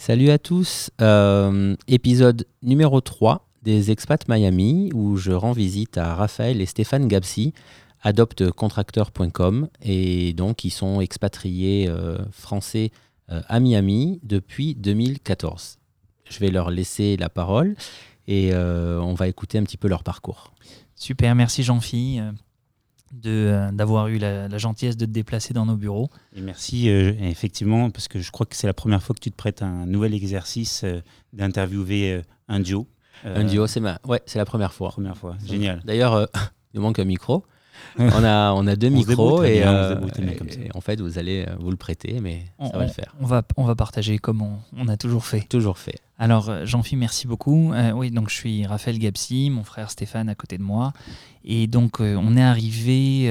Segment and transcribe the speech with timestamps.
[0.00, 6.14] Salut à tous, euh, épisode numéro 3 des Expats Miami où je rends visite à
[6.14, 7.52] Raphaël et Stéphane Gabsi,
[8.00, 12.92] adoptecontracteur.com et donc ils sont expatriés euh, français
[13.30, 15.78] euh, à Miami depuis 2014.
[16.30, 17.76] Je vais leur laisser la parole
[18.26, 20.54] et on va écouter un petit peu leur parcours.
[20.94, 22.22] Super, merci Jean-Philippe
[23.12, 26.10] d'avoir eu la, gentillesse de te déplacer dans nos bureaux.
[26.34, 29.30] Et merci, euh, effectivement, parce que je crois que c'est la première fois que tu
[29.30, 31.00] te prêtes un nouvel exercice euh,
[31.32, 32.86] d'interviewer un duo.
[33.24, 33.98] un duo, c'est ma...
[34.06, 34.90] ouais, c'est la première fois.
[34.90, 35.82] Première fois, génial.
[35.84, 36.28] D'ailleurs,
[36.74, 37.44] il manque un micro.
[37.98, 42.44] on, a, on a deux micros et, en fait, vous allez vous le prêter, mais
[42.60, 43.14] ça va le faire.
[43.20, 45.46] On va, on va partager comme on, on a toujours fait.
[45.48, 46.00] Toujours fait.
[46.20, 47.72] Alors, euh, Jean-Philippe, merci beaucoup.
[47.72, 50.92] Euh, oui, donc je suis Raphaël Gapsi, mon frère Stéphane à côté de moi.
[51.44, 53.30] Et donc, euh, on, est arrivé,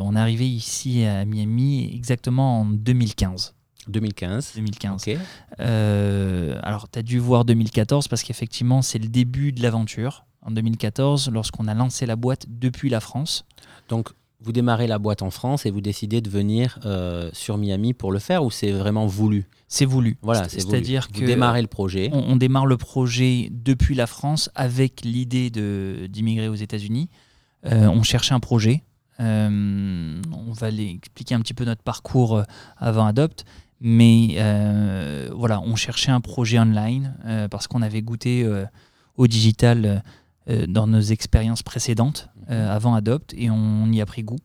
[0.00, 3.54] on est arrivé ici à Miami exactement en 2015.
[3.88, 4.52] 2015.
[4.54, 5.04] 2015.
[6.62, 10.24] alors, tu as dû voir 2014 parce qu'effectivement, c'est le début de l'aventure.
[10.42, 13.44] En 2014, lorsqu'on a lancé la boîte depuis la France.
[13.88, 17.92] Donc, vous démarrez la boîte en France et vous décidez de venir euh, sur Miami
[17.92, 19.46] pour le faire ou c'est vraiment voulu?
[19.66, 20.16] C'est voulu.
[20.22, 22.10] Voilà, c'est-à-dire que vous démarrez le projet.
[22.12, 25.50] On, démarre le projet depuis la France avec l'idée
[26.08, 27.10] d'immigrer aux États-Unis.
[27.66, 28.84] Euh, on cherchait un projet.
[29.20, 32.42] Euh, on va expliquer un petit peu notre parcours
[32.76, 33.44] avant Adopt.
[33.80, 34.36] Mais
[35.34, 38.48] voilà, on cherchait un projet online parce qu'on avait goûté
[39.16, 40.02] au digital
[40.66, 44.38] dans nos expériences précédentes euh, avant Adopt et on y a pris goût.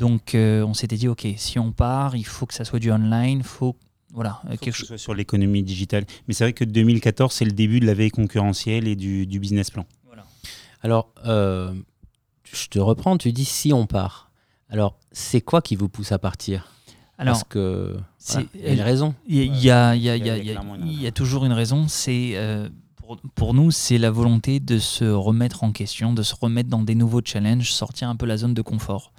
[0.00, 2.90] Donc euh, on s'était dit, ok, si on part, il faut que ça soit du
[2.90, 3.76] online, faut
[4.14, 6.06] voilà, quelque chose soit sur l'économie digitale.
[6.26, 9.70] Mais c'est vrai que 2014, c'est le début de la veille concurrentielle et du, business
[9.70, 9.84] plan.
[10.82, 14.30] Alors, je te reprends, tu dis si on part.
[14.70, 16.72] Alors, c'est quoi qui vous pousse à partir?
[17.18, 17.96] Alors, Parce que
[18.54, 19.14] il y a une raison.
[19.26, 21.86] Il y, a, toujours une raison.
[21.86, 22.34] C'est
[23.34, 26.94] pour, nous, c'est la volonté de se remettre en question, de se remettre dans des
[26.94, 29.12] nouveaux challenges, sortir un peu la zone de confort.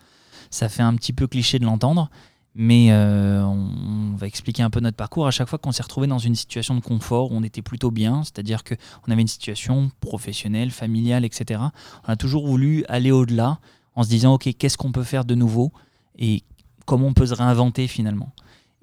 [0.49, 2.09] Ça fait un petit peu cliché de l'entendre,
[2.55, 5.27] mais euh, on, va expliquer un peu notre parcours.
[5.27, 8.23] À chaque fois qu'on s'est retrouvé dans une situation de confort, on était plutôt bien,
[8.23, 11.61] c'est-à-dire qu'on avait une situation professionnelle, familiale, etc.
[12.07, 13.59] On a toujours voulu aller au-delà
[13.95, 15.71] en se disant, OK, qu'est-ce qu'on peut faire de nouveau
[16.17, 16.43] et
[16.85, 18.31] comment on peut se réinventer finalement?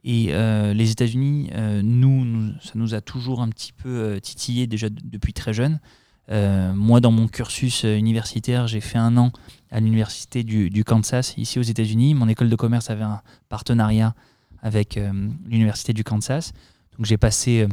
[0.05, 4.67] Et euh, les États-Unis, euh, nous, ça nous a toujours un petit peu euh, titillé
[4.67, 5.81] déjà depuis très jeune.
[6.29, 9.33] moi, dans mon cursus universitaire, j'ai fait un an
[9.71, 12.15] à l'université du, Kansas, ici aux États-Unis.
[12.15, 14.15] Mon école de commerce avait un partenariat
[14.63, 14.99] avec
[15.47, 16.53] l'université du Kansas.
[16.97, 17.67] Donc j'ai passé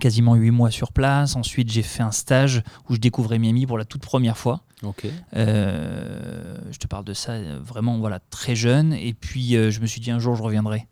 [0.00, 1.36] quasiment huit mois sur place.
[1.36, 4.64] Ensuite, j'ai fait un stage où je découvrais Miami pour la toute première fois.
[4.82, 5.06] Ok.
[5.32, 8.92] je te parle de ça vraiment voilà très jeune.
[8.92, 10.86] Et puis je me suis dit un jour je reviendrai.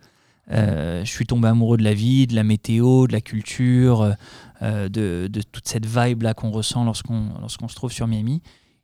[0.53, 4.15] Euh, je suis tombé amoureux de la vie, de la météo, de la culture,
[4.62, 8.43] euh, de, toute cette vibe là qu'on ressent lorsqu'on lorsqu'on se trouve sur Miami.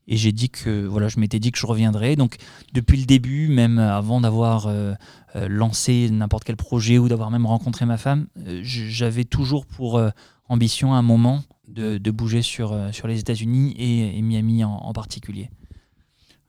[0.08, 2.14] Et j'ai dit que voilà, je m'étais dit que je reviendrais.
[2.14, 2.36] Donc
[2.72, 4.94] depuis le début, même avant d'avoir euh,
[5.34, 8.28] lancé n'importe quel projet ou d'avoir même rencontré ma femme,
[8.62, 10.00] j'avais toujours pour
[10.48, 15.50] ambition un moment de, bouger sur, sur les États-Unis et, Miami en, particulier.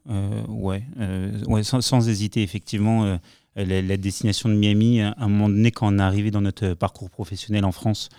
[0.05, 0.83] ouais,
[1.47, 3.17] ouais sans, hésiter, effectivement
[3.63, 7.09] la, destination de Miami, à un moment donné, quand on est arrivé dans notre parcours
[7.09, 8.09] professionnel en France,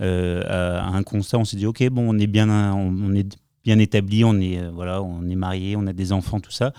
[0.00, 3.78] euh, à, un constat, on s'est dit, ok, bon, on est bien, on, est bien
[3.78, 6.72] établi, on est, euh, voilà, on est marié, on a des enfants, tout ça.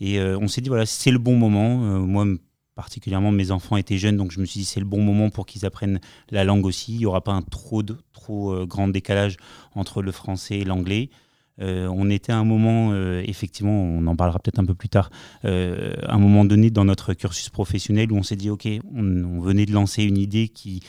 [0.00, 1.76] Et euh, on s'est dit, voilà, c'est le bon moment.
[2.00, 2.26] moi,
[2.74, 5.46] particulièrement, mes enfants étaient jeunes, donc je me suis dit, c'est le bon moment pour
[5.46, 6.00] qu'ils apprennent
[6.30, 6.92] la langue aussi.
[6.92, 9.36] Il n'y aura pas un trop, de, trop grand décalage
[9.74, 11.10] entre le français et l'anglais.
[11.62, 14.88] Euh, on était à un moment, euh, effectivement, on en parlera peut-être un peu plus
[14.88, 15.10] tard,
[15.44, 19.40] euh, à un moment donné dans notre cursus professionnel où on s'est dit, OK, on,
[19.40, 20.82] venait de lancer une idée qui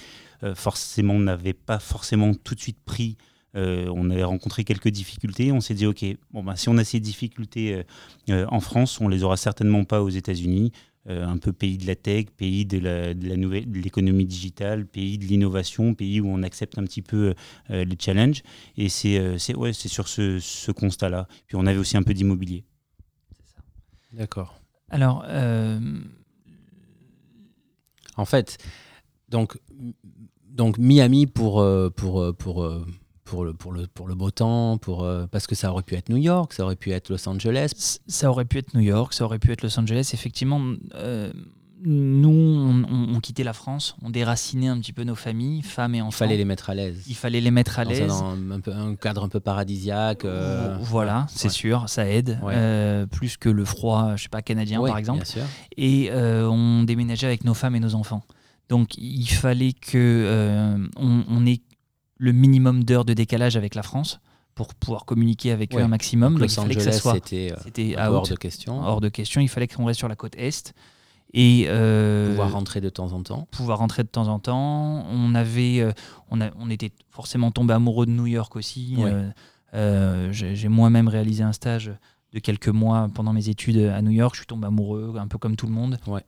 [0.56, 3.18] forcément n'avait pas forcément tout de suite pris.
[3.56, 5.52] on avait rencontré quelques difficultés.
[5.54, 7.84] On s'est dit, OK, bon, bah, si on a ces difficultés
[8.30, 10.72] en France, on les aura certainement pas aux États-Unis.
[11.10, 15.26] Euh, un peu pays de la tech, pays de la, nouvelle, l'économie digitale, pays de
[15.26, 17.34] l'innovation, pays où on accepte un petit peu
[17.72, 18.42] euh, les challenges.
[18.78, 21.28] Et c'est, euh, c'est, ouais, c'est sur ce, constat-là.
[21.48, 22.64] Puis on avait aussi un peu d'immobilier.
[23.36, 23.62] C'est ça.
[24.14, 24.62] D'accord.
[24.90, 25.26] Alors,
[28.16, 28.58] en fait,
[29.28, 29.60] donc,
[30.46, 31.66] donc Miami pour,
[31.98, 32.86] pour, pour pour
[33.44, 36.10] le, pour le, pour le beau temps, pour, euh, parce que ça aurait pu être
[36.10, 38.00] New York, ça aurait pu être Los Angeles.
[38.08, 40.12] Ça aurait pu être New York, ça aurait pu être Los Angeles.
[40.14, 40.62] Effectivement,
[40.96, 41.32] euh,
[41.86, 46.26] nous, on, quittait la France, on déracinait un petit peu nos familles, femmes et enfants.
[46.26, 47.04] Il fallait les mettre à l'aise.
[47.08, 48.08] Il fallait les mettre à l'aise.
[48.08, 50.24] Dans un, un, cadre un peu paradisiaque.
[50.24, 52.40] Euh, voilà, c'est sûr, ça aide.
[53.12, 55.24] plus que le froid, je sais pas, canadien par exemple.
[55.24, 55.44] Bien sûr.
[55.76, 58.24] Et on déménageait avec nos femmes et nos enfants.
[58.70, 61.62] Donc il fallait que on, ait
[62.18, 64.20] le minimum d'heures de décalage avec la France
[64.56, 66.34] pour pouvoir communiquer avec eux un maximum.
[66.34, 68.82] Donc, Los c'était hors de question.
[68.82, 69.42] Hors de question.
[69.42, 70.74] Il fallait qu'on reste sur la côte est.
[71.34, 71.66] Et
[72.30, 73.48] pouvoir rentrer de temps en temps.
[73.52, 75.06] Pouvoir rentrer de temps en temps.
[75.10, 75.84] On avait,
[76.30, 78.98] on, a, on était forcément tombé amoureux de New York aussi.
[79.74, 81.92] J'ai moi-même réalisé un stage
[82.34, 84.36] de quelques mois pendant mes études à New York.
[84.36, 85.98] Je suis tombé amoureux, un peu comme tout le monde.
[86.08, 86.24] Ouais.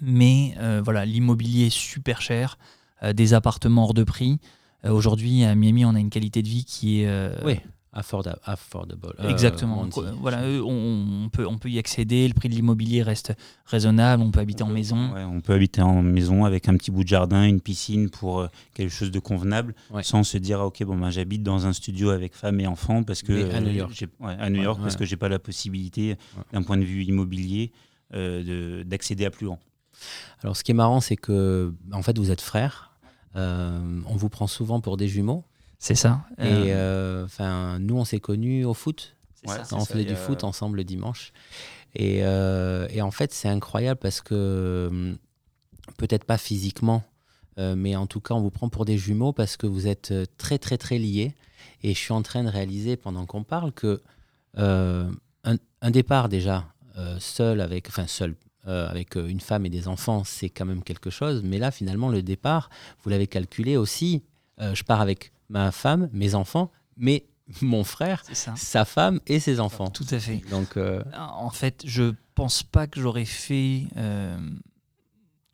[0.00, 2.58] Mais euh, voilà, l'immobilier est super cher,
[3.02, 4.38] euh, des appartements hors de prix.
[4.84, 7.44] Euh, aujourd'hui, à Miami, on a une qualité de vie qui est.
[7.44, 7.60] oui
[7.92, 8.38] affordable.
[8.46, 9.88] Euh, Exactement.
[10.20, 13.32] voilà, on, peut, on peut y accéder, le prix de l'immobilier reste
[13.66, 15.10] raisonnable, on peut habiter en maison.
[15.16, 18.48] on peut habiter en maison avec un petit bout de jardin, une piscine pour euh,
[18.74, 22.10] quelque chose de convenable, sans se dire ah, ok bon ben, j'habite dans un studio
[22.10, 25.16] avec femme et enfant parce que à New York, à New York parce que j'ai
[25.16, 26.16] pas la possibilité
[26.52, 27.72] d'un point de vue immobilier
[28.14, 29.58] euh, d'accéder à plus grand.
[30.42, 32.89] Alors ce qui est marrant c'est que en fait vous êtes frères,
[33.34, 35.44] on vous prend souvent pour des jumeaux.
[35.80, 36.26] C'est ça.
[36.38, 39.16] Et euh, euh, enfin, nous, on s'est connus au foot.
[39.72, 41.32] on faisait du foot ensemble le dimanche.
[41.94, 45.16] Et, euh, et en fait, c'est incroyable parce que
[45.96, 47.02] peut-être pas physiquement,
[47.56, 50.58] mais en tout cas, on vous prend pour des jumeaux parce que vous êtes très,
[50.58, 51.34] très, très liés.
[51.82, 54.02] Et je suis en train de réaliser pendant qu'on parle que
[54.56, 55.08] un,
[55.80, 56.66] un, départ déjà
[57.18, 58.34] seul avec, enfin seul,
[58.66, 61.42] avec une femme et des enfants, c'est quand même quelque chose.
[61.42, 62.70] Mais là, finalement, le départ,
[63.02, 64.22] vous l'avez calculé aussi.
[64.58, 67.24] je pars avec ma femme, mes enfants, mais
[67.62, 69.90] mon frère, sa femme et ses enfants.
[69.90, 70.42] Tout à fait.
[70.50, 74.38] Donc, euh, En fait, je pense pas que j'aurais fait euh,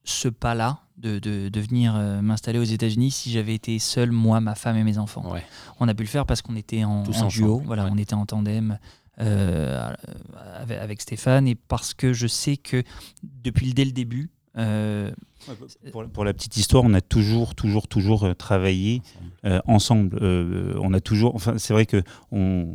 [0.05, 4.55] ce pas-là de, de, venir euh, m'installer aux États-Unis si j'avais été seul, moi, ma
[4.55, 5.35] femme et mes enfants.
[5.81, 8.79] On a pu le faire parce qu'on était en, duo, voilà, on était en tandem.
[9.19, 12.83] Avec, Stéphane et parce que je sais que
[13.23, 14.31] depuis dès le début,
[16.13, 19.03] pour, la petite histoire, on a toujours, toujours, toujours euh, travaillé
[19.67, 20.19] ensemble.
[20.21, 22.03] Euh, euh, on a toujours, enfin, c'est vrai que
[22.33, 22.75] on,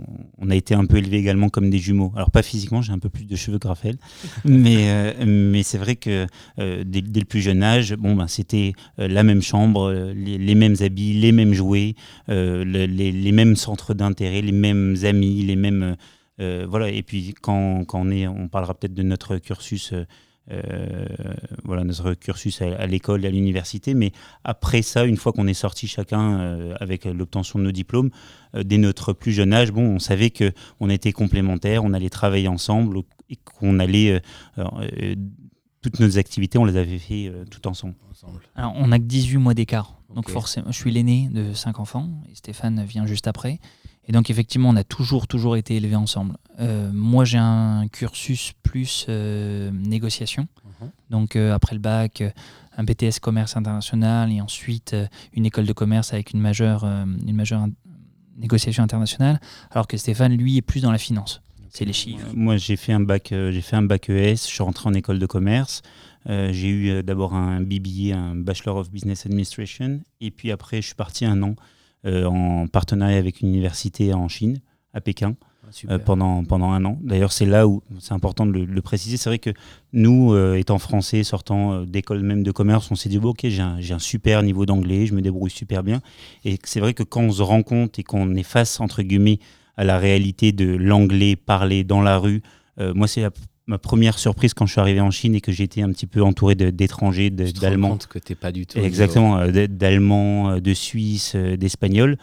[0.50, 2.14] a été un peu élevés également comme des jumeaux.
[2.16, 3.98] Alors pas physiquement, j'ai un peu plus de cheveux que Raphaël,
[4.46, 6.28] mais mais c'est vrai que
[6.58, 11.32] dès, le plus jeune âge, bon ben c'était la même chambre, les, mêmes habits, les
[11.32, 11.96] mêmes jouets,
[12.28, 15.96] les, mêmes centres d'intérêt, les mêmes amis, les mêmes
[16.68, 16.90] voilà.
[16.90, 19.94] Et puis quand, quand on est, on parlera peut-être de notre cursus
[20.50, 21.06] euh,
[21.64, 23.94] voilà notre cursus à, l'école et à l'université.
[23.94, 24.12] Mais
[24.44, 28.10] après ça, une fois qu'on est sorti chacun euh, avec l'obtention de nos diplômes,
[28.56, 32.10] euh, dès notre plus jeune âge, bon, on savait que on était complémentaires, on allait
[32.10, 34.22] travailler ensemble et qu'on allait
[35.82, 37.96] toutes nos activités, on les avait fait tout ensemble.
[38.56, 39.96] Alors, on n'a que 18 mois d'écart.
[40.14, 43.60] Donc, forcément, je suis l'aîné de 5 enfants et Stéphane vient juste après.
[44.08, 46.38] Et donc effectivement, on a toujours, toujours été élevés ensemble.
[46.60, 50.48] Euh, moi, j'ai un cursus plus euh, négociation.
[50.82, 50.90] Mhm.
[51.10, 52.24] Donc euh, après le bac,
[52.78, 54.96] un BTS commerce international et ensuite
[55.34, 57.68] une école de commerce avec une majeure, une majeure
[58.38, 59.40] négociation internationale.
[59.72, 61.42] Alors que Stéphane, lui, est plus dans la finance.
[61.70, 62.28] C'est les chiffres.
[62.34, 64.32] Moi, j'ai fait un bac, j'ai fait un bac ES.
[64.32, 65.82] Je suis rentré en école de commerce.
[66.26, 70.96] j'ai eu d'abord un BBA, un Bachelor of Business Administration, et puis après, je suis
[70.96, 71.56] parti un an
[72.06, 74.62] en partenariat avec une université en Chine,
[74.94, 75.36] à Pékin.
[75.88, 76.98] Ah, euh, pendant, pendant un an.
[77.02, 79.18] D'ailleurs, c'est là où c'est important de le, préciser.
[79.18, 79.52] C'est vrai que
[79.94, 83.62] nous, euh, étant français, sortant d'école même de commerce, on s'est dit, bon, ok, j'ai
[83.62, 86.02] un, un, super niveau d'anglais, je me débrouille super bien.
[86.46, 89.40] Et c'est vrai que quand on se rend compte et qu'on est face, entre guillemets,
[89.78, 92.42] à la réalité de l'anglais parlé dans la rue,
[92.96, 93.24] moi, c'est
[93.72, 96.22] ma première surprise quand je suis arrivé en Chine et que j'étais un petit peu
[96.22, 97.98] entouré d'étrangers, d'Allemands.
[98.10, 98.78] que t'es pas du tout.
[98.78, 102.18] Exactement, euh, d'Allemands, euh, de Suisses, euh, d'Espagnols.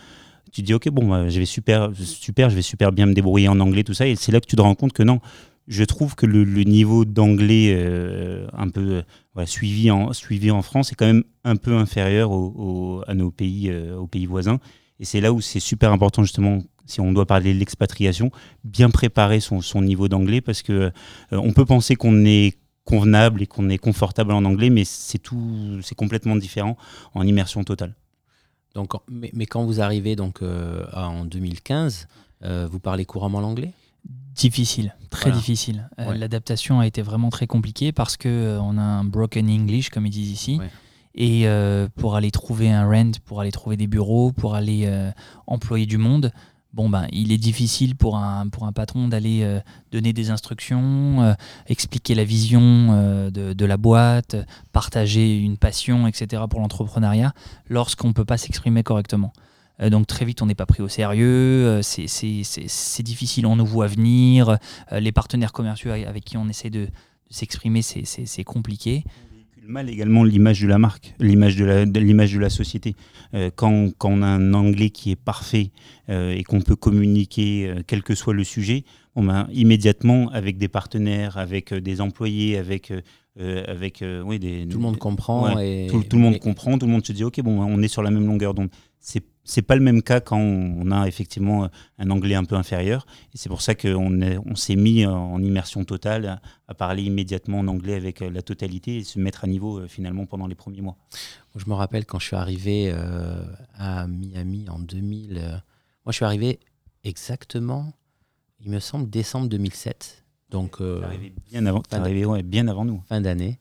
[0.53, 3.15] Tu te dis, ok, bon, bah, je vais super, super, je vais super bien me
[3.15, 4.07] débrouiller en anglais, tout ça.
[4.07, 5.21] Et c'est là que tu te rends compte que non,
[5.69, 7.75] je trouve que le, niveau d'anglais
[8.53, 9.03] un peu
[9.45, 12.31] suivi, en, suivi en France est quand même un peu inférieur
[13.07, 14.59] à nos pays, aux pays voisins.
[15.01, 18.31] Et c'est là où c'est super important justement si on doit parler de l'expatriation,
[18.65, 20.91] bien préparer son, niveau d'anglais parce que euh,
[21.33, 25.81] on peut penser qu'on est convenable et qu'on est confortable en anglais, mais c'est tout,
[25.83, 26.77] c'est complètement différent
[27.15, 27.95] en immersion totale.
[28.75, 32.09] Donc, mais, quand vous arrivez donc euh, en 2015,
[32.45, 33.73] euh, vous parlez couramment l'anglais?
[34.35, 35.91] Difficile, très difficile.
[35.99, 40.11] L'adaptation a été vraiment très compliquée parce que on a un broken English, comme ils
[40.11, 40.61] disent ici.
[41.15, 41.47] Et
[41.97, 44.89] pour aller trouver un rent, pour aller trouver des bureaux, pour aller
[45.47, 46.31] employer du monde,
[46.73, 49.61] bon ben il est difficile pour un, pour un patron d'aller euh,
[49.91, 51.35] donner des instructions, euh,
[51.67, 54.37] expliquer la vision euh, de, la boîte,
[54.73, 56.43] partager une passion, etc.
[56.49, 57.33] pour l'entrepreneuriat,
[57.69, 59.33] lorsqu'on ne peut pas s'exprimer correctement.
[59.91, 64.59] donc très vite on n'est pas pris au sérieux, c'est difficile, on nous voit venir,
[64.93, 66.89] les partenaires commerciaux avec qui on essaie de,
[67.31, 69.05] s'exprimer c'est compliqué
[69.69, 72.97] mal également l'image de la marque, l'image de la, l'image de la société.
[73.35, 75.71] Euh, quand, quand, on a un anglais qui est parfait
[76.09, 78.85] euh, et qu'on peut communiquer, euh, quel que soit le sujet,
[79.15, 82.93] on ben, immédiatement avec des partenaires, avec des employés, avec
[83.41, 87.07] avec oui, des, tout le monde comprend et, tout, le monde comprend tout le monde
[87.07, 89.81] se dit ok bon on est sur la même longueur d'onde c'est c'est pas le
[89.81, 93.07] même cas quand on a effectivement un anglais un peu inférieur.
[93.35, 97.67] Et c'est pour ça qu'on on s'est mis en immersion totale à, parler immédiatement en
[97.67, 100.97] anglais avec la totalité et se mettre à niveau euh, finalement pendant les premiers mois.
[101.57, 103.43] Je me rappelle quand je suis arrivé euh,
[103.79, 105.39] à Miami en 2000.
[105.39, 105.61] Euh, moi,
[106.09, 106.61] je suis arrivé
[107.05, 107.95] exactement,
[108.61, 110.25] il me semble, décembre 2007.
[110.51, 113.03] Donc, arrivé bien avant, arrivé, ouais, bien avant nous.
[113.09, 113.59] Fin d'année.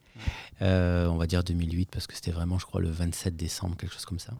[0.60, 4.06] on va dire 2008 parce que c'était vraiment, je crois, le 27 décembre, quelque chose
[4.06, 4.34] comme ça.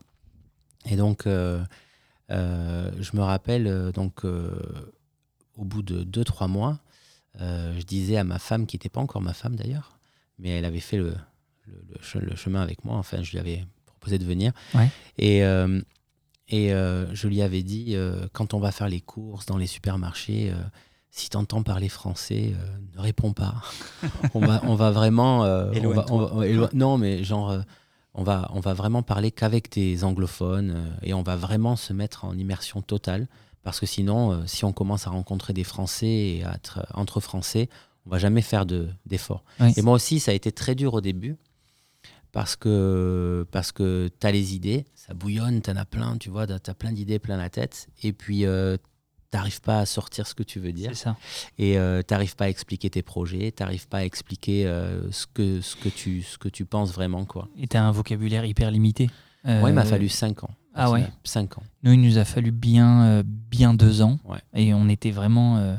[0.86, 1.62] Et donc, euh,
[2.30, 6.78] euh, je me rappelle, euh, donc, au bout de 2-3 mois,
[7.38, 9.98] je disais à ma femme, qui n'était pas encore ma femme d'ailleurs,
[10.38, 11.14] mais elle avait fait le,
[11.66, 14.52] le, chemin avec moi, enfin, je lui avais proposé de venir.
[15.18, 17.96] Et, et je lui avais dit,
[18.32, 20.52] quand on va faire les courses dans les supermarchés,
[21.10, 22.54] si tu entends parler français,
[22.96, 23.62] ne réponds pas.
[24.34, 25.44] on, va, on va vraiment.
[26.72, 27.62] non, mais genre,
[28.14, 31.92] on va, on va vraiment parler qu'avec des anglophones euh, et on va vraiment se
[31.92, 33.28] mettre en immersion totale.
[33.62, 37.20] Parce que sinon, euh, si on commence à rencontrer des Français et à être entre
[37.20, 37.68] Français,
[38.06, 39.44] on va jamais faire d'efforts.
[39.76, 41.36] et moi aussi, ça a été très dur au début
[42.32, 46.30] parce que, parce que tu as les idées, ça bouillonne, tu en as plein, tu
[46.30, 47.88] vois, tu as plein d'idées plein la tête.
[48.02, 48.76] Et puis, euh,
[49.30, 50.96] t'arrives pas à sortir ce que tu veux dire.
[50.96, 51.16] Ça.
[51.58, 55.60] Et euh, t'arrives pas à expliquer tes projets, t'arrives pas à expliquer euh, ce, que,
[55.60, 57.24] ce, que tu, ce que tu penses vraiment.
[57.24, 57.48] Quoi.
[57.58, 59.10] Et t'as un vocabulaire hyper limité.
[59.46, 60.50] Euh, il m'a fallu 5 ans.
[60.74, 61.62] Ah ouais 5 ans.
[61.82, 64.18] Nous, il nous a fallu bien, euh, bien 2 ans.
[64.54, 65.78] Et on était vraiment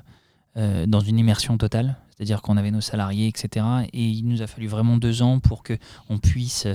[0.55, 1.97] dans une immersion totale.
[2.09, 3.65] C'est-à-dire qu'on avait nos salariés, etc.
[3.93, 6.67] Et il nous a fallu vraiment 2 ans pour qu'on puisse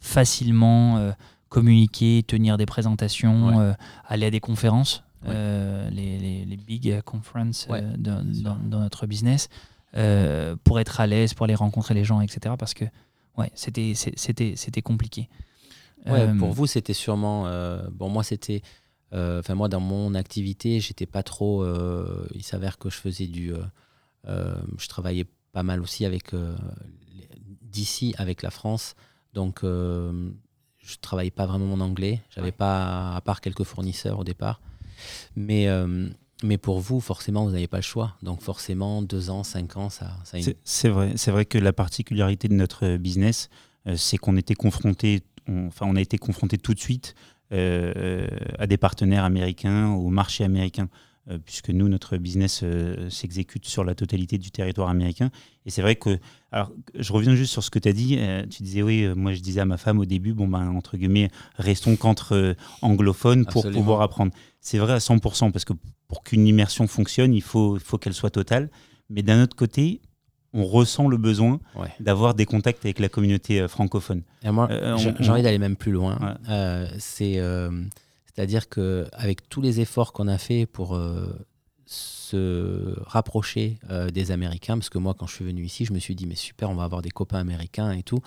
[0.00, 1.12] facilement
[1.48, 3.74] communiquer, tenir des présentations,
[4.06, 5.03] aller à des conférences.
[5.26, 9.48] Euh, les, les, big conferences euh, dans, notre business,
[9.96, 12.54] euh, pour être à l'aise, pour aller rencontrer les gens, etc.
[12.58, 12.84] Parce que
[13.36, 15.28] ouais, c'était, c'était, c'était compliqué.
[16.06, 17.44] Ouais, pour vous, c'était sûrement.
[17.92, 18.62] bon, moi, c'était.
[19.12, 21.64] Enfin, moi, dans mon activité, j'étais pas trop.
[22.34, 23.52] il s'avère que je faisais du.
[24.26, 26.32] je travaillais pas mal aussi avec.
[27.62, 28.94] d'ici, avec la France.
[29.32, 32.22] Donc, je travaillais pas vraiment mon anglais.
[32.30, 34.60] J'avais pas, à part quelques fournisseurs au départ.
[35.36, 36.08] Mais, euh,
[36.42, 38.16] mais pour vous, forcément, vous n'avez pas le choix.
[38.22, 40.16] Donc forcément, deux ans, cinq ans, ça...
[40.64, 43.48] c'est vrai, c'est vrai que la particularité de notre business,
[43.86, 47.14] euh, c'est qu'on était confronté, enfin on a été confronté tout de suite
[47.52, 48.26] euh,
[48.58, 50.88] à des partenaires américains, au marché américain.
[51.44, 52.64] Puisque nous, notre business
[53.08, 55.30] s'exécute sur la totalité du territoire américain.
[55.64, 56.18] Et c'est vrai que,
[56.52, 58.18] alors, je reviens juste sur ce que tu as dit.
[58.50, 61.30] tu disais, oui, moi je disais à ma femme au début, bon, ben, entre guillemets,
[61.56, 64.32] restons qu'entre anglophones pour pouvoir apprendre
[64.64, 65.74] c'est vrai à 100%, parce que
[66.08, 68.70] pour qu'une immersion fonctionne, il faut, faut qu'elle soit totale.
[69.10, 70.00] Mais d'un autre côté,
[70.54, 71.60] on ressent le besoin
[72.00, 74.22] d'avoir des contacts avec la communauté euh, francophone.
[74.42, 76.38] Et moi, euh, j'ai envie d'aller même plus loin.
[76.48, 77.38] Euh, c'est,
[78.34, 80.98] c'est-à-dire qu'avec tous les efforts qu'on a fait pour
[81.86, 83.78] se rapprocher
[84.12, 86.34] des Américains, parce que moi, quand je suis venu ici, je me suis dit, mais
[86.34, 88.20] super, on va avoir des copains américains et tout.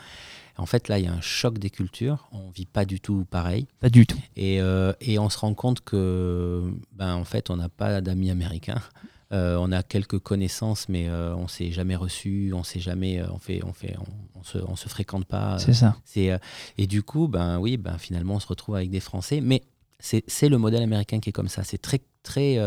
[0.58, 2.28] En fait, là, il y a un choc des cultures.
[2.32, 3.68] On vit pas du tout pareil.
[3.80, 4.18] Pas du tout.
[4.36, 8.32] Et, euh, et on se rend compte que, ben, en fait, on n'a pas d'amis
[8.32, 8.82] américains.
[9.34, 13.40] Euh, on a quelques connaissances, mais euh, on s'est jamais reçu, on s'est jamais, on
[13.40, 13.94] fait, on fait,
[14.36, 15.60] on, se, on se fréquente pas.
[15.60, 15.98] C'est ça.
[16.16, 19.64] Et du coup, ben oui, ben finalement, on se retrouve avec des Français, mais
[20.00, 21.64] c'est le modèle américain qui est comme ça.
[21.64, 22.58] C'est très, très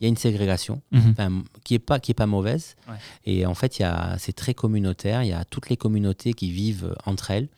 [0.00, 1.44] il y a une ségrégation mhm.
[1.64, 2.76] qui n'est pas, qui est pas mauvaise.
[3.24, 3.82] Et en fait,
[4.18, 5.22] c'est très communautaire.
[5.22, 7.48] Il y a toutes les communautés qui vivent entre elles.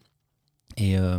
[0.76, 1.18] Et euh,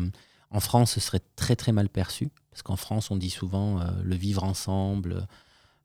[0.51, 2.29] en France, ce serait très très mal perçu.
[2.51, 5.27] Parce qu'en France, on dit souvent euh, le vivre ensemble,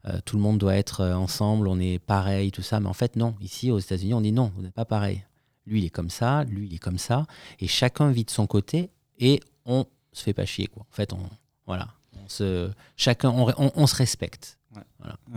[0.07, 2.79] euh, tout le monde doit être ensemble, on est pareil, tout ça.
[2.81, 3.35] Mais en fait, non.
[3.41, 5.25] Ici, aux États-Unis, on dit non, vous n'êtes pas pareil.
[5.67, 7.27] Lui, il est comme ça, lui, il est comme ça.
[7.59, 10.67] Et chacun vit de son côté et on se fait pas chier.
[10.67, 10.85] Quoi.
[10.91, 11.19] En fait, on,
[11.67, 11.89] voilà,
[12.25, 14.59] on se, chacun, on se respecte.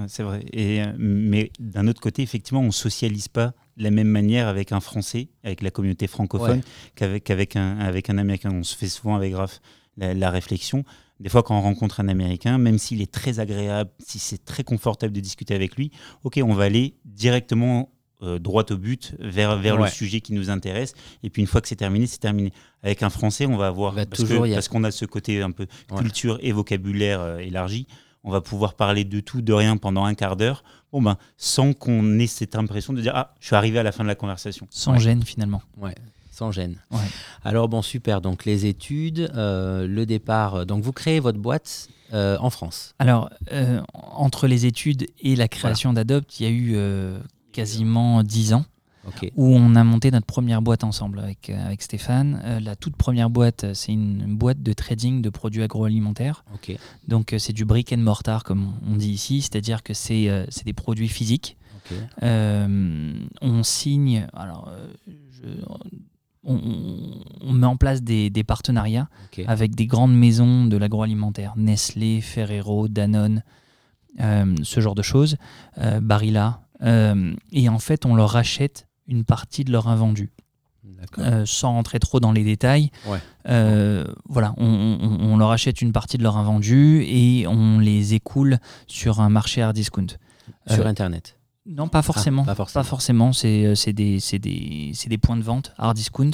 [0.08, 0.44] C'est vrai.
[0.52, 4.48] Et, euh, mais d'un autre côté, effectivement, on ne socialise pas de la même manière
[4.48, 6.62] avec un Français, avec la communauté francophone,
[6.96, 8.52] qu'avec avec un, avec un Américain.
[8.52, 9.60] On se fait souvent avec Raph
[9.98, 10.84] la, réflexion.
[11.20, 14.64] Des fois, quand on rencontre un Américain, même s'il est très agréable, si c'est très
[14.64, 15.92] confortable de discuter avec lui,
[16.24, 17.90] ok, on va aller directement
[18.24, 20.96] euh, droit au but, vers, vers le sujet qui nous intéresse.
[21.22, 22.52] Et puis une fois que c'est terminé, c'est terminé.
[22.82, 24.90] Avec un Français, on va avoir, parce qu'on a...
[24.90, 27.86] ce côté un peu culture et vocabulaire euh, élargi,
[28.24, 31.74] on va pouvoir parler de tout, de rien pendant un quart d'heure, bon ben, sans
[31.74, 34.16] qu'on ait cette impression de dire Ah, je suis arrivé à la fin de la
[34.16, 34.68] conversation.
[34.72, 35.62] Sans gêne finalement.
[35.78, 35.94] Ouais.
[36.32, 36.78] Sans gêne.
[37.44, 38.22] Alors bon, super.
[38.22, 40.66] Donc les études, le départ.
[40.66, 42.96] Donc vous créez votre boîte en France.
[42.98, 43.30] Alors
[43.94, 47.20] entre les études et la création d'Adopt, il y a eu
[47.58, 48.66] quasiment 10 ans
[49.36, 52.40] où on a monté notre première boîte ensemble avec, euh, avec Stéphane.
[52.44, 56.44] Euh, la toute première boîte, c'est une, boîte de trading de produits agroalimentaires.
[57.08, 60.74] Donc euh, c'est du brick and mortar, comme on dit ici, c'est-à-dire que c'est des
[60.74, 61.58] produits physiques.
[62.22, 64.72] on signe, alors,
[66.44, 69.10] on, met en place des, des partenariats
[69.48, 73.42] avec des grandes maisons de l'agroalimentaire, Nestlé, Ferrero, Danone,
[74.20, 75.38] ce genre de choses,
[76.02, 76.67] Barilla.
[76.82, 80.32] Et en fait, on leur achète une partie de leur invendu.
[81.20, 82.92] Euh, sans rentrer trop dans les détails,
[83.48, 88.58] euh, voilà, on, leur achète une partie de leur invendu et on les écoule
[88.88, 90.08] sur un marché hard discount.
[90.68, 91.37] Sur euh, Internet
[91.68, 92.46] non, pas forcément.
[92.46, 93.34] pas forcément.
[93.34, 96.32] C'est des, des, des, points de vente hard discount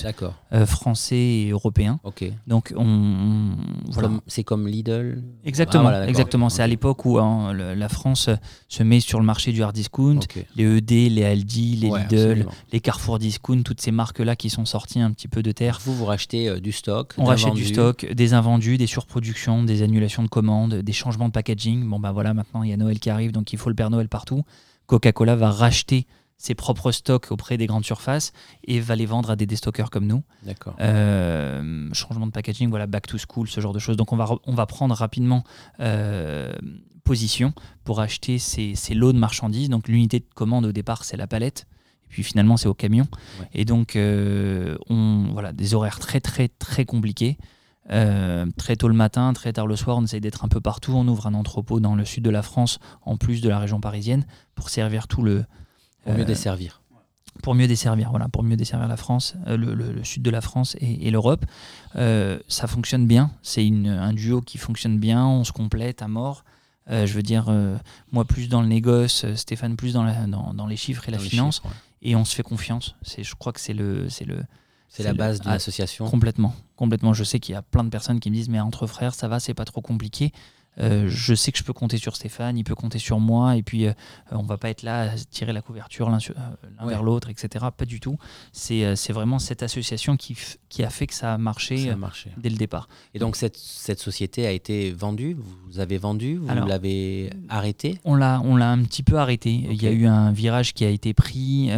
[0.52, 2.00] euh, français et européens.
[2.04, 2.24] Ok.
[2.46, 3.56] Donc, on,
[3.90, 4.12] voilà.
[4.28, 5.90] C'est comme Lidl Exactement.
[5.90, 6.50] Ah, exactement.
[6.50, 8.30] C'est à l'époque où hein, la France
[8.68, 10.20] se met sur le marché du hard discount.
[10.56, 15.00] Les ED, les Aldi, les Lidl, les Carrefour Discount, toutes ces marques-là qui sont sorties
[15.00, 15.80] un petit peu de terre.
[15.84, 19.82] Vous, vous rachetez euh, du stock On rachète du stock, des invendus, des surproductions, des
[19.82, 21.88] annulations de commandes, des changements de packaging.
[21.88, 23.90] Bon, bah voilà, maintenant, il y a Noël qui arrive, donc il faut le Père
[23.90, 24.44] Noël partout.
[24.88, 28.34] Coca-Cola va racheter ses propres stocks auprès des grandes surfaces
[28.66, 30.24] et va les vendre à des déstockers comme nous.
[30.44, 30.76] D'accord.
[30.82, 33.96] Euh, changement de packaging, voilà, back to school, ce genre de choses.
[33.96, 35.46] Donc on va, on va prendre rapidement
[35.80, 36.52] euh,
[37.06, 39.70] position pour acheter ces, lots de marchandises.
[39.70, 41.66] Donc l'unité de commande au départ, c'est la palette.
[42.06, 43.08] Et puis finalement, c'est au camion.
[43.54, 47.38] Et donc, euh, on, voilà, des horaires très, très, très compliqués.
[47.92, 50.94] Euh, très tôt le matin, très tard le soir, on essaye d'être un peu partout.
[50.96, 53.82] On ouvre un entrepôt dans le sud de la France, en plus de la région
[53.82, 54.26] parisienne,
[54.56, 55.46] pour servir tout le.
[56.04, 56.82] Pour mieux euh, desservir.
[57.42, 60.78] Pour mieux desservir, voilà, pour mieux desservir la France, euh, le, sud de la France
[60.80, 61.46] et, l'Europe.
[61.96, 63.32] ça fonctionne bien.
[63.42, 65.26] C'est un duo qui fonctionne bien.
[65.26, 66.46] On se complète à mort.
[66.88, 67.52] je veux dire,
[68.12, 71.62] moi plus dans le négoce, Stéphane plus dans, dans, les chiffres et la finance.
[72.02, 72.96] Et on se fait confiance.
[73.18, 74.44] Je crois que c'est le, le,
[74.94, 76.08] c'est la base de l'association.
[76.08, 77.14] Complètement, complètement.
[77.14, 79.28] Je sais qu'il y a plein de personnes qui me disent mais entre frères ça
[79.28, 80.32] va, c'est pas trop compliqué.
[80.80, 83.64] Euh, je sais que je peux compter sur Stéphane, il peut compter sur moi, et
[83.64, 83.94] puis euh,
[84.32, 87.66] on va pas être là à tirer la couverture l'un euh, vers l'autre, etc.
[87.76, 88.18] Pas du tout.
[88.52, 90.36] C'est vraiment cette association qui,
[90.70, 91.94] qui, a fait que ça a marché,
[92.38, 92.88] dès le départ.
[93.14, 98.00] Et donc cette, cette, société a été vendue, vous avez vendu, vous l'avez arrêtée?
[98.04, 99.52] On l'a un petit peu arrêté.
[99.52, 101.70] Il y a eu un virage qui a été pris,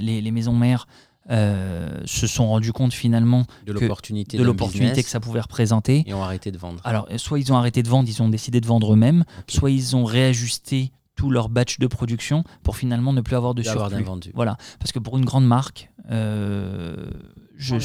[0.00, 0.86] les, les maisons mères
[1.28, 6.02] euh, se sont rendus compte finalement de l'opportunité de l'opportunité que ça pouvait représenter.
[6.06, 6.80] Et ont arrêté de vendre.
[6.84, 9.96] Alors soit ils ont arrêté de vendre, ils ont décidé de vendre eux-mêmes, soit ils
[9.96, 14.04] ont réajusté tout leur batch de production pour finalement ne plus avoir de surplus.
[14.34, 17.10] Voilà, parce que pour une grande marque, euh,
[17.56, 17.76] je,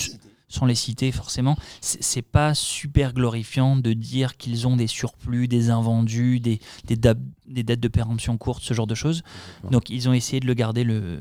[0.48, 1.12] sans les citer.
[1.12, 6.96] forcément, c'est pas super glorifiant de dire qu'ils ont des surplus, des invendus, des, des,
[7.48, 9.22] des dates de péremption courtes, ce genre de choses.
[9.70, 11.20] Donc ils ont essayé de le garder le,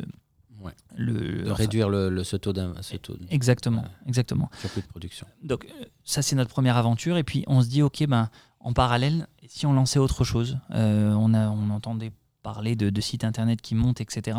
[0.96, 2.53] le, de réduire le, ce taux
[3.31, 4.50] exactement, exactement.
[4.61, 5.27] Surplus de production.
[5.42, 8.72] Donc euh, ça c'est notre première aventure et puis on se dit ok ben en
[8.72, 13.24] parallèle si on lançait autre chose, euh, on a on entendait parler de, de, sites
[13.24, 14.38] internet qui montent etc.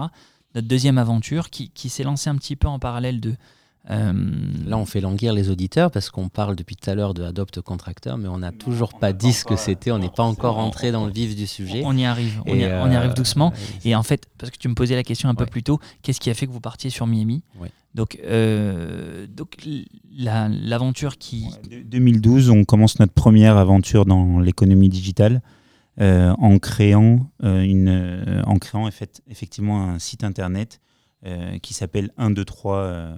[0.53, 3.35] Notre deuxième aventure qui, qui s'est lancée un petit peu en parallèle de
[3.89, 4.13] euh,
[4.65, 7.61] Là, on fait languir les auditeurs parce qu'on parle depuis tout à l'heure de Adopt
[7.61, 9.91] Contractor, mais on n'a toujours pas dit ce que c'était.
[9.91, 11.83] On n'est pas encore entré dans le vif du sujet.
[11.85, 13.53] On y arrive, on, y, arrive doucement.
[13.83, 16.19] Et en fait, parce que tu me posais la question un peu plus tôt, qu'est-ce
[16.19, 17.43] qui a fait que vous partiez sur Miami?
[17.93, 19.57] Donc, euh, donc
[20.11, 21.47] l'aventure qui.
[21.85, 25.41] 2012, on commence notre première aventure dans l'économie digitale.
[26.01, 28.89] Euh, en créant, une, en créant
[29.29, 30.81] effectivement un site internet
[31.25, 33.17] euh, qui s'appelle 123 euh,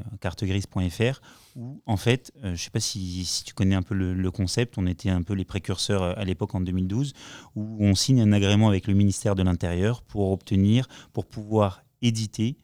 [1.55, 4.77] où en fait, euh, je ne sais pas si, tu connais un peu le, concept,
[4.77, 7.13] on était un peu les précurseurs à l'époque en 2012,
[7.55, 12.57] où on signe un agrément avec le ministère de l'Intérieur pour obtenir, pour pouvoir éditer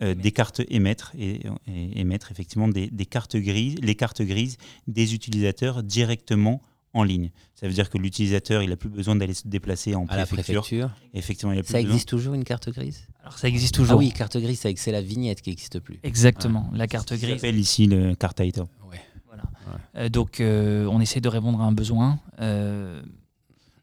[0.00, 5.82] des cartes émettre et, émettre effectivement des, des, cartes grises, les cartes grises des utilisateurs
[5.82, 6.62] directement
[6.96, 7.30] en ligne.
[7.54, 10.90] Ça veut dire que l'utilisateur, il n'a plus besoin d'aller se déplacer en préfecture.
[11.12, 13.06] Effectivement, il a plus ça existe toujours une carte grise?
[13.26, 13.94] Alors ça existe toujours.
[13.94, 15.98] Ah oui, carte grise, c'est la vignette qui n'existe plus.
[16.04, 17.22] Exactement, la carte grise.
[17.22, 18.66] Ça s'appelle ici le carte item.
[19.26, 19.42] Voilà.
[19.96, 22.20] Euh, donc euh, on essaie de répondre à un besoin.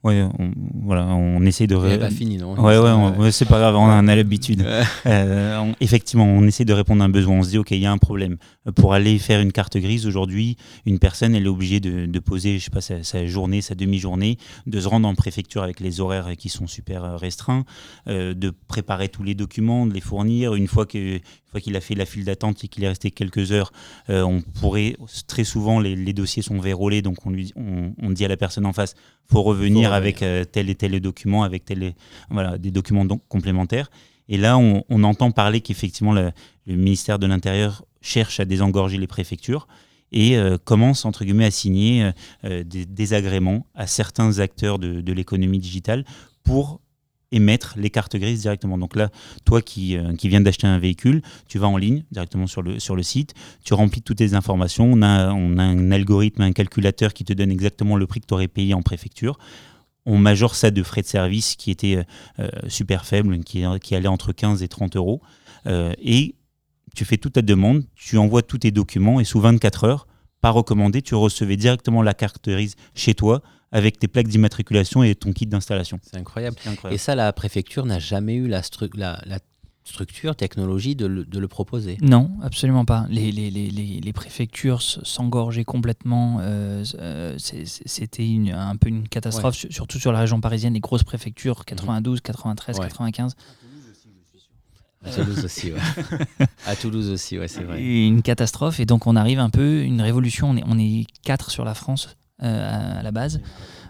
[0.04, 0.52] Ouais, on,
[0.84, 1.76] voilà, on essaie de.
[1.76, 1.98] Ré...
[1.98, 4.66] pas fini, non Ouais, ouais, c'est pas grave, on a l'habitude.
[5.06, 7.38] Euh, effectivement, on essaie de répondre à un besoin.
[7.38, 8.38] On se dit, ok, il y a un problème.
[8.76, 12.60] Pour aller faire une carte grise aujourd'hui, une personne, elle est obligée de, de poser,
[12.60, 16.36] je sais pas, sa, journée, sa demi-journée, de se rendre en préfecture avec les horaires
[16.38, 17.66] qui sont super euh, restreints,
[18.08, 20.56] euh, de préparer tous les documents, de les fournir.
[20.56, 21.20] Une fois que,
[21.52, 23.72] fois qu'il a fait la file d'attente et qu'il est resté quelques heures,
[24.10, 24.96] on pourrait
[25.28, 28.38] très souvent les, les, dossiers sont vérolés, donc on lui, on, on dit à la
[28.38, 31.94] personne en face, faut revenir avec euh, tel et tel document, avec tel
[32.30, 33.90] voilà, des documents donc complémentaires.
[34.30, 36.32] Et là, on, entend parler qu'effectivement, le,
[36.66, 39.68] ministère de l'Intérieur cherche à désengorger les préfectures
[40.12, 42.12] et euh, commence, entre guillemets, à signer
[42.46, 46.06] euh, des, désagréments à certains acteurs de l'économie digitale
[46.44, 46.80] pour
[47.34, 48.78] émettre les cartes grises directement.
[48.78, 49.10] Donc là,
[49.44, 52.80] toi qui, euh, qui viens d'acheter un véhicule, tu vas en ligne directement sur le,
[52.80, 53.34] sur le site,
[53.66, 57.34] tu remplis toutes tes informations, on a, on a un algorithme, un calculateur qui te
[57.34, 59.38] donne exactement le prix que tu aurais payé en préfecture.
[60.06, 62.04] On majore ça de frais de service qui étaient euh,
[62.40, 65.22] euh, super faibles, qui, qui allaient entre 15 et 30 euros.
[65.66, 66.36] et
[66.96, 70.08] tu fais toute ta demande, tu envoies tous tes documents et sous 24 heures,
[70.42, 75.16] pas recommandé, tu recevais directement la carte grise chez toi avec tes plaques d'immatriculation et
[75.16, 76.00] ton kit d'installation.
[76.04, 76.56] C'est incroyable.
[76.92, 78.62] Et ça, la préfecture n'a jamais eu la,
[78.94, 79.40] la,
[79.84, 81.98] structure, technologie de le, proposer.
[82.02, 83.06] Non, absolument pas.
[83.10, 86.38] Les, les, les, les préfectures s'engorgeaient complètement.
[86.42, 91.66] Euh, euh, c'était un peu une catastrophe, surtout sur la région parisienne, les grosses préfectures,
[91.66, 93.36] 92, 93, 95.
[95.06, 95.80] À Toulouse aussi, ouais.
[96.66, 97.82] à Toulouse aussi, ouais, c'est vrai.
[97.84, 101.52] Une catastrophe, et donc on arrive un peu, une révolution, on est, on est quatre
[101.52, 103.42] sur la France euh, à la base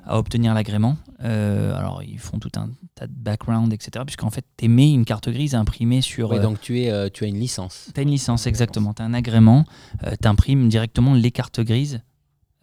[0.05, 0.97] à obtenir l'agrément.
[1.23, 4.03] Euh, alors, ils font tout un tas de background, etc.
[4.05, 6.31] Puisqu'en fait, tu émets une carte grise imprimée sur.
[6.31, 7.89] Oui, donc tu, es, tu as une licence.
[7.93, 8.93] Tu as une licence, exactement.
[8.93, 9.65] Tu as un agrément.
[10.21, 12.01] tu imprimes directement les cartes grises.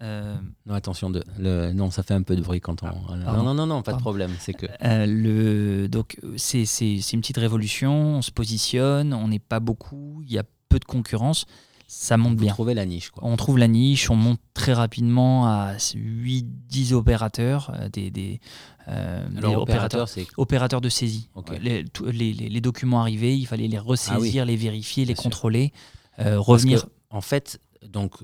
[0.01, 2.87] Non, attention, de, le, non, ça fait un peu de bruit quand on.
[2.87, 4.31] Ah, non, non, non, non, pas de problème.
[4.39, 4.67] C'est que.
[4.83, 6.63] le, donc, c'est
[7.13, 7.93] une petite révolution.
[8.17, 11.47] On se positionne, on n'est pas beaucoup, il y a peu de concurrence
[11.93, 12.53] ça monte bien.
[12.53, 13.11] On trouve la niche.
[13.21, 17.73] On trouve la niche, on monte très rapidement à 8-10 opérateurs.
[17.75, 18.41] Euh, des, des,
[18.87, 19.27] euh,
[19.57, 21.29] opérateurs, c'est opérateurs de saisie.
[21.61, 25.73] Les, les, documents arrivés, il fallait les ressaisir, ah les vérifier, les contrôler,
[26.21, 26.87] euh, revenir.
[27.11, 28.15] en fait, donc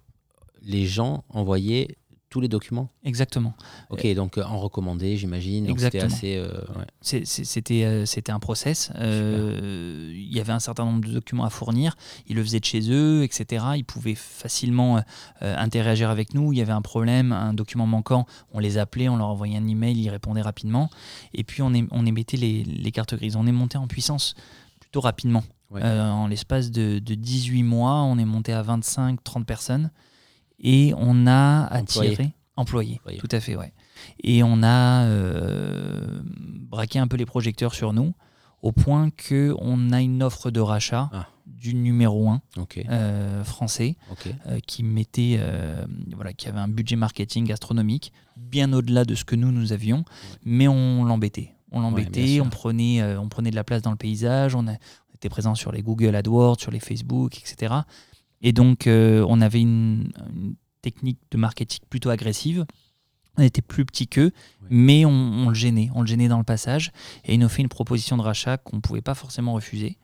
[0.62, 1.96] les gens envoyaient
[2.36, 3.54] tous les documents Exactement.
[3.88, 5.70] Ok, donc euh, en recommandé, j'imagine.
[5.70, 6.14] Exactement.
[6.24, 6.60] Euh,
[7.00, 8.92] c'était euh, c'était un process.
[9.00, 11.96] Il y avait un certain nombre de documents à fournir.
[12.26, 13.64] Ils le faisaient de chez eux, etc.
[13.76, 15.02] Ils pouvaient facilement
[15.40, 16.52] interagir avec nous.
[16.52, 18.26] Il y avait un problème, un document manquant.
[18.52, 20.90] On les appelait, on leur envoyait un email, ils répondaient rapidement.
[21.32, 23.36] Et puis on, on émettait les, les cartes grises.
[23.36, 24.34] On est monté en puissance
[24.78, 25.44] plutôt rapidement.
[25.72, 29.90] en l'espace de, de, 18 mois, on est monté à 25-30 personnes
[30.58, 33.72] et on a attiré employés, tout à fait, ouais.
[34.22, 38.14] Et on a euh, braqué un peu les projecteurs sur nous
[38.62, 41.26] au point que on a une offre de rachat ah.
[41.46, 42.40] du numéro 1
[42.88, 43.96] euh, français
[44.46, 45.38] euh, qui mettait
[46.14, 50.04] voilà qui avait un budget marketing astronomique bien au-delà de ce que nous nous avions
[50.44, 51.52] mais on l'embêtait.
[51.70, 54.66] On l'embêtait on prenait on prenait de la place dans le paysage on,
[55.14, 57.74] était présent sur les Google AdWords sur les Facebook etc
[58.42, 60.12] et donc, euh, on avait une,
[60.82, 62.64] technique de marketing plutôt agressive.
[63.38, 64.30] On était plus petit qu'eux,
[64.70, 65.90] mais on, le gênait.
[65.94, 66.92] On le gênait dans le passage.
[67.24, 69.98] Et il nous fait une proposition de rachat qu'on ne pouvait pas forcément refuser.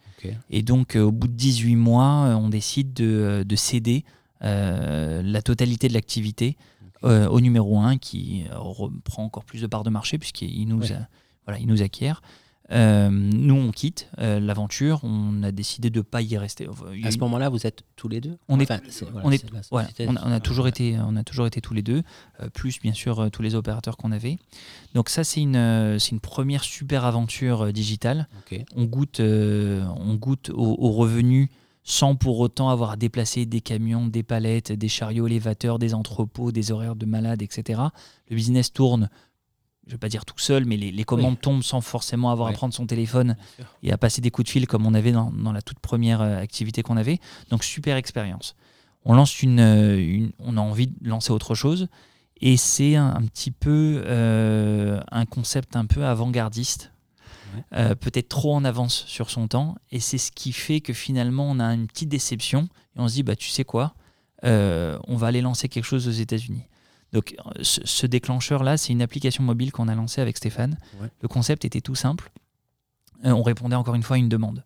[0.50, 4.04] Et donc, euh, au bout de 18 mois, euh, on décide de, céder
[4.40, 6.56] la totalité de l'activité
[7.04, 10.80] au numéro 1 qui reprend encore plus de parts de marché puisqu'il nous,
[11.46, 12.22] voilà, il nous acquiert.
[12.72, 15.00] Euh, nous, on quitte euh, l'aventure.
[15.02, 16.68] On a décidé de ne pas y rester.
[17.04, 18.70] à ce moment-là, vous êtes tous les deux On est,
[19.22, 19.44] on, est,
[20.00, 22.02] on, a, toujours été, on a toujours été tous les deux,
[22.40, 24.38] euh, plus bien sûr tous les opérateurs qu'on avait.
[24.94, 28.28] Donc ça, c'est une, c'est une première super aventure digitale.
[28.74, 31.48] On goûte, on goûte aux revenus
[31.84, 36.52] sans pour autant avoir à déplacer des camions, des palettes, des chariots élévateurs, des entrepôts,
[36.52, 37.80] des horaires de malades, etc.
[38.30, 39.10] Le business tourne
[39.86, 42.52] je ne vais pas dire tout seul, mais les, commandes tombent sans forcément avoir à
[42.52, 43.36] prendre son téléphone
[43.82, 46.38] et à passer des coups de fil comme on avait dans, la toute première euh,
[46.38, 47.18] activité qu'on avait.
[47.50, 48.54] Donc super expérience.
[49.04, 51.88] On lance euh, une, on a envie de lancer autre chose
[52.40, 56.92] et c'est un, petit peu euh, un concept un peu avant-gardiste,
[57.72, 61.60] peut-être trop en avance sur son temps et c'est ce qui fait que finalement on
[61.60, 63.94] a une petite déception et on se dit bah tu sais quoi,
[64.42, 66.62] on va aller lancer quelque chose aux États-Unis.
[67.12, 70.78] Donc ce, déclencheur-là, c'est une application mobile qu'on a lancée avec Stéphane.
[71.20, 72.30] Le concept était tout simple.
[73.24, 74.64] Euh, on répondait encore une fois à une demande.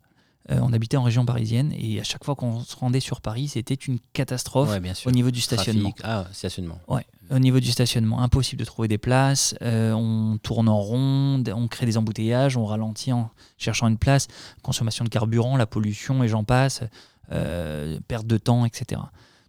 [0.49, 3.75] on habitait en région parisienne et à chaque fois qu'on se rendait sur Paris, c'était
[3.75, 4.69] une catastrophe
[5.05, 5.93] au niveau du stationnement.
[6.03, 6.79] Ah, stationnement.
[6.87, 9.55] Ouais, au niveau du stationnement, impossible de trouver des places.
[9.61, 14.27] on tourne en rond, on crée des embouteillages, on ralentit en cherchant une place.
[14.63, 16.81] Consommation de carburant, la pollution et j'en passe,
[17.27, 19.01] perte de temps, etc.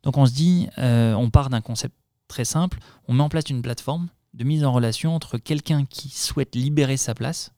[0.03, 1.95] Donc on se dit, on part d'un concept
[2.29, 2.79] très simple.
[3.09, 6.97] On met en place une plateforme de mise en relation entre quelqu'un qui souhaite libérer
[6.97, 7.53] sa place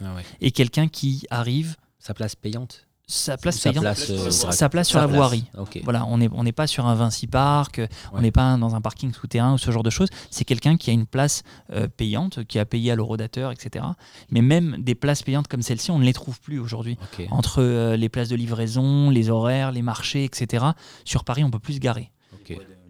[0.00, 1.76] ah et quelqu'un qui arrive.
[1.98, 5.44] Sa place payante sa place, sa place, euh, sa place sur la voirie.
[5.84, 7.80] Voilà, on n'est on pas sur un Vinci Park,
[8.12, 10.08] on n'est pas dans un parking souterrain ou ce genre de choses.
[10.30, 13.84] C'est quelqu'un qui a une place euh, payante, qui a payé à l'eurodateur, etc.
[14.30, 16.96] Mais même des places payantes comme celle-ci, on ne les trouve plus aujourd'hui.
[17.30, 20.64] Entre euh, les places de livraison, les horaires, les marchés, etc.
[21.04, 22.10] Sur Paris, on peut plus se garer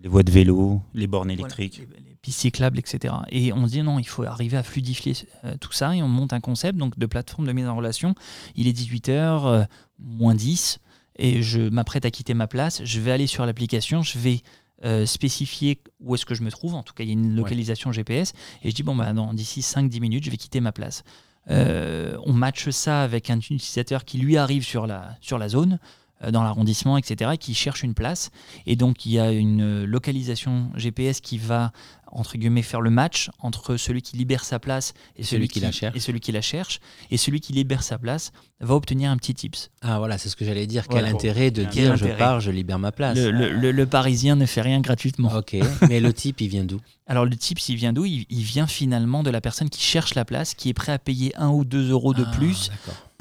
[0.02, 1.78] les voies de vélo, les bornes électriques.
[1.78, 3.14] les, pistes cyclables, etc.
[3.30, 6.08] Et on se dit non, il faut arriver à fluidifier euh, tout ça et on
[6.08, 8.14] monte un concept donc de plateforme de mise en relation.
[8.54, 9.64] Il est 18h, euh,
[9.98, 10.78] moins 10,
[11.16, 12.84] et je m'apprête à quitter ma place.
[12.84, 14.40] Je vais aller sur l'application, je vais
[14.84, 16.74] euh, spécifier où est-ce que je me trouve.
[16.74, 18.32] En tout cas, il y a une localisation GPS.
[18.62, 21.04] Et je dis, bon, bah, d'ici 5-10 minutes, je vais quitter ma place.
[21.48, 25.78] on matche ça avec un utilisateur qui lui arrive sur la, sur la zone.
[26.22, 28.30] Euh, dans l'arrondissement, etc., qui cherche une place.
[28.66, 31.72] Et donc, il y a une localisation GPS qui va,
[32.06, 35.72] entre guillemets, faire le match entre celui qui libère sa place et celui, qui, la
[35.72, 35.96] cherche.
[35.96, 36.80] Et celui qui la cherche.
[37.10, 39.70] Et celui qui libère sa place va obtenir un petit tips.
[39.80, 40.86] Ah, voilà, c'est ce que j'allais dire.
[40.88, 44.80] Quel intérêt de dire je pars, je libère ma place le, Parisien ne fait rien
[44.80, 45.36] gratuitement.
[45.36, 45.56] Ok,
[45.88, 46.80] mais le type, il vient d'où?
[47.06, 48.06] Alors, le type, il vient d'où?
[48.06, 51.34] Il, vient finalement de la personne qui cherche la place, qui est prêt à payer
[51.36, 52.70] un ou deux euros de ah, plus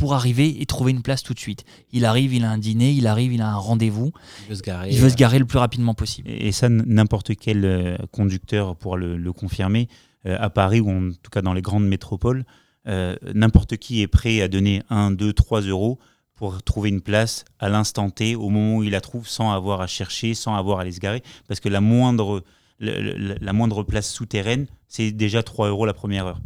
[0.02, 1.64] pour arriver et trouver une place tout de suite.
[1.92, 4.12] Il arrive, il a un dîner, il arrive, il a un rendez-vous.
[4.46, 4.90] Il veut se garer.
[4.90, 6.28] Il veut se garer le plus rapidement possible.
[6.28, 9.88] Et ça, n'importe quel euh, conducteur pourra le, confirmer.
[10.26, 12.46] Euh, à Paris ou en tout cas dans les grandes métropoles,
[12.88, 16.00] euh, n'importe qui est prêt à donner 1, 2, 3 euros
[16.34, 19.82] pour trouver une place à l'instant T, au moment où il la trouve, sans avoir
[19.82, 21.22] à chercher, sans avoir à aller se garer.
[21.48, 22.44] Parce que la moindre,
[22.80, 26.42] la moindre place souterraine, c'est déjà 3 euros la première heure.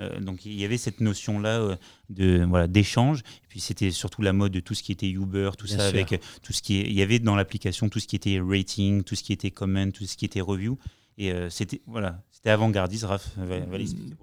[0.00, 1.76] Euh, donc il y avait cette notion là euh,
[2.10, 3.20] de voilà d'échange.
[3.20, 6.12] Et puis c'était surtout la mode de tout ce qui était Uber, tout ça avec
[6.12, 9.02] euh, tout ce qui est, il y avait dans l'application tout ce qui était rating,
[9.02, 10.78] tout ce qui était comment, tout ce qui était review.
[11.16, 13.36] Et c'était voilà, c'était avant-gardiste, Raph.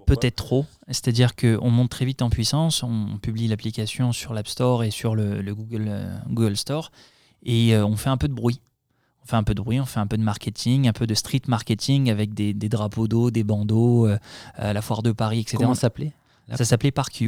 [0.04, 0.66] Peut-être trop.
[0.88, 2.82] C'est-à-dire qu'on monte très vite en puissance.
[2.82, 5.90] On, publie l'application sur l'App Store et sur le, le Google,
[6.28, 6.92] Google Store.
[7.44, 8.60] Et on fait un peu de bruit
[9.22, 11.14] on fait un peu de bruit, on fait un peu de marketing, un peu de
[11.14, 14.18] street marketing avec des, drapeaux d'eau, des bandeaux, euh,
[14.54, 15.58] à la foire de Paris, etc.
[15.60, 16.12] Comment ça s'appelait?
[16.54, 17.24] Ça s'appelait Parq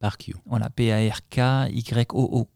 [0.00, 2.48] Parq Voilà, P-A-R-K-Y-O-O.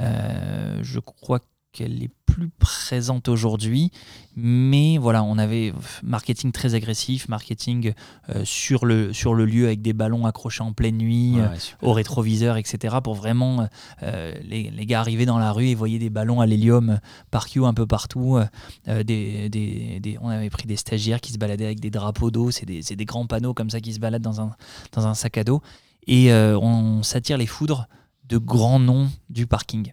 [0.00, 1.40] Euh, je crois
[1.72, 3.90] qu'elle est plus présente aujourd'hui,
[4.36, 5.72] mais voilà, on avait
[6.04, 7.94] marketing très agressif, marketing
[8.28, 11.48] euh, sur, le, sur le lieu avec des ballons accrochés en pleine nuit, euh,
[11.82, 12.98] au rétroviseur, etc.
[13.02, 13.68] pour vraiment
[14.04, 17.00] euh, les, les, gars arriver dans la rue et voyaient des ballons à l'hélium
[17.32, 18.38] par Q un peu partout.
[18.86, 19.02] Des,
[19.48, 22.66] des, des, on avait pris des stagiaires qui se baladaient avec des drapeaux d'eau, c'est
[22.66, 24.54] des, des, grands panneaux comme ça qui se baladent dans un,
[24.92, 25.60] dans un sac à dos,
[26.06, 27.88] et on s'attire les foudres
[28.28, 29.92] de grands noms du parking.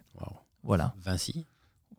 [0.62, 0.94] Voilà.
[1.04, 1.46] Vinci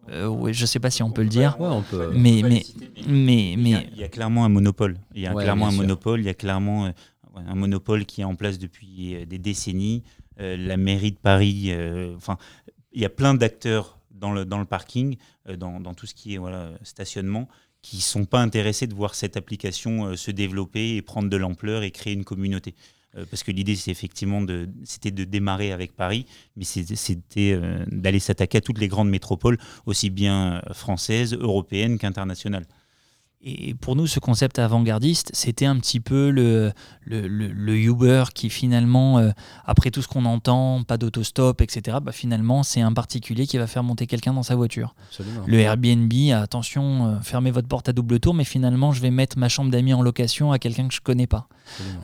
[0.10, 1.58] euh, ouais, je sais pas si on peut le dire.
[1.60, 2.64] on peut, mais, mais,
[3.08, 4.98] mais, mais, il, y a, clairement un monopole.
[5.14, 6.22] Il y a clairement un monopole.
[6.22, 6.92] Il y a clairement euh,
[7.36, 10.04] un monopole qui est en place depuis euh, des décennies.
[10.38, 11.74] la mairie de Paris,
[12.16, 12.38] enfin,
[12.94, 15.18] il y a plein d'acteurs dans le, dans le parking,
[15.58, 17.48] dans, dans, tout ce qui est voilà, stationnement,
[17.82, 21.92] qui sont pas intéressés de voir cette application se développer et prendre de l'ampleur et
[21.92, 22.76] créer une communauté.
[23.16, 27.86] Euh, parce que l'idée c'est effectivement de, c'était de démarrer avec Paris, mais c'était euh,
[27.88, 32.66] d'aller s'attaquer à toutes les grandes métropoles, aussi bien françaises, européennes qu'internationales.
[33.40, 36.74] Et pour nous, ce concept avant-gardiste, c'était un petit peu le,
[37.06, 39.30] le, Uber qui finalement, euh,
[39.64, 43.68] après tout ce qu'on entend, pas d'autostop, etc., bah finalement, c'est un particulier qui va
[43.68, 44.96] faire monter quelqu'un dans sa voiture.
[45.46, 49.38] Le Airbnb, attention, euh, fermez votre porte à double tour, mais finalement, je vais mettre
[49.38, 51.48] ma chambre d'amis en location à quelqu'un que je connais pas.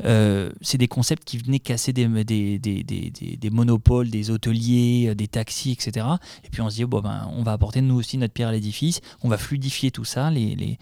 [0.06, 5.28] Euh, c'est des concepts qui venaient casser des, des, des, des, monopoles, des hôteliers, des
[5.28, 6.06] taxis, etc.
[6.44, 8.52] Et puis on se dit, bon, ben, on va apporter nous aussi notre pierre à
[8.52, 10.78] l'édifice, on va fluidifier tout ça, les, les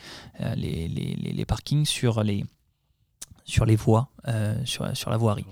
[0.56, 2.46] les, les, les, parkings sur les,
[3.46, 5.46] sur les voies, euh, sur, sur la voirie.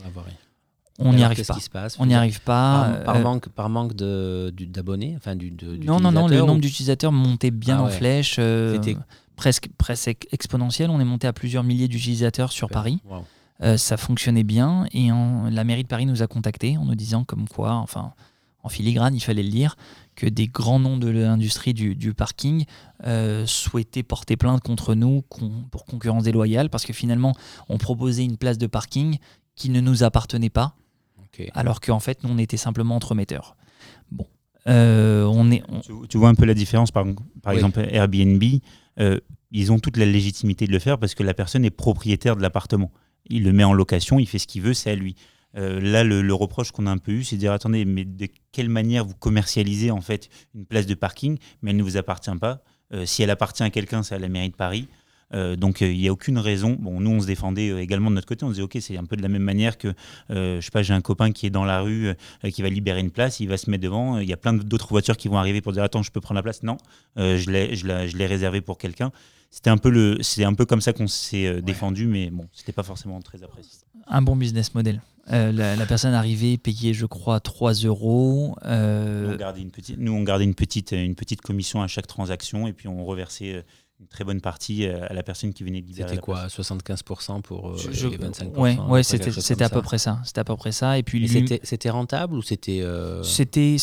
[1.02, 1.58] On n'y arrive pas.
[2.00, 3.00] on n'y arrive pas.
[3.06, 5.54] Par, euh, manque, par manque d'abonnés, enfin du,
[5.86, 6.28] Non, non, non.
[6.28, 8.40] Le nombre d'utilisateurs montait bien ah en flèche,
[9.36, 10.90] presque, presque exponentiel.
[10.90, 13.02] On est monté à plusieurs milliers d'utilisateurs sur Paris.
[13.78, 15.10] ça fonctionnait bien et
[15.52, 18.14] la mairie de Paris nous a contactés en nous disant comme quoi, enfin,
[18.64, 19.76] en filigrane, il fallait le dire,
[20.20, 22.66] que des grands noms de l'industrie du, parking
[23.08, 25.24] euh, souhaitaient porter plainte contre nous
[25.72, 27.34] pour concurrence déloyale, parce que finalement,
[27.70, 29.18] on proposait une place de parking
[29.56, 30.76] qui ne nous appartenait pas,
[31.54, 33.56] alors qu'en fait, nous, on était simplement entremetteurs.
[34.12, 34.28] Bon,
[34.66, 35.64] on est.
[36.10, 37.06] Tu, vois un peu la différence, par,
[37.42, 38.44] par exemple, Airbnb,
[39.52, 42.42] ils ont toute la légitimité de le faire parce que la personne est propriétaire de
[42.42, 42.92] l'appartement.
[43.30, 45.16] Il le met en location, il fait ce qu'il veut, c'est à lui.
[45.58, 48.28] Euh, là, le, reproche qu'on a un peu eu, c'est de dire attendez, mais de
[48.52, 52.36] quelle manière vous commercialisez en fait une place de parking, mais elle ne vous appartient
[52.40, 52.62] pas.
[52.94, 54.88] Euh, si elle appartient à quelqu'un, c'est à la mairie de Paris.
[55.32, 56.76] Euh, donc il n'y a aucune raison.
[56.80, 58.46] Bon, nous on se défendait également de notre côté.
[58.46, 59.94] On disait ok, c'est un peu de la même manière que
[60.30, 62.14] je sais pas, j'ai un copain qui est dans la rue,
[62.52, 64.18] qui va libérer une place, il va se mettre devant.
[64.20, 66.38] Il y a plein d'autres voitures qui vont arriver pour dire attends, je peux prendre
[66.38, 66.64] la place.
[66.64, 66.78] Non,
[67.16, 69.12] je l'ai, je l'ai réservé pour quelqu'un
[69.52, 72.72] c'était un peu le, c'est un peu comme ça qu'on s'est défendu, mais bon, c'était
[72.72, 73.80] pas forcément très apprécié.
[74.06, 75.02] Un bon business model.
[75.32, 78.56] Euh, la, personne arrivée payait, je crois, 3 euros.
[78.66, 81.88] Euh, nous, on gardait une petite, nous, on gardait une petite, une petite commission à
[81.88, 83.62] chaque transaction et puis on reversait euh,
[84.00, 87.72] une très bonne partie euh, à la personne qui venait de C'était quoi 75% pour
[87.72, 90.20] euh, les 25% Ouais, ouais c'était à peu près ça.
[90.24, 90.98] C'était à peu près ça.
[90.98, 91.28] Et puis
[91.64, 93.76] c'était rentable ou c'était euh, C'était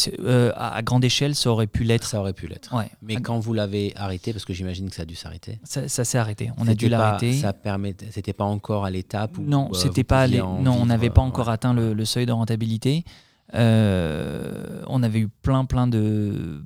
[0.57, 2.07] à grande échelle, ça aurait pu l'être.
[2.07, 2.74] Ça aurait pu l'être.
[2.74, 2.90] Ouais.
[3.02, 5.59] Mais quand vous l'avez arrêté, parce que j'imagine que ça a dû s'arrêter.
[5.64, 6.50] Ça, s'est arrêté.
[6.57, 7.35] On a dû l'arrêter.
[7.35, 7.94] Ça permet.
[8.11, 9.42] C'était pas encore à l'étape où.
[9.42, 10.26] Non, c'était pas.
[10.29, 13.05] Non, on n'avait pas encore atteint le, le, seuil de rentabilité.
[13.52, 16.62] on avait eu plein, plein de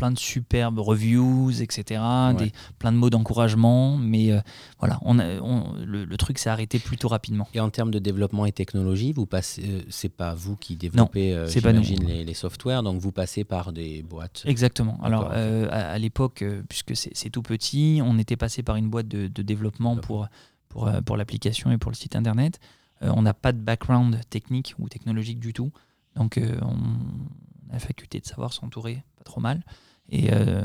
[0.00, 2.00] plein de superbes reviews, etc.,
[2.38, 4.40] des, plein de mots d'encouragement, mais euh,
[4.78, 7.46] voilà, on, le, truc s'est arrêté plutôt rapidement.
[7.52, 11.34] Et en termes de développement et technologie, vous passez, euh, c'est pas vous qui développez,
[11.34, 14.42] euh, les, les, softwares, donc vous passez par des boîtes.
[14.46, 14.98] Exactement.
[15.02, 19.96] Alors à, l'époque, puisque c'est tout petit, on était passé par une boîte de, développement
[19.96, 20.28] pour
[20.70, 22.58] pour, pour l'application et pour le site internet.
[23.02, 25.72] on n'a pas de background technique ou technologique du tout,
[26.16, 29.62] donc on a la faculté de savoir s'entourer pas trop mal.
[30.10, 30.62] Et euh,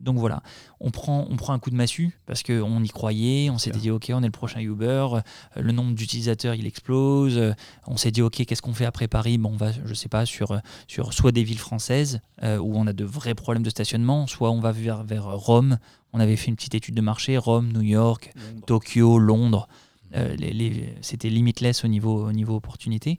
[0.00, 0.42] donc voilà,
[0.80, 3.90] on prend, on prend un coup de massue parce qu'on y croyait, on s'était dit
[3.90, 5.20] ok, on est le prochain Uber, euh,
[5.56, 7.52] le nombre d'utilisateurs il explose, euh,
[7.86, 9.38] on s'est dit ok, qu'est-ce qu'on fait après Paris?
[9.38, 12.92] Bon, on va, je sais pas, sur, sur soit des villes françaises où on a
[12.92, 15.78] de vrais problèmes de stationnement, soit on va vers, vers Rome,
[16.12, 18.34] on avait fait une petite étude de marché, Rome, New York,
[18.66, 19.66] Tokyo, Londres,
[20.12, 23.18] les, c'était limitless au niveau, au niveau opportunité.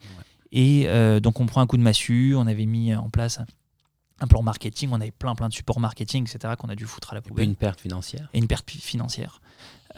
[0.52, 0.88] Et
[1.22, 3.40] donc on prend un coup de massue, on avait mis en place
[4.20, 7.12] un plan marketing, on avait plein plein de supports marketing, etc., qu'on a dû foutre
[7.12, 7.46] à la poubelle.
[7.46, 8.30] Et une perte financière.
[8.34, 9.42] Et une perte financière.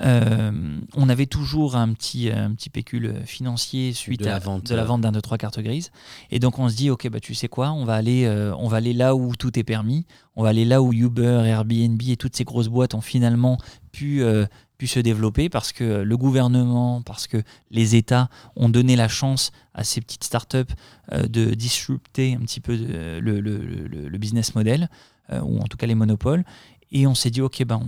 [0.02, 4.76] Euh, on avait toujours un petit, un petit pécule financier suite à la vente, de
[4.76, 5.92] la vente d'un de trois cartes grises.
[6.30, 8.68] Et donc on se dit, ok, bah, tu sais quoi, on va, aller, euh, on
[8.68, 12.18] va aller là où tout est permis, on va aller là où Uber, Airbnb et
[12.18, 13.58] toutes ces grosses boîtes ont finalement
[13.92, 14.46] pu, euh,
[14.78, 19.52] pu se développer parce que le gouvernement, parce que les États ont donné la chance
[19.74, 20.74] à ces petites startups
[21.12, 24.90] euh, de disrupter un petit peu le, le, le, business model,
[25.32, 26.44] euh, ou en tout cas les monopoles.
[26.92, 27.82] Et on s'est dit, OK, ben,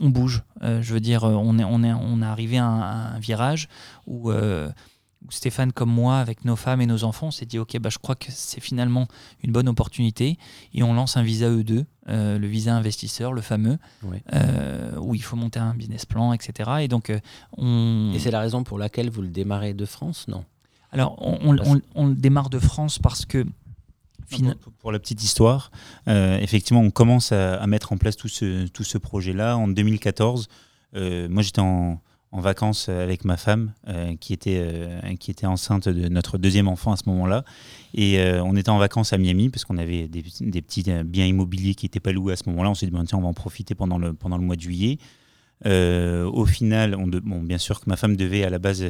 [0.00, 0.42] on, euh, bouge.
[0.62, 3.68] je veux dire, on est, on est, on est arrivé à un, virage
[4.06, 4.30] où
[5.30, 7.98] Stéphane comme moi, avec nos femmes et nos enfants, on s'est dit, OK, bah, je
[7.98, 9.08] crois que c'est finalement
[9.42, 10.38] une bonne opportunité.
[10.72, 13.78] Et on lance un visa E2, euh, le visa investisseur, le fameux,
[14.32, 16.70] euh, où il faut monter un business plan, etc.
[16.80, 17.18] Et donc, euh,
[17.56, 18.12] on...
[18.14, 20.44] Et c'est la raison pour laquelle vous le démarrez de France, non?
[20.90, 23.44] Alors, on, le démarre de France parce que
[24.80, 25.70] pour, la petite histoire,
[26.06, 30.48] effectivement, on commence à, à, mettre en place tout ce, tout ce projet-là en 2014.
[30.94, 35.88] moi, j'étais en, en vacances avec ma femme euh, qui, était, euh, qui était enceinte
[35.88, 37.44] de notre deuxième enfant à ce moment-là.
[37.94, 41.74] Et euh, on était en vacances à Miami parce qu'on avait des, petits biens immobiliers
[41.74, 42.70] qui n'étaient pas loués à ce moment-là.
[42.70, 44.98] On s'est dit, tiens, on va en profiter pendant le, pendant le mois de juillet.
[45.64, 48.84] au final, on bon, bien sûr que ma femme devait à la base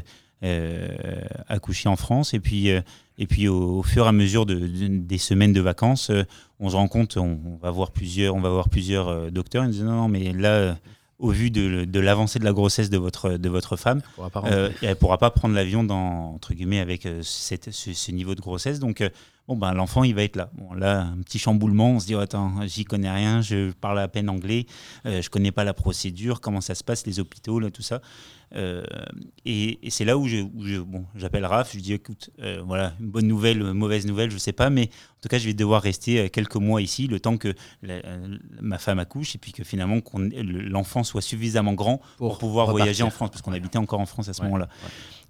[1.48, 2.34] accoucher en France.
[2.34, 6.10] Et puis, et puis au, fur et à mesure de, des semaines de vacances,
[6.58, 9.64] on se rend compte, on, va voir plusieurs, on va voir plusieurs docteurs.
[9.64, 10.76] Ils disent, non, non, mais là
[11.18, 15.14] au vu de, l'avancée de la grossesse de votre, de votre femme, elle ne pourra,
[15.14, 18.78] euh, pas prendre l'avion dans entre guillemets avec euh, cette, ce, niveau de grossesse.
[18.78, 19.10] Donc euh,
[19.48, 20.50] bon ben l'enfant il va être là.
[20.54, 23.98] Bon là un petit chamboulement, on se dit oh, attends j'y connais rien, je parle
[23.98, 24.66] à peine anglais,
[25.04, 28.00] je je connais pas la procédure, comment ça se passe les hôpitaux là tout ça.
[28.54, 28.82] Euh,
[29.44, 30.42] et, c'est là où je,
[30.80, 34.38] bon, j'appelle Raph, je dis écoute, euh, voilà, une bonne nouvelle, une mauvaise nouvelle, je
[34.38, 37.20] sais pas, mais en tout cas, je vais devoir rester euh, quelques mois ici, le
[37.20, 37.54] temps que
[38.60, 43.10] ma femme accouche, et puis que finalement l'enfant soit suffisamment grand pour, pouvoir voyager en
[43.10, 44.68] France, parce qu'on habitait encore en France à ce moment-là.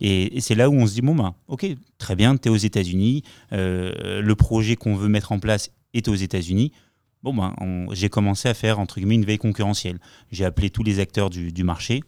[0.00, 1.66] Et, c'est là où on se dit bon ben, ok,
[1.98, 6.14] très bien, tu es aux États-Unis, le projet qu'on veut mettre en place est aux
[6.14, 6.72] États-Unis.
[7.24, 7.54] Bon ben,
[7.92, 9.98] j'ai commencé à faire entre guillemets une veille concurrentielle.
[10.30, 12.02] J'ai appelé tous les acteurs du, du marché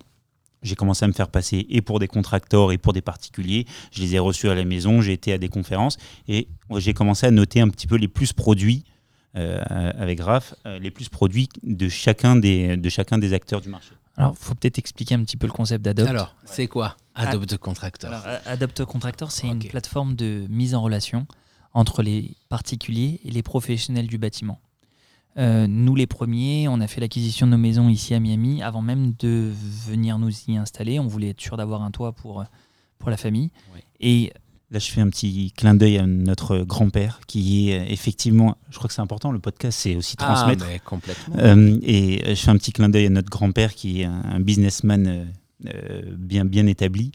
[0.63, 3.67] j'ai commencé à me faire passer et pour des contracteurs et pour des particuliers.
[3.93, 5.97] Je les ai reçus à la maison, j'ai été à des conférences
[6.29, 8.85] et j'ai commencé à noter un petit peu les plus produits
[9.37, 9.63] euh,
[9.97, 13.93] avec Raph, euh, les plus produits de chacun des, de chacun des acteurs du marché.
[14.17, 16.09] Alors, il faut peut-être expliquer un petit peu le concept d'Adopt.
[16.09, 18.13] Alors, c'est quoi Adopt Contractor
[18.45, 21.27] Adopt Contractor, c'est une plateforme de mise en relation
[21.73, 24.61] entre les particuliers et les professionnels du bâtiment.
[25.41, 28.83] Euh, nous, les premiers, on a fait l'acquisition de nos maisons ici à Miami avant
[28.83, 29.51] même de
[29.87, 31.01] venir nous y installer.
[31.01, 32.45] On voulait être sûr d'avoir un toit pour,
[32.99, 33.51] pour la famille.
[34.01, 34.33] Et
[34.73, 38.87] Là, je fais un petit clin d'œil à notre grand-père qui est effectivement, je crois
[38.87, 40.65] que c'est important, le podcast, c'est aussi ah, transmettre.
[40.73, 41.35] Ah, complètement.
[41.39, 45.07] Euh, et je fais un petit clin d'œil à notre grand-père qui est un, businessman
[45.09, 45.25] euh,
[45.75, 47.11] euh, bien, bien établi.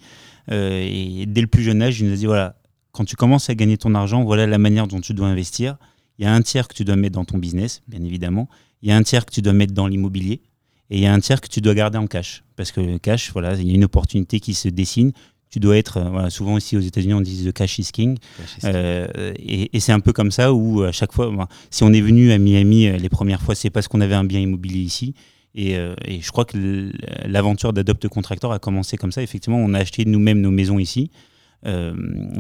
[0.52, 2.58] et dès le plus jeune âge, il nous a dit voilà,
[2.92, 5.78] quand tu commences à gagner ton argent, voilà la manière dont tu dois investir.
[6.18, 8.50] Il y a un tiers que tu dois mettre dans ton business, bien évidemment.
[8.82, 10.42] Il y a un tiers que tu dois mettre dans l'immobilier.
[10.90, 12.44] Et il y a un tiers que tu dois garder en cash.
[12.56, 15.12] Parce que le cash, voilà, il y a une opportunité qui se dessine
[15.56, 18.18] tu dois être, euh, souvent ici aux États-Unis, on dit the cash is king.
[18.66, 21.32] Euh, et, c'est un peu comme ça où à chaque fois,
[21.70, 24.26] si on est venu à Miami euh, les premières fois, c'est parce qu'on avait un
[24.26, 25.14] bien immobilier ici.
[25.58, 26.92] Et, je crois que
[27.26, 29.24] l'aventure d'Adopt Contractor a commencé comme ça.
[29.24, 31.10] Effectivement, on a acheté nous-mêmes nos maisons ici.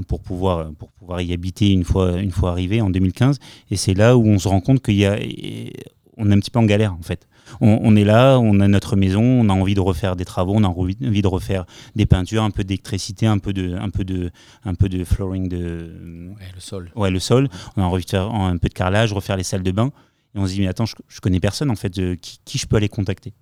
[0.08, 3.40] Pour, pouvoir, pour pouvoir y habiter une fois, une fois arrivé en 2015.
[3.72, 5.18] Et c'est là où on se rend compte qu'il y a,
[6.18, 7.28] on est un petit peu en galère en fait
[7.62, 10.64] on, est là, on a notre maison, on a envie de refaire des travaux, on
[10.64, 11.66] a envie de refaire
[11.96, 14.32] des peintures, un peu d'électricité, un peu de, un peu de,
[14.64, 15.92] un peu de flooring de.
[16.54, 16.92] le sol.
[16.96, 17.50] Ouais, le sol.
[17.78, 19.92] On a envie de faire un peu de carrelage, refaire les salles de bain.
[20.36, 22.90] Et on se dit mais attends, je, connais personne en fait, qui, je peux aller
[22.90, 23.34] contacter.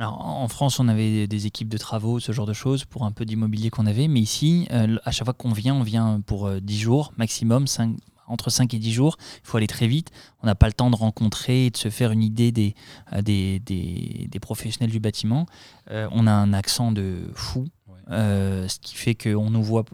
[0.00, 3.12] Alors, en France, on avait des équipes de travaux, ce genre de choses, pour un
[3.12, 4.08] peu d'immobilier qu'on avait.
[4.08, 7.66] Mais ici, euh, à chaque fois qu'on vient, on vient pour 10 euh, jours, maximum,
[7.66, 9.18] 5, entre 5 et 10 jours.
[9.44, 10.10] Il faut aller très vite.
[10.42, 12.74] On n'a pas le temps de rencontrer et de se faire une idée des,
[13.12, 15.44] euh, des, des, professionnels du bâtiment.
[15.90, 17.66] Euh, on a un accent de fou,
[18.08, 19.84] ce qui fait qu'on nous voit,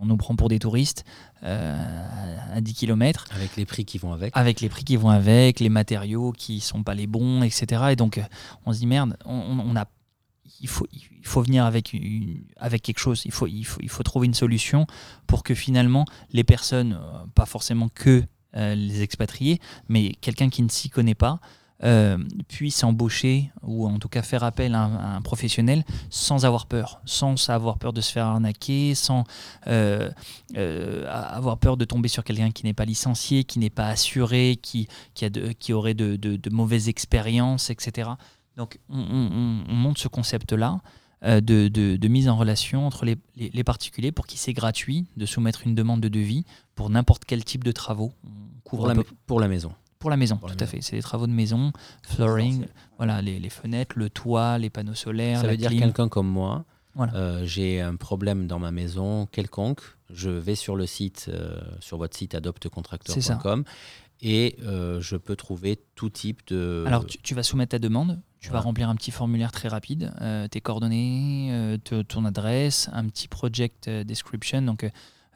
[0.00, 1.04] on, nous prend pour des touristes
[1.42, 3.26] à 10 km.
[3.34, 4.36] Avec les prix qui vont avec.
[4.36, 7.82] Avec les prix qui vont avec, les matériaux qui sont pas les bons, etc.
[7.90, 8.20] Et donc
[8.66, 9.86] on se dit merde, on, on a
[10.60, 11.96] il faut, il faut venir avec,
[12.56, 14.86] avec quelque chose, il faut, il, faut, il faut trouver une solution
[15.26, 18.24] pour que finalement les personnes, euh, pas forcément que
[18.56, 21.40] euh, les expatriés, mais quelqu'un qui ne s'y connaît pas,
[21.84, 22.18] euh,
[22.48, 27.48] puisse embaucher ou en tout cas faire appel à un, professionnel sans avoir peur, sans
[27.50, 29.24] avoir peur de se faire arnaquer, sans
[29.66, 34.88] avoir peur de tomber sur quelqu'un qui n'est pas licencié, qui n'est pas assuré, qui,
[35.14, 38.10] qui, a de, qui aurait de, de, de mauvaises expériences, etc.
[38.58, 38.96] Donc on,
[39.68, 40.80] monte ce concept-là
[41.24, 45.76] euh, de, mise en relation entre les, particuliers pour qui c'est gratuit de soumettre une
[45.76, 48.12] demande de devis pour n'importe quel type de travaux.
[48.24, 48.92] On couvre
[49.26, 49.72] pour, la, maison.
[49.98, 50.80] Pour la maison, tout à fait.
[50.80, 51.72] C'est des travaux de maison,
[52.02, 52.66] flooring,
[52.98, 55.40] voilà, les, fenêtres, le toit, les panneaux solaires.
[55.40, 56.64] Ça veut dire quelqu'un comme moi.
[57.14, 61.96] Euh, j'ai un problème dans ma maison quelconque, je vais sur le site, euh, sur
[61.96, 63.62] votre site adoptecontracteur.com
[64.20, 66.82] et je peux trouver tout type de.
[66.86, 70.46] Alors tu vas soumettre ta demande, tu vas remplir un petit formulaire très rapide, euh,
[70.46, 71.76] tes coordonnées, euh,
[72.06, 74.88] ton adresse, un petit project euh, description, donc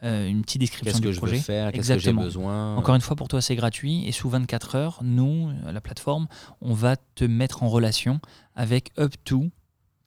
[0.03, 1.15] une petite description du projet.
[1.15, 1.73] Qu'est-ce que je veux faire?
[1.73, 2.77] Qu'est-ce que j'ai besoin?
[2.77, 4.07] Encore une fois, pour toi, c'est gratuit.
[4.07, 6.27] Et sous 24 heures, nous, la plateforme,
[6.61, 8.21] on va te mettre en relation
[8.55, 9.51] avec up to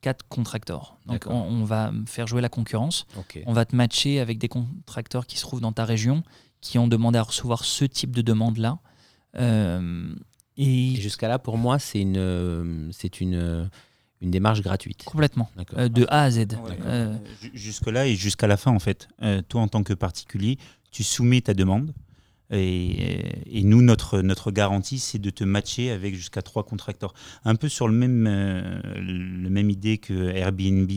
[0.01, 0.97] 4 contracteurs.
[1.05, 3.07] Donc, on, va faire jouer la concurrence.
[3.45, 6.23] On va te matcher avec des contracteurs qui se trouvent dans ta région,
[6.61, 8.79] qui ont demandé à recevoir ce type de demande-là.
[10.57, 13.69] Et, jusqu'à là, pour moi, c'est une, c'est une,
[14.26, 15.03] une démarche gratuite.
[15.05, 15.49] Complètement.
[15.78, 16.47] Euh, de A à Z.
[16.86, 17.15] Euh,
[17.53, 19.07] jusque-là et jusqu'à la fin, en fait.
[19.21, 20.57] Euh, toi, en tant que particulier,
[20.91, 21.93] tu soumets ta demande.
[22.51, 27.13] Et, et nous, notre, notre garantie, c'est de te matcher avec jusqu'à trois contracteurs.
[27.43, 30.91] Un peu sur le même, le même idée que Airbnb,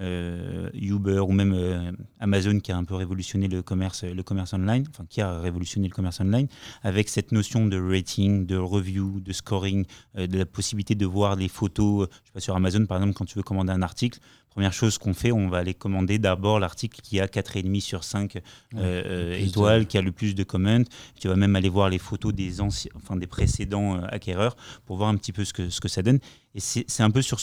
[0.00, 4.54] euh, Uber ou même euh, Amazon qui a un peu révolutionné le commerce, le commerce
[4.54, 6.48] online, enfin qui a révolutionné le commerce online,
[6.82, 9.84] avec cette notion de rating, de review, de scoring,
[10.16, 12.08] euh, de la possibilité de voir les photos.
[12.10, 14.96] Je sais pas, sur Amazon, par exemple, quand tu veux commander un article, première chose
[14.96, 18.38] qu'on fait, on va aller commander d'abord l'article qui a 4,5 sur 5
[19.38, 20.84] étoiles, qui a le plus de comments.
[21.20, 25.10] Tu vas même aller voir les photos des, anciens, enfin, des précédents acquéreurs pour voir
[25.10, 26.18] un petit peu ce que, ce que ça donne.
[26.54, 27.38] Et c'est un peu sur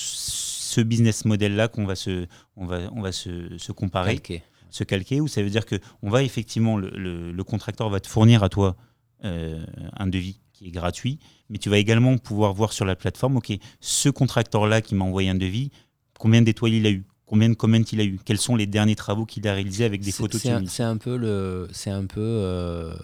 [0.68, 4.44] ce business model-là qu'on va se, on va, on va se, se comparer, calquer.
[4.70, 8.08] se calquer, où ça veut dire que on va effectivement, le, le, contracteur va te
[8.08, 8.76] fournir à toi
[9.24, 9.66] euh,
[9.96, 13.54] un devis qui est gratuit, mais tu vas également pouvoir voir sur la plateforme, ok,
[13.80, 15.72] ce contracteur-là qui m'a envoyé un devis,
[16.20, 18.96] combien d'étoiles il a eu Combien de comments il a eu Quels sont les derniers
[18.96, 22.96] travaux qu'il a réalisés avec des photos C'est un, peu le, c'est un peu euh,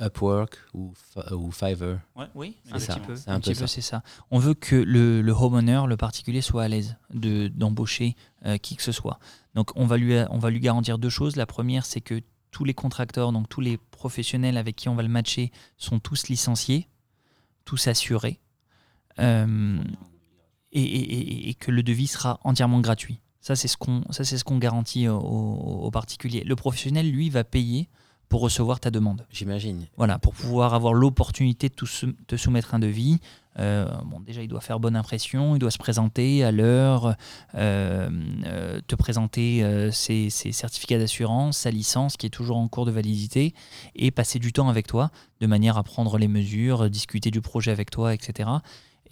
[0.00, 0.92] Upwork ou,
[1.32, 1.98] ou Fiverr.
[2.34, 3.14] oui, un petit peu.
[3.26, 4.02] Un, petit peu, c'est ça.
[4.30, 8.76] On veut que le, le homeowner, le particulier, soit à l'aise de, d'embaucher euh, qui
[8.76, 9.18] que ce soit.
[9.54, 11.36] Donc on va, lui, on va lui garantir deux choses.
[11.36, 12.20] La première, c'est que
[12.50, 16.28] tous les contracteurs, donc tous les professionnels avec qui on va le matcher, sont tous
[16.28, 16.88] licenciés,
[17.64, 18.40] tous assurés,
[19.18, 19.82] euh,
[20.72, 23.20] et, et, que le devis sera entièrement gratuit.
[23.40, 26.42] Ça, c'est ce qu'on, ça, c'est ce qu'on garantit aux, aux particuliers.
[26.44, 27.88] Le professionnel, lui, va payer
[28.28, 29.26] pour recevoir ta demande.
[29.30, 29.86] J'imagine.
[29.96, 31.74] Voilà, pour pouvoir avoir l'opportunité de
[32.26, 33.20] te soumettre un devis.
[33.58, 37.16] Euh, bon, déjà, il doit faire bonne impression, il doit se présenter à l'heure,
[37.54, 38.10] euh,
[38.44, 43.54] euh, te présenter ses, certificats d'assurance, sa licence qui est toujours en cours de validité,
[43.94, 45.10] et passer du temps avec toi,
[45.40, 48.50] de manière à prendre les mesures, discuter du projet avec toi, etc.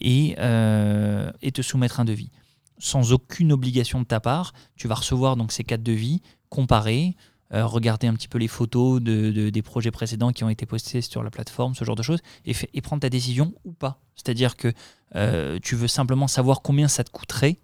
[0.00, 2.30] Et, et te soumettre un devis.
[2.78, 7.16] Sans aucune obligation de ta part, tu vas recevoir donc ces quatre devis, comparer,
[7.55, 11.03] euh, regarder un petit peu les photos de, des projets précédents qui ont été postés
[11.03, 14.00] sur la plateforme, ce genre de choses, et, prendre ta décision ou pas.
[14.16, 14.72] C'est-à-dire que
[15.16, 17.59] euh, tu veux simplement savoir combien ça te coûterait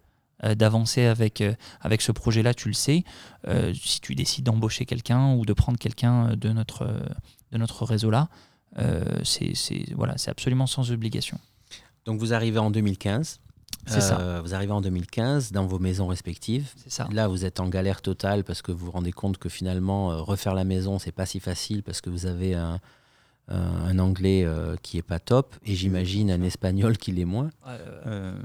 [0.45, 1.43] euh, d'avancer avec,
[1.81, 3.05] avec ce projet-là, tu le sais.
[3.75, 6.87] si tu décides d'embaucher quelqu'un ou de prendre quelqu'un de notre,
[7.53, 8.29] de notre réseau-là,
[9.25, 9.55] c'est
[9.95, 11.39] voilà, absolument sans obligation.
[12.05, 13.41] Donc vous arrivez en 2015
[13.89, 14.21] ça.
[14.21, 16.71] Euh, vous arrivez en 2015 dans vos maisons respectives.
[16.87, 17.09] Ça.
[17.13, 20.21] Là, vous êtes en galère totale parce que vous vous rendez compte que finalement, euh,
[20.21, 22.81] refaire la maison, c'est pas si facile parce que vous avez un,
[23.49, 27.51] un anglais euh, qui est pas top et j'imagine un espagnol qui l'est moins.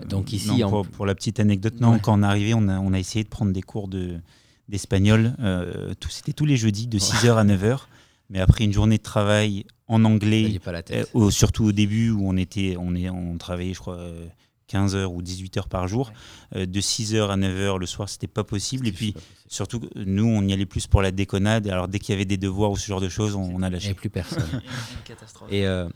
[0.08, 0.62] Donc ici,
[0.94, 3.30] pour, la petite anecdote, non, quand on est arrivé, on a, on a, essayé de
[3.30, 4.20] prendre des cours de,
[4.70, 5.34] d'espagnol.
[6.10, 7.80] C'était tous les jeudis de 6h à 9h.
[8.30, 10.82] Mais après une journée de travail en anglais, pas la
[11.30, 14.00] surtout au début où on était, on est, on travaillait, je crois,
[14.68, 16.11] 15 heures ou 18 heures par jour.
[16.55, 18.88] Euh, de 6 heures à 9 heures le soir, c'était pas possible.
[18.88, 19.14] Et puis,
[19.47, 21.68] surtout, nous, on y allait plus pour la déconnade.
[21.68, 23.89] Alors, dès qu'il y avait des devoirs ou ce genre de choses, on, a lâché.
[23.89, 24.61] Et plus personne.
[25.49, 25.88] Et, euh,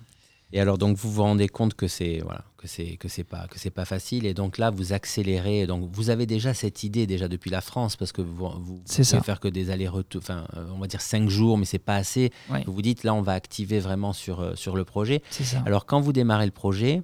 [0.54, 3.48] et alors, donc, vous vous rendez compte que c'est voilà, que c'est que c'est pas
[3.48, 4.26] que c'est pas facile.
[4.26, 5.68] Et donc là, vous accélérez.
[5.68, 9.22] Donc, vous avez déjà cette idée déjà depuis la France parce que vous vous, pouvez
[9.22, 10.22] faire que des allers-retours.
[10.22, 12.32] Enfin, euh, on va dire 5 jours, mais c'est pas assez.
[12.66, 15.22] Vous vous dites là, on va activer vraiment sur sur le projet.
[15.30, 15.62] Ça.
[15.66, 17.04] Alors, quand vous démarrez le projet.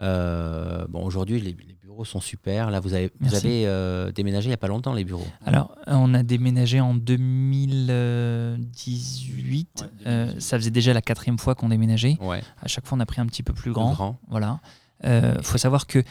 [0.00, 2.70] Euh, bon, aujourd'hui, les, bureaux sont super.
[2.70, 5.76] Là, vous avez, vous avez euh, déménagé il n'y a pas longtemps, les bureaux Alors,
[5.86, 9.90] on a déménagé en 2018.
[10.06, 12.16] Euh, ça faisait déjà la quatrième fois qu'on déménageait.
[12.20, 12.42] Ouais.
[12.60, 13.92] À chaque fois, on a pris un petit peu plus grand.
[13.92, 14.18] grand.
[14.28, 14.60] Voilà.
[15.04, 16.02] Il faut savoir que,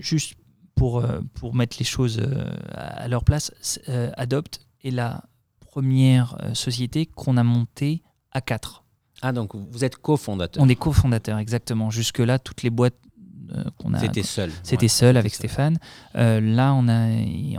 [0.00, 0.34] juste
[0.74, 1.04] pour,
[1.34, 2.20] pour mettre les choses
[2.72, 3.52] à leur place,
[4.16, 5.22] Adopt est la
[5.60, 8.02] première société qu'on a montée
[8.32, 8.84] à quatre.
[9.22, 10.62] Ah, donc vous êtes cofondateur.
[10.62, 11.90] On est cofondateur, exactement.
[11.90, 12.98] Jusque-là, toutes les boîtes
[13.52, 13.98] euh, qu'on a.
[13.98, 14.50] C'était seul.
[14.62, 15.78] C'était seul avec Stéphane.
[16.16, 17.08] Euh, là, on, a,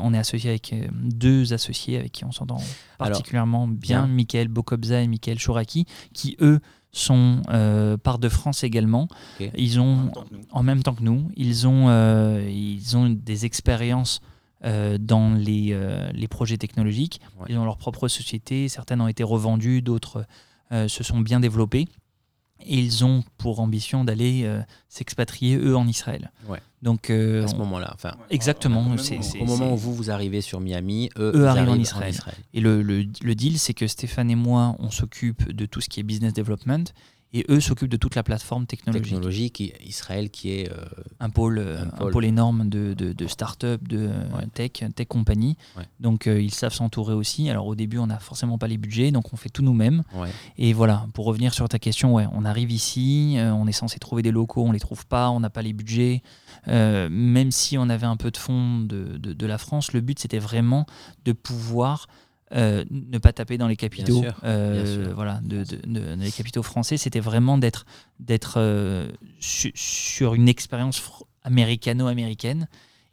[0.02, 2.62] on est associé avec euh, deux associés avec qui on s'entend
[2.98, 6.60] particulièrement bien, Michael Bokobza et Michael Chouraki, qui eux
[6.92, 7.42] sont
[8.04, 9.08] part de France également.
[9.56, 10.12] Ils ont,
[10.52, 11.90] en même temps que nous, ils ont,
[12.48, 14.22] ils ont des expériences
[14.64, 15.80] dans les,
[16.14, 17.22] les projets technologiques.
[17.48, 18.68] Ils ont leur propre société.
[18.70, 20.24] Certaines ont été revendues, d'autres euh,
[20.72, 21.88] se sont bien développés.
[22.66, 26.32] Et ils ont pour ambition d'aller euh, s'expatrier, eux, en Israël.
[26.82, 27.92] Donc, euh, à ce moment-là.
[27.94, 28.82] Enfin, exactement.
[28.82, 32.16] au moment où vous, vous arrivez sur Miami, eux, arrivent, en Israël.
[32.54, 35.90] Et le, le, le deal, c'est que Stéphane et moi, on s'occupe de tout ce
[35.90, 36.86] qui est business development
[37.32, 39.04] et eux s'occupent de toute la plateforme technologique.
[39.04, 40.86] Technologique, Israël qui est euh,
[41.20, 44.10] un, pôle, un, pôle, énorme de, de, de start-up, de
[44.54, 45.56] tech, tech compagnie.
[46.00, 47.50] Donc euh, ils savent s'entourer aussi.
[47.50, 50.04] Alors au début, on n'a forcément pas les budgets, donc on fait tout nous-mêmes.
[50.58, 54.00] Et voilà, pour revenir sur ta question, ouais, on arrive ici, euh, on est censé
[54.00, 56.24] trouver des locaux, on les trouve pas, on n'a pas les budgets.
[56.68, 60.40] même si on avait un peu de fonds de, de la France, le but c'était
[60.40, 60.86] vraiment
[61.26, 62.08] de pouvoir
[62.52, 65.64] euh, ne pas taper dans les capitaux, euh, voilà, de,
[66.16, 67.86] les capitaux français, c'était vraiment d'être
[68.20, 69.08] d'être euh,
[69.40, 71.00] sur une expérience
[71.44, 72.68] américano-américaine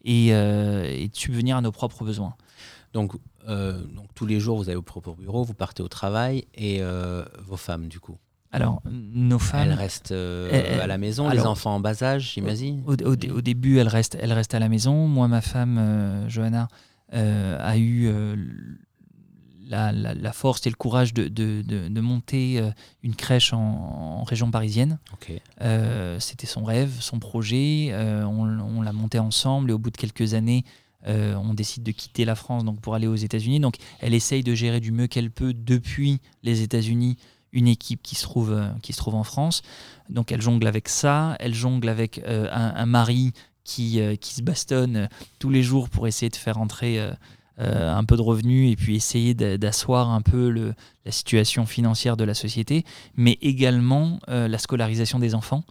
[0.05, 2.35] et, de subvenir à nos propres besoins.
[2.95, 3.13] Donc,
[3.47, 6.81] donc tous les jours, vous avez vos propres bureaux, vous partez au travail et
[7.45, 8.17] vos femmes, du coup.
[8.53, 9.69] Alors, nos femmes.
[9.69, 13.89] Elles restent à la maison, les enfants en bas âge, j'imagine au, au, début, elles
[13.89, 15.07] restent, elles restent à la maison.
[15.09, 16.69] Moi, ma femme, Johanna,
[17.13, 18.11] a eu
[19.69, 22.71] la, force et le courage de, monter euh,
[23.03, 24.99] une crèche en, région parisienne.
[25.61, 27.89] Euh, c'était son rêve, son projet.
[27.91, 30.65] Euh, on, l'a monté ensemble et au bout de quelques années,
[31.07, 33.61] on décide de quitter la France donc pour aller aux États-Unis.
[33.61, 37.17] Donc elle essaye de gérer du mieux qu'elle peut depuis les États-Unis
[37.53, 39.63] une équipe qui se trouve, qui se trouve en France.
[40.11, 45.09] Donc elle jongle avec ça, elle jongle avec un, mari qui, qui se bastonne
[45.39, 47.01] tous les jours pour essayer de faire entrer
[47.59, 50.75] euh, un peu de revenus et puis essayer d'asseoir un peu le,
[51.07, 52.85] la situation financière de la société,
[53.15, 55.65] mais également euh, la scolarisation des enfants.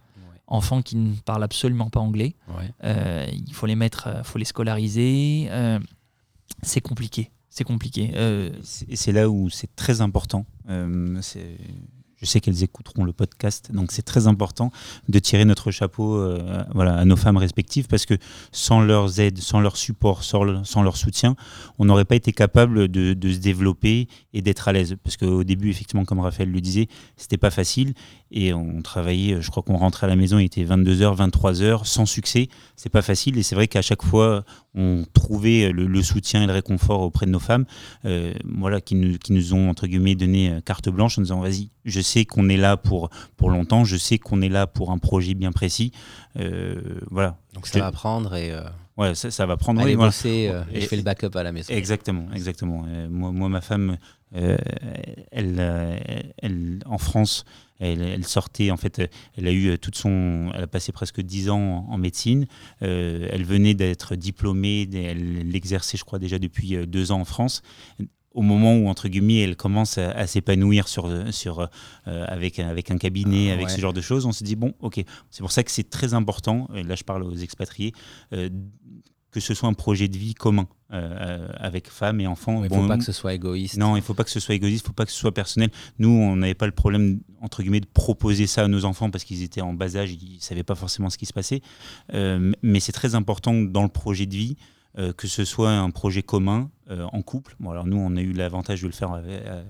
[0.48, 2.36] Enfants qui ne parlent absolument pas anglais.
[2.84, 5.48] Euh, il faut les mettre, faut les scolariser.
[6.62, 7.30] c'est compliqué.
[7.50, 8.12] C'est compliqué.
[8.88, 10.46] Et c'est là où c'est très important.
[12.20, 14.70] Je sais qu'elles écouteront le podcast, donc c'est très important
[15.08, 18.14] de tirer notre chapeau euh, à nos femmes respectives parce que
[18.52, 21.36] sans leurs aides, sans leur support, sans, leur soutien,
[21.78, 24.96] on n'aurait pas été capable de, de, se développer et d'être à l'aise.
[25.02, 27.92] Parce qu'au début, effectivement, comme Raphaël le disait, c'était pas facile
[28.30, 32.06] et on travaillait, je crois qu'on rentrait à la maison, il était 22h, 23h, sans
[32.06, 32.48] succès.
[32.76, 34.44] C'est pas facile et c'est vrai qu'à chaque fois,
[34.74, 37.64] on trouvait le, soutien et le réconfort auprès de nos femmes,
[38.04, 41.40] euh, voilà, qui nous, qui nous ont, entre guillemets, donné euh, carte blanche en disant
[41.40, 44.90] vas-y, je sais qu'on est là pour, pour longtemps, je sais qu'on est là pour
[44.90, 45.92] un projet bien précis.
[46.38, 47.36] Euh, voilà.
[47.54, 48.54] Donc ça va prendre et.
[48.96, 49.82] Ouais, ça, va prendre.
[49.82, 51.74] Allez bosser, et je fais le backup à la maison.
[51.74, 52.86] Exactement, exactement.
[53.10, 53.98] moi, moi, ma femme,
[54.32, 56.02] elle,
[56.38, 57.44] elle, en France,
[57.78, 60.50] elle, sortait, en fait, elle a eu toute son.
[60.54, 62.46] Elle a passé presque dix ans en, médecine.
[62.82, 67.24] Euh, elle venait d'être diplômée, elle l'exerçait, je crois, déjà depuis euh, deux ans en
[67.24, 67.62] France
[68.36, 72.98] au moment où entre guillemets elle commence à, s'épanouir sur, sur euh, avec avec un
[72.98, 75.64] cabinet, ah, avec ce genre de choses, on se dit bon, ok, c'est pour ça
[75.64, 76.68] que c'est très important.
[76.74, 77.92] Et là, je parle aux expatriés
[79.36, 82.64] que ce soit un projet de vie commun euh, euh, avec femmes et enfants.
[82.64, 83.76] Il ne faut pas que ce soit égoïste.
[83.76, 85.18] Non, il ne faut pas que ce soit égoïste, il ne faut pas que ce
[85.18, 85.68] soit personnel.
[85.98, 89.24] Nous, on n'avait pas le problème, entre guillemets, de proposer ça à nos enfants parce
[89.24, 91.60] qu'ils étaient en bas âge, ils ne savaient pas forcément ce qui se passait.
[92.14, 94.56] Euh, mais c'est très important dans le projet de vie
[95.16, 97.54] que ce soit un projet commun en couple.
[97.60, 99.12] Bon, alors nous, on a eu l'avantage de le faire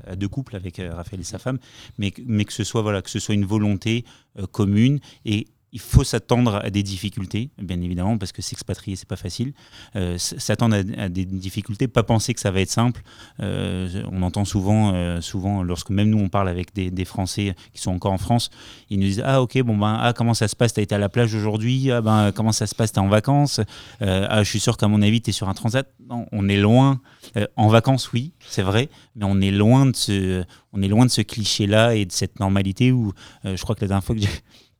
[0.06, 1.58] à, deux couples avec Raphaël et sa femme,
[1.98, 4.04] mais, mais que ce soit voilà, que ce soit une volonté
[4.52, 9.16] commune et il faut s'attendre à des difficultés, bien évidemment, parce que s'expatrier, c'est pas
[9.16, 9.52] facile.
[9.96, 13.02] Euh, s'attendre à, des difficultés, pas penser que ça va être simple.
[13.40, 17.80] Euh, on entend souvent, euh, souvent, lorsque même nous on parle avec des, Français qui
[17.80, 18.50] sont encore en France,
[18.90, 20.98] ils nous disent ah ok bon ben ah comment ça se passe, t'as été à
[20.98, 23.60] la plage aujourd'hui, ah ben comment ça se passe, t'es en vacances,
[24.00, 25.88] ah je suis sûr qu'à mon avis t'es sur un transat.
[26.08, 27.00] Non, on est loin.
[27.56, 31.10] en vacances oui, c'est vrai, mais on est loin de ce, on est loin de
[31.10, 33.12] ce cliché là et de cette normalité où
[33.44, 34.28] je crois que la dernière fois que j'ai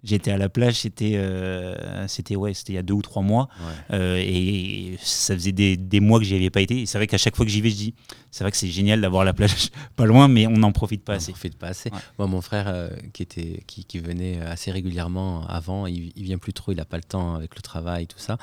[0.07, 3.23] J'étais à la plage, c'était euh, c'était ouais, c'était il y a deux ou trois
[3.23, 3.49] mois,
[3.91, 6.87] euh, et ça faisait des, des mois que j'y avais pas été.
[6.87, 7.95] c'est vrai qu'à chaque fois que j'y vais, je dis,
[8.31, 11.15] c'est vrai que c'est génial d'avoir la plage pas loin, mais on n'en profite pas
[11.15, 11.31] assez.
[11.31, 11.91] On profite pas assez.
[12.21, 16.39] Moi, mon frère euh, qui était qui, qui, venait assez régulièrement avant, il, il vient
[16.39, 18.39] plus trop, il a pas le temps avec le travail, tout ça.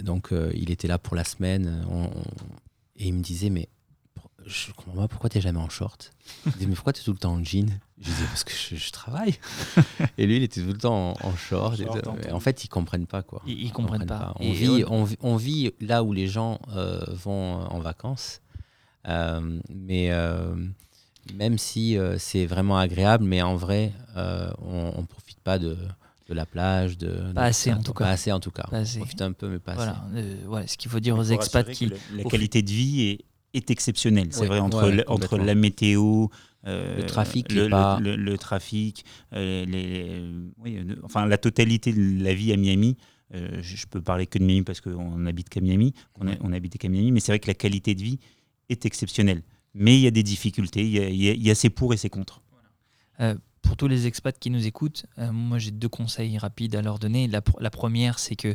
[0.00, 1.84] donc il était là pour la semaine,
[2.96, 3.68] et il me disait mais
[4.46, 6.12] je comprends pas pourquoi tu n'es jamais en short.
[6.46, 7.80] Il dit, mais pourquoi tu es tout le temps en jean?
[7.98, 9.34] Je disais, parce que je, travaille.
[10.18, 11.80] et lui, il était tout le temps en, short.
[12.30, 13.42] en, fait, ils comprennent pas, quoi.
[13.46, 14.34] Ils, comprennent, pas.
[14.40, 14.84] On, vit,
[15.20, 18.40] on, vit là où les gens euh, vont en vacances.
[19.06, 20.54] Euh, mais euh,
[21.34, 25.76] même si c'est vraiment agréable, mais en vrai, on ne profite pas de,
[26.28, 28.04] de la plage, de, pas assez en tout cas.
[28.04, 28.66] Pas assez en tout cas.
[28.72, 30.04] On profite un peu, mais pas voilà.
[30.12, 30.36] assez.
[30.46, 33.24] voilà, ce qu'il faut dire aux expats qui la qualité de vie est
[33.54, 34.28] est exceptionnel.
[34.30, 36.28] C'est vrai, entre, entre la météo,
[36.66, 37.68] euh, le trafic, le,
[38.16, 40.22] le, trafic, euh, les,
[40.58, 42.96] oui, euh, enfin la totalité de la vie à Miami.
[43.32, 46.78] je, peux parler que de Miami parce qu'on habite qu'à Miami, on, a, on habite
[46.78, 48.18] qu'à Miami, mais c'est vrai que la qualité de vie
[48.70, 49.42] est exceptionnelle.
[49.74, 51.96] Mais il y a des difficultés, il y a, il y a, ses pour et
[51.96, 52.40] ses contre
[53.64, 57.26] pour tous les expats qui nous écoutent, moi j'ai deux conseils rapides à leur donner.
[57.26, 58.54] La, la première, c'est que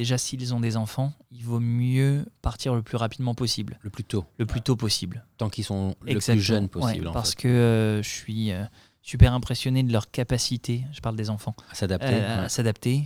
[0.00, 3.78] déjà s'ils ont des enfants, il vaut mieux partir le plus rapidement possible.
[3.82, 4.24] Le plus tôt.
[4.38, 5.24] Le plus tôt possible.
[5.36, 7.10] Tant qu'ils sont le plus jeunes possible.
[7.12, 8.64] parce que euh, je suis euh,
[9.02, 12.06] super impressionné de leur capacité, je parle des enfants, à s'adapter.
[12.12, 13.04] Euh, à s'adapter.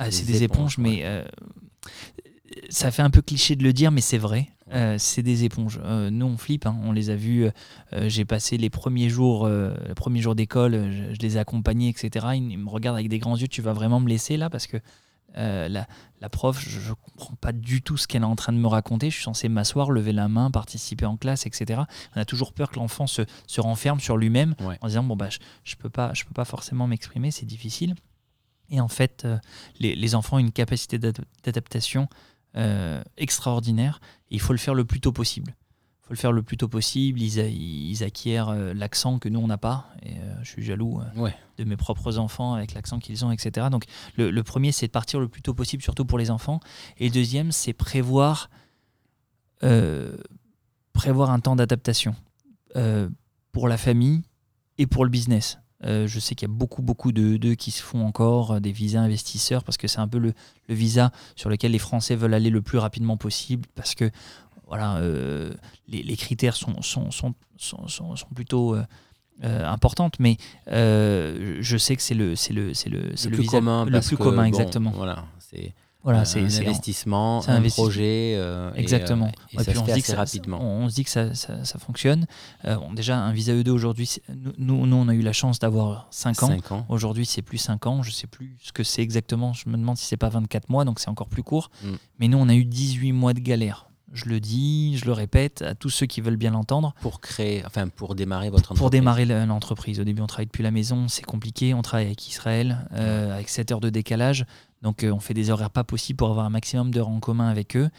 [0.00, 1.04] Ah, c'est des, éponges, mais
[2.68, 4.48] ça fait un peu cliché de le dire, mais c'est vrai.
[4.98, 5.80] c'est des éponges.
[6.10, 6.66] nous, on flippe.
[6.66, 6.76] Hein.
[6.82, 7.48] on les a vus.
[7.92, 10.90] J'ai passé les premiers jours, les premiers jours d'école.
[10.90, 12.26] Je, je, les ai accompagnés, etc.
[12.34, 13.48] Ils, me regardent avec des grands yeux.
[13.48, 14.50] Tu vas vraiment me laisser là?
[14.50, 14.78] Parce que
[15.36, 18.58] euh, la, prof, je ne comprends pas du tout ce qu'elle est en train de
[18.58, 19.10] me raconter.
[19.10, 21.82] Je suis censé m'asseoir, lever la main, participer en classe, etc.
[22.16, 23.22] On a toujours peur que l'enfant se,
[23.58, 25.38] renferme sur lui-même en disant bon bah je,
[25.74, 27.94] ne peux pas, je peux pas forcément m'exprimer, c'est difficile.
[28.70, 29.38] Et en fait, euh,
[29.80, 32.08] les, enfants ont une capacité d'adaptation
[32.58, 34.00] euh, extraordinaire.
[34.30, 35.54] Et il faut le faire le plus tôt possible
[36.08, 37.20] faut le faire le plus tôt possible.
[37.20, 39.90] Ils, acquièrent euh, l'accent que nous, on n'a pas.
[40.02, 43.66] Et euh, je suis jaloux euh, de mes propres enfants avec l'accent qu'ils ont, etc.
[43.70, 43.84] Donc,
[44.16, 46.60] le, premier, c'est de partir le plus tôt possible, surtout pour les enfants.
[46.96, 48.48] Et le deuxième, c'est prévoir,
[49.60, 52.14] prévoir un temps d'adaptation
[53.52, 54.22] pour la famille
[54.78, 55.58] et pour le business.
[55.82, 59.62] Je sais qu'il y a beaucoup, beaucoup d'eux qui se font encore des visas investisseurs
[59.62, 60.32] parce que c'est un peu le,
[60.68, 64.10] le, visa sur lequel les Français veulent aller le plus rapidement possible parce que
[64.68, 65.52] voilà, euh,
[65.88, 68.84] les, critères sont, sont, sont, sont, plutôt euh,
[69.42, 73.86] euh, importantes, mais je sais que c'est le, le, c'est le, le, plus commun.
[73.86, 74.92] Le plus commun, exactement.
[74.94, 75.74] Voilà, c'est
[76.04, 78.34] voilà, c'est un investissement, un, projet.
[78.36, 79.30] Euh, Exactement.
[79.52, 80.60] Et, ça se fait assez rapidement.
[80.60, 82.26] On, se dit que ça, ça, fonctionne.
[82.94, 84.16] déjà, un visa E2 aujourd'hui,
[84.58, 86.56] nous, nous, on a eu la chance d'avoir 5 ans.
[86.70, 86.86] ans.
[86.88, 88.02] Aujourd'hui, c'est plus 5 ans.
[88.02, 89.52] Je ne sais plus ce que c'est exactement.
[89.52, 91.70] Je me demande si c'est pas 24 mois, donc c'est encore plus court.
[91.82, 91.88] Mm.
[92.20, 95.62] Mais nous, on a eu 18 mois de galère je le dis, je le répète
[95.62, 96.94] à tous ceux qui veulent bien l'entendre.
[97.00, 98.78] Pour créer, enfin pour démarrer votre entreprise.
[98.78, 100.00] Pour démarrer l'entreprise.
[100.00, 101.74] Au début, on travaille depuis la maison, c'est compliqué.
[101.74, 104.46] On travaille avec Israël, euh, avec 7 heures de décalage.
[104.82, 107.48] Donc, euh, on fait des horaires pas possibles pour avoir un maximum d'heures en commun
[107.48, 107.90] avec eux.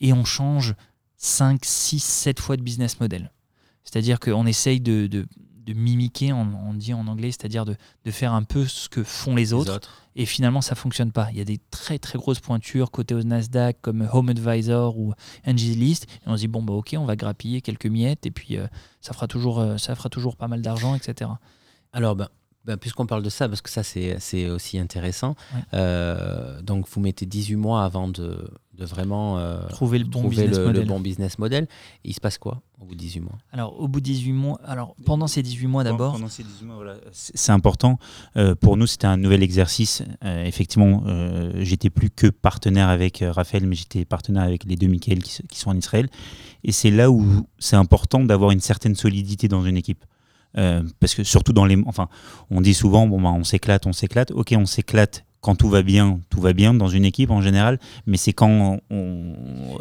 [0.00, 0.74] Et on change
[1.16, 3.32] 5, 6, 7 fois de business model.
[3.84, 5.26] C'est-à-dire qu'on essaye de, de,
[5.74, 9.52] mimiquer, on, dit en anglais, c'est-à-dire de, de, faire un peu ce que font les
[9.52, 9.80] autres.
[10.16, 11.28] Et finalement, ça fonctionne pas.
[11.30, 15.12] Il y a des très très grosses pointures côté au Nasdaq comme Home Advisor ou
[15.46, 16.04] List.
[16.04, 18.66] Et on se dit bon bah ok, on va grappiller quelques miettes et puis euh,
[19.00, 21.30] ça fera toujours euh, ça fera toujours pas mal d'argent, etc.
[21.92, 22.28] Alors ben,
[22.68, 25.36] ben, puisqu'on parle de ça, parce que ça c'est aussi intéressant,
[25.72, 30.28] euh, donc vous mettez 18 mois avant de, de vraiment euh, trouver, le bon,
[31.00, 31.66] business model.
[32.04, 33.38] il se passe quoi au bout de 18 mois?
[33.52, 36.12] Alors, au bout de 18 mois, alors pendant ces 18 mois d'abord.
[36.12, 37.98] Pendant ces 18 mois, voilà, c'est important.
[38.36, 40.02] Euh, pour nous, c'était un nouvel exercice.
[40.24, 41.04] Euh, effectivement,
[41.56, 45.58] j'étais plus que partenaire avec Raphaël, mais j'étais partenaire avec les deux Michael qui, qui
[45.58, 46.10] sont en Israël.
[46.64, 50.04] Et c'est là où c'est important d'avoir une certaine solidité dans une équipe.
[50.54, 52.08] Parce que surtout dans les, enfin,
[52.50, 54.30] on dit souvent, bon, bah, on s'éclate, on s'éclate.
[54.32, 57.78] Ok, on s'éclate quand tout va bien, tout va bien dans une équipe en général,
[58.06, 58.80] mais c'est quand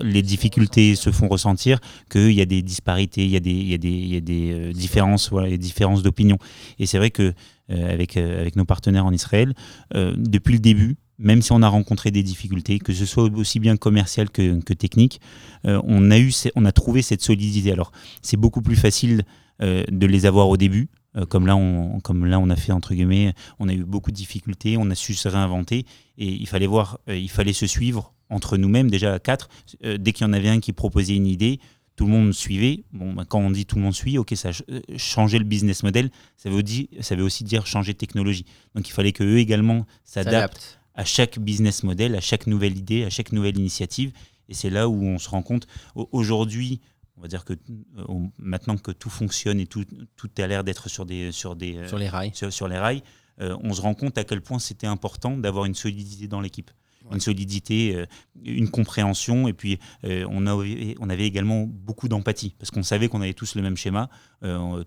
[0.02, 3.68] les difficultés se font ressentir qu'il y a des disparités, il y a des, il
[3.68, 6.38] y a des, il y a des euh, différences, voilà, des différences d'opinion.
[6.80, 7.34] Et c'est vrai que
[7.72, 9.54] euh, avec, euh, avec nos partenaires en Israël,
[9.94, 13.76] depuis le début, même si on a rencontré des difficultés, que ce soit aussi bien
[13.78, 15.20] commercial que, que technique,
[15.64, 17.72] on, a eu, on a trouvé cette solidité.
[17.72, 17.92] Alors,
[18.22, 19.24] c'est beaucoup plus facile
[19.60, 22.94] de les avoir au début, euh, comme, là, on, comme là, on a fait, entre
[22.94, 25.86] guillemets, on a eu beaucoup de difficultés, on a su se réinventer
[26.18, 29.50] et il fallait voir, euh, il fallait se suivre entre nous-mêmes, déjà à quatre.
[29.84, 31.60] Euh, dès qu'il y en avait un qui proposait une idée,
[31.96, 32.84] tout le monde suivait.
[32.92, 34.52] Bon, bah, quand on dit tout le monde suit, ok, ça
[34.98, 38.46] changer le business model, ça veut, dire, ça veut aussi dire changer de technologie.
[38.76, 43.04] Donc il fallait que eux également s'adaptent à chaque business model, à chaque nouvelle idée,
[43.04, 44.12] à chaque nouvelle initiative.
[44.50, 45.68] Et c'est là où on se rend compte.
[45.96, 46.80] Aujourd'hui,
[47.18, 48.06] on va dire que euh,
[48.38, 51.98] maintenant que tout fonctionne et tout, tout a l'air d'être sur, des, sur, des, sur
[51.98, 53.04] les rails, sur, les rails
[53.42, 56.72] euh, on se rend compte à quel point c'était important d'avoir une solidité dans l'équipe.
[57.12, 58.06] Une solidité,
[58.44, 63.22] une compréhension, et puis on, avait, on avait également beaucoup d'empathie, parce qu'on savait qu'on
[63.22, 64.10] avait tous le même schéma.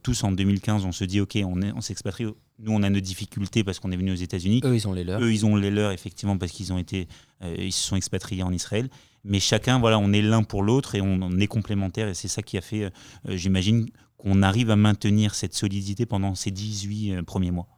[0.03, 2.27] tous en 2015, on se dit, OK, on, on s'expatrie,
[2.59, 4.61] nous on a nos difficultés parce qu'on est venu aux États-Unis.
[4.65, 5.23] Eux, ils ont les leurs.
[5.23, 7.09] Eux, ils ont les leurs, effectivement, parce qu'ils ont été,
[7.43, 8.91] ils se sont expatriés en Israël
[9.25, 12.09] mais chacun, voilà, on est l'un pour l'autre et on, est complémentaires.
[12.09, 12.91] Et c'est ça qui a fait, euh,
[13.37, 17.69] j'imagine, qu'on arrive à maintenir cette solidité pendant ces 18 euh, premiers mois.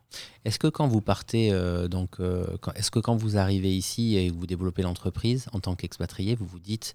[0.45, 2.17] Est-ce que quand vous partez, euh, donc,
[2.75, 6.47] est-ce que quand vous arrivez ici et que vous développez l'entreprise en tant qu'expatrié, vous
[6.47, 6.95] vous dites,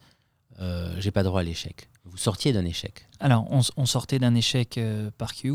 [0.97, 1.89] j'ai pas droit à l'échec?
[2.05, 4.79] Vous sortiez d'un échec Alors, on, sortait d'un échec
[5.17, 5.53] par Q.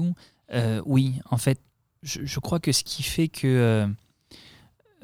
[0.84, 1.60] oui, en fait,
[2.02, 3.86] je, crois que ce qui fait que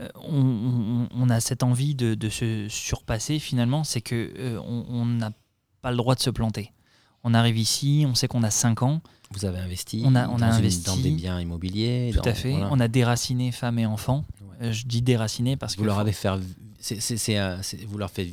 [0.01, 5.33] euh, on, a cette envie de, se surpasser finalement, c'est que euh, on n'a
[5.83, 6.73] pas le droit de se planter.
[7.25, 9.01] On arrive ici, on sait qu'on a 5 ans.
[9.31, 12.13] Vous avez investi, on a, on a investi dans des biens immobiliers.
[12.15, 12.55] Tout à fait.
[12.71, 14.25] On a déraciné femmes et enfants.
[14.63, 15.83] Euh, je dis déraciné parce vous que.
[15.83, 16.29] Vous leur avez fait
[16.81, 18.29] c'est, vous leur faites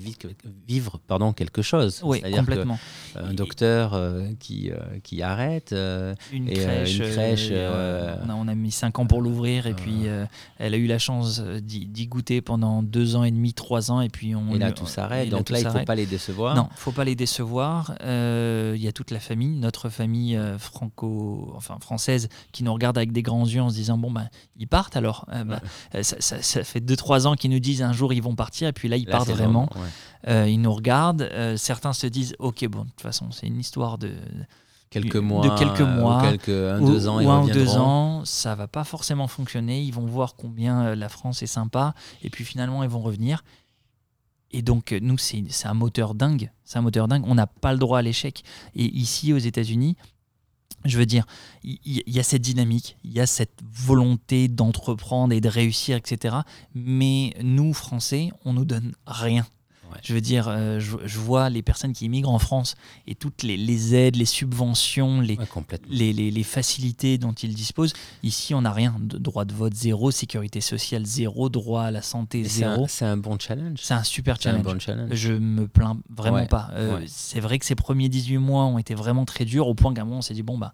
[0.67, 2.01] vivre, pardon, quelque chose.
[2.03, 2.77] Oui, complètement.
[3.15, 5.73] un docteur euh, qui, euh, qui arrête.
[5.73, 6.97] Euh, une crèche.
[6.97, 10.05] Une crèche on, a, mis 5 ans pour l'ouvrir et puis
[10.57, 14.01] elle a eu la chance d'y, goûter pendant 2 ans et demi, 3 ans.
[14.01, 14.53] Et puis on.
[14.53, 15.29] Et là, tout s'arrête.
[15.29, 16.55] Donc là, il ne faut pas les décevoir.
[16.55, 17.95] Non, il ne faut pas les décevoir.
[18.01, 23.11] Il y a toute la famille, notre famille franco, enfin française, qui nous regarde avec
[23.11, 25.25] des grands yeux en se disant bon, ben, ils partent alors.
[25.45, 25.59] Bah,
[26.01, 28.73] ça, ça, ça, fait 2-3 ans qu'ils nous disent un jour ils vont partir et
[28.73, 29.69] puis là ils partent vraiment.
[30.27, 31.29] Euh, ils nous regardent.
[31.31, 34.11] Euh, certains se disent ok bon de toute façon c'est une histoire de
[34.89, 38.23] quelques mois, de quelques mois, ou quelques un, deux ans, ou un ou deux ans,
[38.25, 39.81] ça va pas forcément fonctionner.
[39.81, 43.43] Ils vont voir combien euh, la France est sympa et puis finalement ils vont revenir.
[44.51, 46.49] Et donc, nous, c'est un moteur dingue.
[46.63, 47.23] C'est un moteur dingue.
[47.27, 48.41] On n'a pas le droit à l'échec.
[48.73, 49.97] Et ici, aux États-Unis,
[50.85, 51.25] je veux dire,
[51.63, 56.37] il y, a cette dynamique, il y a cette volonté d'entreprendre et de réussir, etc.
[56.73, 59.45] Mais nous, Français, on nous donne rien.
[60.03, 62.75] Je veux dire, euh, je, vois les personnes qui immigrent en France
[63.07, 65.37] et toutes les, aides, les subventions, les,
[65.89, 67.93] les, facilités dont ils disposent.
[68.23, 68.95] Ici, on n'a rien.
[68.99, 72.85] De droit de vote zéro, sécurité sociale zéro, droit à la santé zéro.
[72.87, 73.79] C'est un, bon challenge.
[73.81, 74.67] C'est un super challenge.
[74.67, 75.13] Un challenge.
[75.13, 76.69] Je me plains vraiment pas.
[76.73, 79.93] Euh, c'est vrai que ces premiers 18 mois ont été vraiment très durs au point
[79.93, 80.73] qu'à un moment, on s'est dit, bon, bah,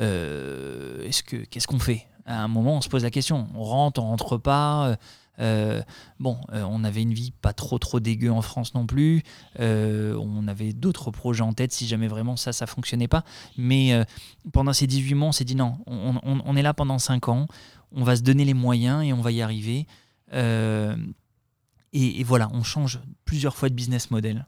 [0.00, 2.06] euh, est-ce que, qu'est-ce qu'on fait?
[2.26, 3.46] À un moment, on se pose la question.
[3.54, 4.96] On rentre, on rentre pas
[5.38, 9.22] bon, on avait une vie pas trop trop dégueu en France non plus.
[9.58, 13.24] on avait d'autres projets en tête si jamais vraiment ça, ça fonctionnait pas.
[13.56, 13.92] Mais
[14.52, 17.46] pendant ces 18 mois, on s'est dit non, on, on, est là pendant 5 ans,
[17.92, 19.86] on va se donner les moyens et on va y arriver.
[21.98, 24.46] Et, voilà, on change plusieurs fois de business model.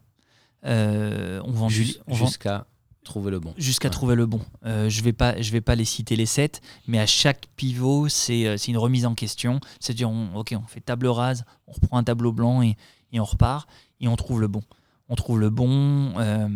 [0.65, 2.67] Euh, on vend jusqu'à
[3.03, 3.53] trouver le bon.
[3.57, 4.41] Jusqu'à trouver le bon.
[4.65, 8.09] Euh, je vais pas, je vais pas les citer les sept, mais à chaque pivot,
[8.09, 9.59] c'est euh, une remise en question.
[9.79, 12.75] C'est-à-dire, ok, on fait table rase, on reprend un tableau blanc et,
[13.11, 13.67] et on repart
[13.99, 14.63] et on trouve le bon
[15.09, 16.13] on trouve le bon.
[16.19, 16.47] Euh,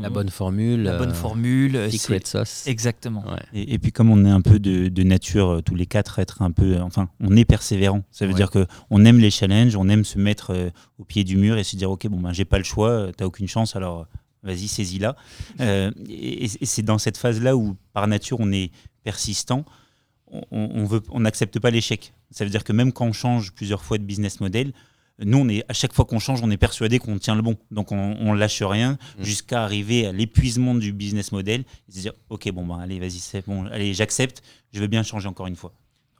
[0.00, 0.82] la bonne formule.
[0.82, 1.90] La bonne euh, formule.
[1.90, 2.66] Secret sauce.
[2.66, 3.24] Exactement.
[3.54, 6.50] Et, puis comme on est un peu de, nature, euh, tous les quatre, être un
[6.50, 6.78] peu...
[6.80, 8.02] Enfin, on est persévérant.
[8.10, 11.36] Ça veut dire dire qu'on aime les challenges, on aime se mettre au pied du
[11.36, 14.06] mur et se dire, OK, bon, ben, j'ai pas le choix, t'as aucune chance, alors
[14.44, 15.16] vas-y, saisis-la.
[15.58, 18.70] et, c'est dans cette phase-là où, par nature, on est
[19.02, 19.64] persistant.
[20.50, 22.12] On n'accepte on pas l'échec.
[22.30, 24.72] Ça veut dire que même quand on change plusieurs fois de business model,
[25.20, 27.56] nous, on est, à chaque fois qu'on change, on est persuadé qu'on tient le bon.
[27.70, 29.24] Donc, on, on lâche rien mm.
[29.24, 33.20] jusqu'à arriver à l'épuisement du business model et se dire, OK, bon, bah, allez, vas-y,
[33.20, 34.42] c'est bon, allez, j'accepte,
[34.72, 35.72] je veux bien changer encore une fois.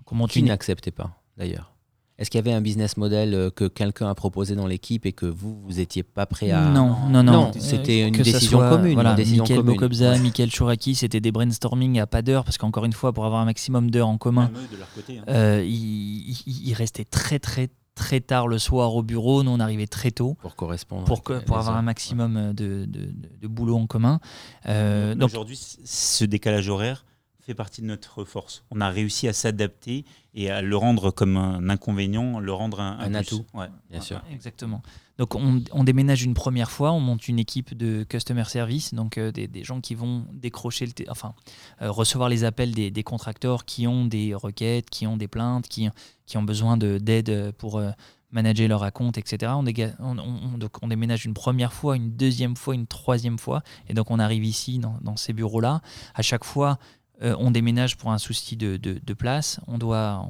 [0.04, 1.73] Comment tu n'acceptais pas, d'ailleurs?
[2.16, 5.12] Est-ce qu'il y avait un business model euh, que quelqu'un a proposé dans l'équipe et
[5.12, 6.66] que vous, vous n'étiez pas prêt à...
[6.66, 7.50] Non, non, non.
[7.58, 12.44] c'était une, décision commune, voilà, Michael Bokobza, Michael Chouraki, c'était des brainstorming à pas d'heure,
[12.44, 15.12] parce qu'encore une fois, pour avoir un maximum d'heures en commun, hein.
[15.28, 19.42] euh, il, il, restait très, très, très tard le soir au bureau.
[19.42, 20.36] Nous, on arrivait très tôt.
[20.40, 21.04] Pour correspondre.
[21.04, 24.20] Pour, pour avoir un maximum de, de, boulot en commun.
[24.66, 27.04] Euh, donc Aujourd'hui, ce décalage horaire
[27.44, 28.64] fait partie de notre force.
[28.70, 32.98] On a réussi à s'adapter et à le rendre comme un inconvénient, le rendre un,
[32.98, 33.44] un, atout.
[33.54, 33.66] Ouais.
[33.90, 34.22] Bien sûr.
[34.32, 34.82] Exactement.
[35.16, 39.30] Donc on, déménage une première fois, on monte une équipe de customer service, donc euh,
[39.30, 41.34] des, gens qui vont décrocher, le enfin
[41.82, 45.68] euh, recevoir les appels des, des, contracteurs qui ont des requêtes, qui ont des plaintes,
[45.68, 45.88] qui,
[46.26, 47.90] qui ont besoin d'aide pour euh,
[48.32, 49.52] manager leur compte, etc.
[49.54, 53.94] On, on, donc on déménage une première fois, une deuxième fois, une troisième fois, et
[53.94, 55.80] donc on arrive ici dans, dans ces bureaux-là.
[56.16, 56.80] À chaque fois,
[57.22, 60.26] on déménage pour un souci de, de, place, on doit,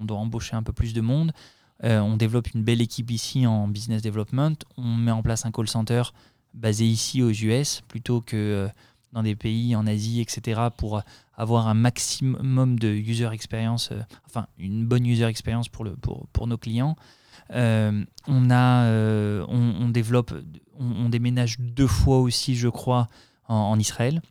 [0.00, 1.32] on doit embaucher un peu plus de monde.
[1.82, 4.56] Euh, on développe une belle équipe ici en business development.
[4.76, 6.02] On met en place un call center
[6.54, 8.68] basé ici aux US plutôt que euh,
[9.12, 11.02] dans des pays en Asie, etc., pour
[11.36, 16.26] avoir un maximum de user experience, euh, enfin une bonne user experience pour, le, pour,
[16.28, 16.96] pour nos clients.
[17.50, 20.32] on, a, on, développe,
[20.78, 23.08] on, déménage deux fois aussi, je crois,
[23.46, 24.22] en, Israël,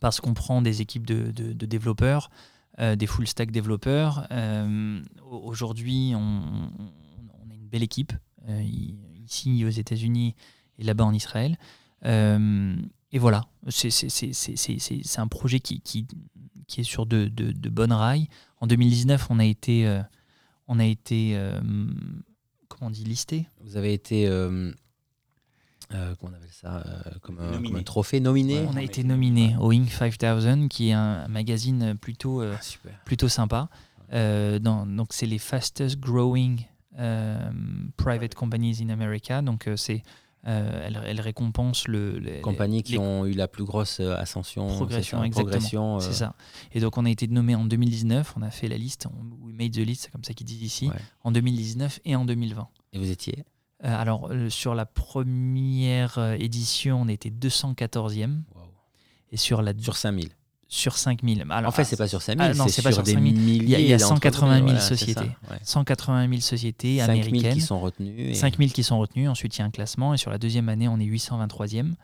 [0.00, 2.30] parce qu'on prend des équipes de, développeurs
[2.78, 4.26] euh, des full stack développeurs.
[4.30, 6.42] Euh, aujourd'hui, on,
[7.50, 8.12] a une belle équipe
[8.48, 10.34] euh, ici aux États-Unis
[10.78, 11.58] et là-bas en Israël.
[12.04, 16.06] et voilà, c'est un projet qui,
[16.78, 18.28] est sur de, de, de, bonnes rails.
[18.60, 20.00] En 2019, on a été,
[20.68, 21.38] on a été
[22.68, 23.46] comment on dit, listé.
[23.60, 24.26] Vous avez été
[25.92, 28.64] euh, comment on appelle ça, euh, comme, un, trophée nominé.
[28.68, 33.28] on a été nominé au Inc 5000, qui est un magazine plutôt, euh, ah, plutôt
[33.28, 33.68] sympa.
[34.12, 36.64] donc c'est les fastest growing
[37.96, 39.42] private companies in America.
[39.42, 40.02] Donc c'est
[40.44, 46.00] elle, elle, récompense le, les compagnies qui ont eu la plus grosse ascension, progression, exactement.
[46.00, 46.34] C'est ça.
[46.72, 48.34] Et donc on a été nommé en 2019.
[48.36, 49.06] On a fait la liste,
[49.42, 50.88] we made the list, c'est comme ça qu'ils disent ici,
[51.24, 52.68] en 2019 et en 2020.
[52.92, 53.42] Et vous étiez euh,
[53.82, 58.42] alors, euh, sur la première euh, édition, on était 214e.
[59.32, 60.30] Et sur la sur 5000
[60.72, 61.46] sur 5000.
[61.50, 63.80] Alors, en fait, c'est pas sur 5000, ah, c'est pas sur des Il y a,
[63.80, 65.28] il y a 180 000 sociétés.
[65.64, 67.40] 180 000 sociétés américaines.
[67.40, 68.34] 5000 qui sont retenues.
[68.36, 69.28] 5000 qui sont retenues.
[69.28, 70.14] Ensuite, il y a un classement.
[70.14, 71.94] Et sur la deuxième année, on est 823e.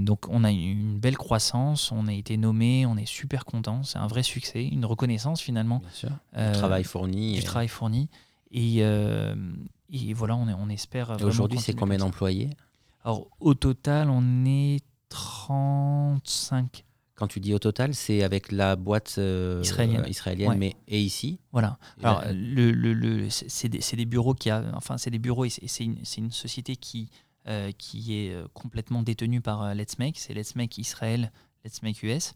[0.00, 1.92] donc, on a une belle croissance.
[1.92, 2.86] On a été nommé.
[2.86, 3.82] On est super content.
[3.82, 4.64] C'est un vrai succès.
[4.64, 5.80] Une reconnaissance, finalement.
[5.80, 6.10] Bien sûr.
[6.34, 7.34] du travail fourni.
[7.34, 8.08] Du travail fourni.
[8.50, 8.82] Et,
[9.92, 11.16] et voilà, on, on espère.
[11.22, 12.50] Aujourd'hui, c'est combien d'employés?
[13.04, 16.84] Alors, au total, on est 35.
[17.14, 21.38] Quand tu dis au total, c'est avec la boîte euh, israélienne, israélienne mais et ici?
[21.52, 21.78] Voilà.
[22.02, 25.50] Alors, le, le, le c'est des, des, bureaux qui a, enfin, c'est des bureaux et
[25.50, 27.10] c'est une, une, société qui,
[27.46, 30.18] euh, qui est euh, complètement détenue par Let's Make.
[30.18, 31.30] C'est Let's Make Israël
[31.64, 32.34] Let's Make US.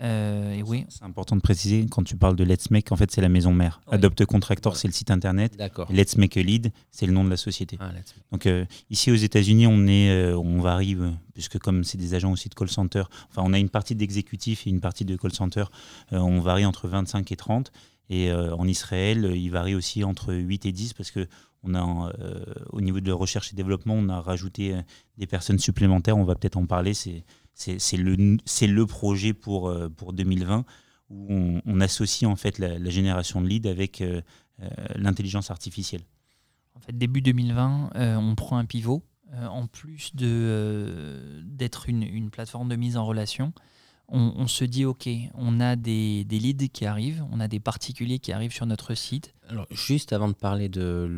[0.00, 0.86] Euh, et oui.
[0.88, 3.52] C'est important de préciser, quand tu parles de Let's Make, en fait, c'est la maison
[3.52, 3.80] mère.
[3.90, 5.60] Adopt Contractor, c'est le site internet.
[5.90, 7.78] Let's Make a Lead, c'est le nom de la société.
[7.80, 7.90] Ah,
[8.30, 10.96] Donc, euh, ici aux États-Unis, on, est, euh, on varie,
[11.34, 14.66] puisque comme c'est des agents aussi de call center, enfin, on a une partie d'exécutif
[14.66, 15.64] et une partie de call center,
[16.12, 17.72] on varie entre 25 et 30.
[18.08, 21.28] Et en Israël, il varie aussi entre 8 et 10 parce que
[21.62, 22.12] on a,
[22.70, 24.74] au niveau de la recherche et développement, on a rajouté
[25.18, 26.16] des personnes supplémentaires.
[26.16, 26.94] On va peut-être en parler.
[26.94, 27.22] C'est
[27.78, 30.64] c'est le, le projet pour, euh, pour 2020
[31.10, 34.20] où on, associe en fait la, génération de leads avec euh,
[34.94, 36.02] l'intelligence artificielle
[36.74, 39.02] En fait, début 2020, on prend un pivot.
[39.32, 43.52] en plus d'être une, une, plateforme de mise en relation,
[44.12, 48.32] on, se dit, OK, on a des, leads qui arrivent, on a des particuliers qui
[48.32, 49.34] arrivent sur notre site.
[49.48, 51.08] Alors, juste avant de parler de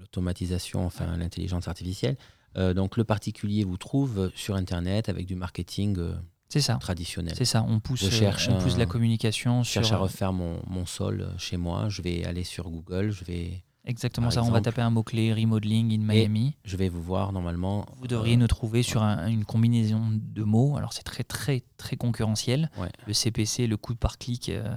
[0.00, 5.98] l'automatisation, enfin l'intelligence artificielle, euh, donc le particulier vous trouve sur Internet avec du marketing
[5.98, 6.14] euh,
[6.60, 6.74] ça.
[6.74, 7.34] traditionnel.
[7.36, 9.62] C'est ça, on pousse, cherche on pousse la communication.
[9.62, 13.24] Je cherche à refaire mon, mon, sol chez moi, je vais aller sur Google, je
[13.24, 16.56] vais Exactement ça, on va taper un mot-clé remodeling in Miami.
[16.64, 17.84] je vais vous voir normalement.
[17.98, 20.76] Vous devriez nous trouver sur une combinaison de mots.
[20.76, 22.70] Alors c'est très très très concurrentiel.
[23.06, 24.76] Le CPC, le coût par clic euh, euh,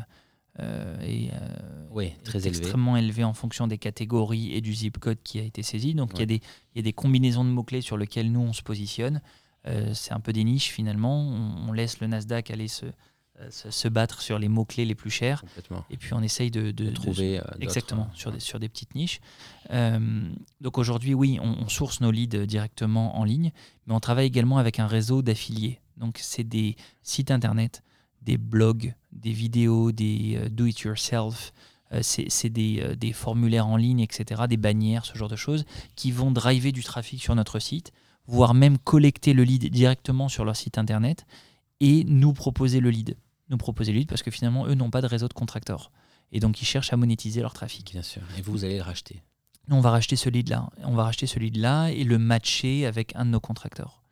[0.60, 5.44] est, euh, très extrêmement élevé en fonction des catégories et du zip code qui a
[5.44, 5.94] été saisi.
[5.94, 6.42] Donc il y,
[6.76, 9.22] y, a des combinaisons de mots-clés sur lesquelles nous on se positionne.
[9.94, 11.20] c'est un peu des niches finalement.
[11.20, 12.86] On, on laisse le Nasdaq aller se
[13.42, 15.44] euh, se, battre sur les mots-clés les plus chers.
[15.90, 17.40] Et puis on essaye de, trouver.
[17.40, 19.20] Euh, exactement, sur, des, sur des petites niches.
[19.72, 20.30] Euh,
[20.62, 23.52] donc aujourd'hui, oui, on, source nos leads directement en ligne,
[23.88, 25.82] mais on travaille également avec un réseau d'affiliés.
[25.98, 27.84] Donc c'est des sites internet,
[28.26, 31.54] des blogs, des vidéos, des do-it-yourself.
[32.02, 35.66] c'est des, des, formulaires en ligne, etc., des bannières, ce genre de choses,
[35.96, 37.92] qui vont driver du trafic sur notre site,
[38.28, 41.26] voire même collecter le lead directement sur leur site internet
[41.80, 43.16] et nous proposer le lead
[43.50, 45.92] nous proposer le lead parce que finalement, eux n'ont pas de réseau de contracteurs.
[46.32, 47.92] Et donc, ils cherchent à monétiser leur trafic.
[47.92, 48.22] Bien sûr.
[48.38, 49.22] Et vous, vous allez le racheter
[49.72, 50.70] on va racheter ce lead-là.
[50.84, 54.04] On va racheter ce lead-là et le matcher avec un de nos contracteurs.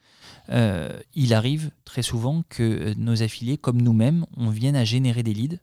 [0.49, 5.23] Euh, il arrive très souvent que euh, nos affiliés, comme nous-mêmes, on vienne à générer
[5.23, 5.59] des leads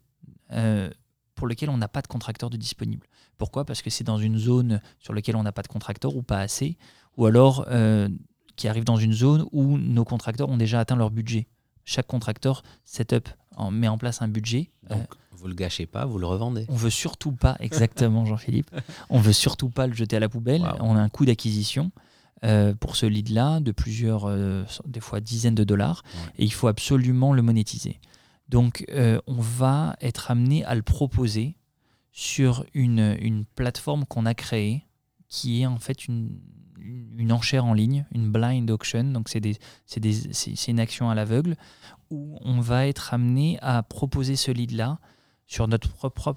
[0.53, 0.91] euh,
[1.35, 3.07] pour lesquels on n'a pas de contracteur de disponible.
[3.39, 3.64] Pourquoi?
[3.64, 6.39] Parce que c'est dans une zone sur laquelle on n'a pas de contracteur ou pas
[6.39, 6.76] assez,
[7.16, 7.66] ou alors
[8.57, 11.47] qui arrive dans une zone où nos contracteurs ont déjà atteint leur budget.
[11.87, 14.70] Chaque contracteur setup en, met en place un budget.
[14.91, 16.66] Donc, vous le gâchez pas, vous le revendez.
[16.68, 18.70] On veut surtout pas, exactement Jean-Philippe,
[19.09, 20.62] on veut surtout pas le jeter à la poubelle.
[20.81, 21.91] On a un coût d'acquisition.
[22.43, 26.03] Euh, pour ce lead-là de plusieurs, euh, des fois dizaines de dollars,
[26.38, 28.01] et il faut absolument le monétiser.
[28.49, 28.84] Donc
[29.26, 31.57] on va être amené à le proposer
[32.12, 34.86] sur une, une plateforme qu'on a créée,
[35.28, 36.41] qui est en fait une,
[37.16, 41.57] une enchère en ligne, une blind auction, donc c'est une action à l'aveugle,
[42.11, 44.99] où on va être amené à proposer ce lead-là
[45.47, 46.36] sur notre propre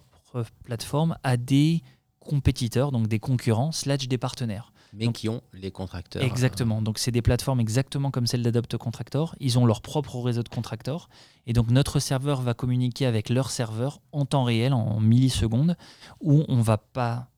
[0.64, 1.82] plateforme à des
[2.20, 4.73] compétiteurs, donc des concurrents, slash des partenaires.
[4.94, 6.24] Mais qui ont les contracteurs.
[6.24, 6.82] Exactement.
[6.82, 9.36] Donc, c'est des plateformes exactement comme celle d'Adopt Contractor.
[9.40, 11.10] Ils ont leur propre réseau de contracteurs.
[11.48, 15.76] Et donc, notre serveur va communiquer avec leur serveur en temps réel, en millisecondes,
[16.22, 17.30] où on ne va pas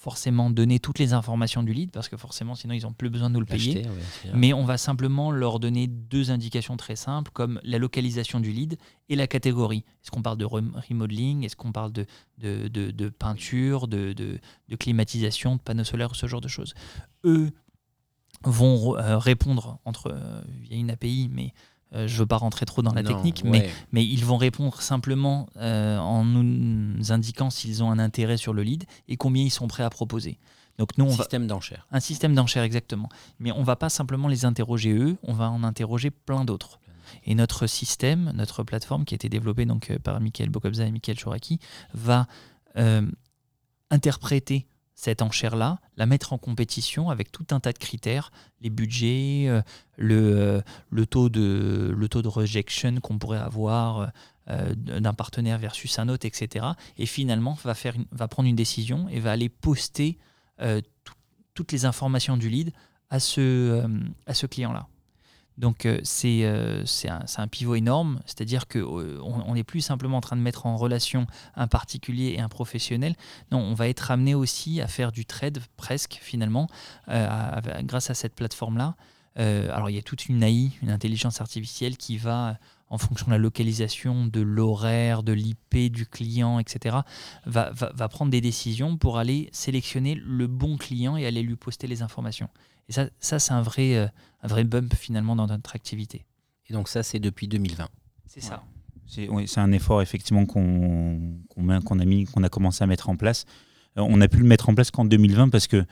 [0.00, 3.28] forcément donner toutes les informations du lead parce que forcément sinon ils n'ont plus besoin
[3.28, 3.86] de nous le payer.
[4.34, 8.78] mais on va simplement leur donner deux indications très simples comme la localisation du lead
[9.10, 9.84] et la catégorie.
[10.02, 11.44] Est-ce qu'on parle de remodeling?
[11.44, 12.06] Est-ce qu'on parle de,
[12.38, 16.72] de, de, peinture, de, de, climatisation, de panneaux solaires, ce genre de choses?
[17.24, 17.50] Eux
[18.42, 21.52] vont euh, répondre entre, euh, via une API, mais
[21.94, 24.80] euh, je ne veux pas rentrer trop dans la technique, mais, mais ils vont répondre
[24.80, 29.50] simplement euh, en nous indiquant s'ils ont un intérêt sur le lead et combien ils
[29.50, 30.38] sont prêts à proposer.
[30.78, 31.86] Donc nous, un système d'enchères.
[31.90, 33.08] Un système d'enchères, exactement.
[33.38, 36.80] Mais on ne va pas simplement les interroger eux, on va en interroger plein d'autres.
[37.24, 40.92] Et notre système, notre plateforme qui a été développée donc, euh, par Michael Bokobza et
[40.92, 41.58] Michael Chouraki,
[41.92, 42.26] va
[43.90, 44.68] interpréter
[45.00, 49.62] cette enchère-là, la mettre en compétition avec tout un tas de critères, les budgets, euh,
[49.96, 54.12] le, euh, le, taux, de, le taux de rejection qu'on pourrait avoir
[54.50, 56.66] euh, d'un partenaire versus un autre, etc.
[56.98, 60.18] Et finalement, va, faire va prendre une décision et va aller poster
[61.54, 62.70] toutes les informations du lead
[63.08, 63.88] à ce,
[64.26, 64.86] à ce client-là.
[65.58, 70.36] Donc euh, euh, c'est un, pivot énorme, c'est-à-dire qu'on euh, n'est plus simplement en train
[70.36, 73.14] de mettre en relation un particulier et un professionnel,
[73.52, 76.68] non, on va être amené aussi à faire du trade presque finalement
[77.82, 78.94] grâce à cette plateforme-là.
[79.36, 82.56] alors il y a toute une AI, une intelligence artificielle qui va
[82.88, 86.98] en fonction de la localisation, de l'horaire, de l'IP du client, etc.,
[87.46, 91.86] va, va, prendre des décisions pour aller sélectionner le bon client et aller lui poster
[91.86, 92.48] les informations.
[92.90, 94.06] Et ça, ça c'est un vrai, euh,
[94.42, 96.26] un vrai bump finalement dans notre activité.
[96.68, 97.88] Et donc ça, c'est depuis 2020.
[98.26, 98.64] C'est ça.
[99.06, 103.16] C'est oui, un effort effectivement qu'on qu'on a mis, qu'on a commencé à mettre en
[103.16, 103.44] place.
[103.96, 105.84] Euh, on a pu le mettre en place qu'en 2020 parce que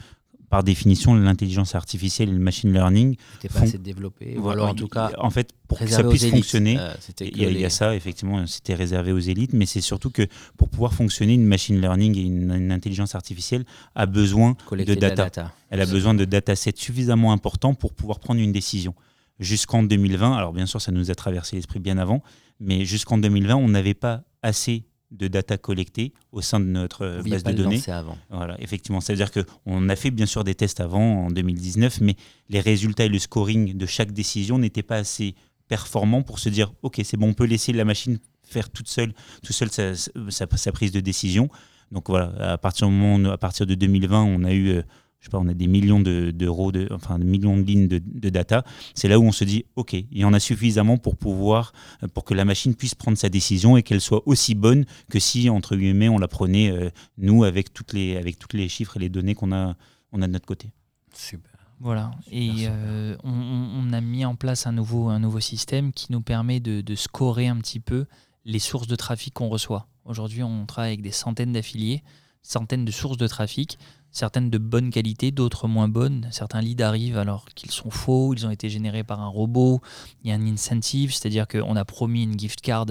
[0.51, 4.35] par définition, l'intelligence artificielle et le machine learning n'était pas assez développé.
[4.39, 7.71] Voilà, en tout cas, en fait, pour que ça puisse fonctionner, euh, il, y a,
[7.71, 10.27] ça effectivement, c'était réservé aux élites, mais c'est surtout que
[10.57, 15.53] pour pouvoir fonctionner, une machine learning et une, intelligence artificielle a besoin de data.
[15.71, 18.95] Elle a besoin de datasets suffisamment importants pour pouvoir prendre une décision.
[19.39, 22.23] Jusqu'en 2020, alors bien sûr, ça nous a traversé l'esprit bien avant,
[22.59, 27.43] mais jusqu'en 2020, on n'avait pas assez de data collectée au sein de notre base
[27.43, 27.81] de données.
[27.89, 28.19] Avant.
[28.31, 32.01] Voilà, effectivement, ça veut dire qu'on a fait bien sûr des tests avant en 2019,
[32.03, 32.17] mais
[32.51, 35.35] les résultats et le scoring de chaque décision n'étaient pas assez
[35.69, 39.13] performants pour se dire ok c'est bon on peut laisser la machine faire toute seule
[39.43, 39.95] tout seul sa,
[40.31, 41.49] sa, prise de décision.
[41.93, 44.83] Donc voilà, à partir, du moment, à partir de 2020, on a eu
[45.21, 48.29] je sais pas, on a des millions d'euros, de, enfin des millions de lignes de,
[48.29, 48.65] data.
[48.95, 51.73] C'est là où on se dit, ok, il y en a suffisamment pour pouvoir,
[52.15, 55.51] pour que la machine puisse prendre sa décision et qu'elle soit aussi bonne que si
[55.51, 59.01] entre guillemets on la prenait euh, nous avec toutes les avec toutes les chiffres et
[59.01, 59.77] les données qu'on a
[60.13, 60.71] on a de notre côté.
[61.13, 61.51] Super.
[61.81, 62.11] Voilà.
[62.31, 66.59] et euh, on, a mis en place un nouveau, un nouveau système qui nous permet
[66.59, 68.07] de, de scorer un petit peu
[68.45, 69.87] les sources de trafic qu'on reçoit.
[70.05, 72.03] Aujourd'hui, on travaille avec des centaines d'affiliés,
[72.43, 73.79] centaines de sources de trafic
[74.11, 76.29] certaines de bonne qualité, d'autres moins bonnes.
[76.31, 79.81] Certains leads arrivent alors qu'ils sont faux, ils ont été générés par un robot.
[80.23, 82.87] Il y a un incentive, c'est-à-dire qu'on a promis une gift card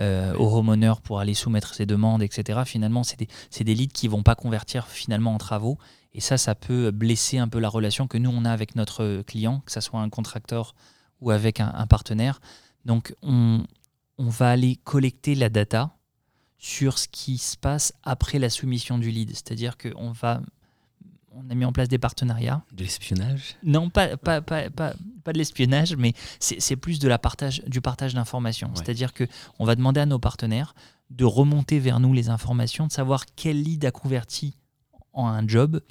[0.00, 2.62] euh, au homeowner pour aller soumettre ses demandes, etc.
[2.64, 3.28] Finalement, c'est des,
[3.64, 5.78] des, leads qui ne vont pas convertir finalement en travaux.
[6.12, 9.22] Et ça, ça peut blesser un peu la relation que nous, on a avec notre
[9.22, 10.74] client, que ce soit un contracteur
[11.20, 12.40] ou avec un, partenaire.
[12.84, 13.64] Donc, on,
[14.18, 15.96] on va aller collecter la data
[16.64, 19.28] sur ce qui se passe après la soumission du lead.
[19.32, 20.40] C'est-à-dire qu'on va
[21.32, 22.64] on a mis en place des partenariats.
[22.72, 23.56] De l'espionnage?
[23.62, 24.94] Non, pas, pas, pas, pas,
[25.32, 28.70] de l'espionnage, mais c'est plus de la partage, du partage d'informations.
[28.76, 30.74] C'est-à-dire qu'on va demander à nos partenaires
[31.10, 34.56] de remonter vers nous les informations, de savoir quel lead a converti
[35.12, 35.82] en un job,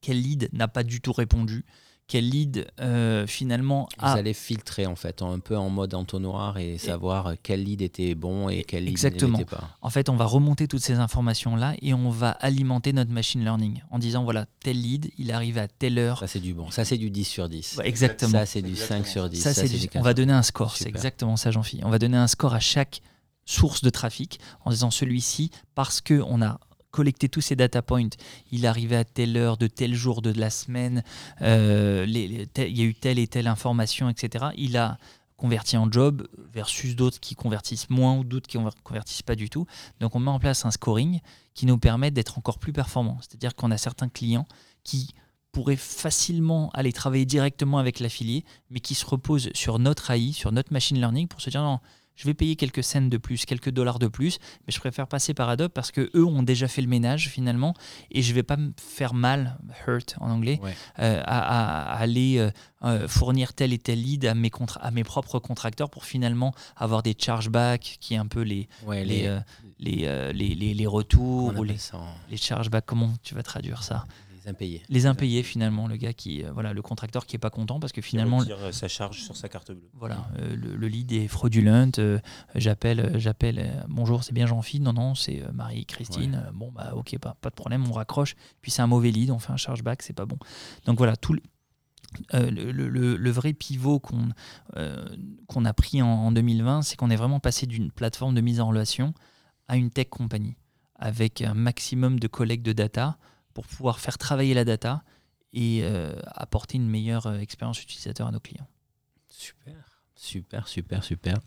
[0.00, 1.64] quel lead n'a pas du tout répondu,
[2.06, 4.12] quel lead euh, finalement a...
[4.12, 8.14] Vous allez filtrer en fait, un peu en mode entonnoir et savoir quel lead était
[8.14, 9.70] bon et quel lead n'était pas.
[9.80, 13.82] En fait, on va remonter toutes ces informations-là et on va alimenter notre machine learning
[13.90, 16.18] en disant voilà, tel lead, il arrive à telle heure.
[16.18, 17.80] Ça c'est du bon, ça c'est du 10 sur 10.
[17.84, 18.32] exactement.
[18.32, 19.40] Ça c'est du 5 sur 10.
[19.40, 19.62] Ça,
[19.94, 21.86] on va donner un score, c'est exactement ça Jean-Philippe.
[21.86, 23.00] On va donner un score à chaque
[23.46, 26.58] source de trafic en disant celui-ci parce qu'on a
[26.94, 28.10] collecter tous ces data points.
[28.52, 31.02] Il arrivait à telle heure, de tel jour de la semaine,
[31.42, 34.46] euh, il y a eu telle et telle information, etc.
[34.56, 34.96] Il a
[35.36, 39.50] converti en job versus d'autres qui convertissent moins ou d'autres qui ne convertissent pas du
[39.50, 39.66] tout.
[39.98, 41.20] Donc on met en place un scoring
[41.54, 43.18] qui nous permet d'être encore plus performants.
[43.20, 44.46] C'est-à-dire qu'on a certains clients
[44.84, 45.14] qui
[45.50, 50.52] pourraient facilement aller travailler directement avec l'affilié, mais qui se reposent sur notre AI, sur
[50.52, 51.80] notre machine learning pour se dire non,
[52.16, 55.34] je vais payer quelques cents de plus, quelques dollars de plus, mais je préfère passer
[55.34, 57.74] par Adobe parce que eux ont déjà fait le ménage finalement
[58.10, 60.60] et je vais pas me faire mal, hurt en anglais,
[60.98, 62.50] euh, à, aller euh,
[62.84, 64.50] euh, fournir tel et tel lead à mes,
[64.80, 69.38] à mes propres contracteurs pour finalement avoir des chargebacks qui est un peu les, les,
[69.78, 71.76] les, les, les, retours ou les,
[72.30, 72.86] les chargebacks.
[72.86, 74.06] Comment tu vas traduire ça?
[74.44, 74.82] Les impayés.
[74.88, 77.92] Les impayés, finalement, le gars qui, euh, voilà, le contracteur qui est pas content parce
[77.92, 78.42] que finalement.
[78.42, 79.88] Qui retire sa charge sur sa carte bleue.
[79.94, 81.90] Voilà, euh, le, lead est fraudulent.
[81.98, 82.18] Euh,
[82.54, 83.84] j'appelle, j'appelle.
[83.88, 84.84] bonjour, c'est bien Jean-Philippe.
[84.84, 86.50] Non, non, c'est Marie-Christine.
[86.52, 88.34] Bon, bah, ok, pas, pas de problème, on raccroche.
[88.60, 90.38] Puis c'est un mauvais lead, on fait un chargeback, c'est pas bon.
[90.84, 91.34] Donc voilà, tout
[92.32, 94.28] le, le, vrai pivot qu'on
[95.46, 98.60] qu'on a pris en, en 2020, c'est qu'on est vraiment passé d'une plateforme de mise
[98.60, 99.14] en relation
[99.68, 100.56] à une tech compagnie
[100.96, 103.18] avec un maximum de collègues de data
[103.54, 105.02] pour pouvoir faire travailler la data
[105.52, 108.66] et euh, apporter une meilleure euh, expérience utilisateur à nos clients.
[109.28, 111.38] Super, super, super, super.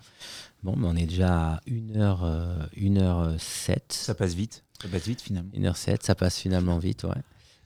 [0.63, 3.79] Bon, mais on est déjà à 1h, euh, 1h07.
[3.89, 5.51] Ça passe vite, ça passe vite finalement.
[5.51, 7.21] 1h07, ça passe finalement vite, ouais.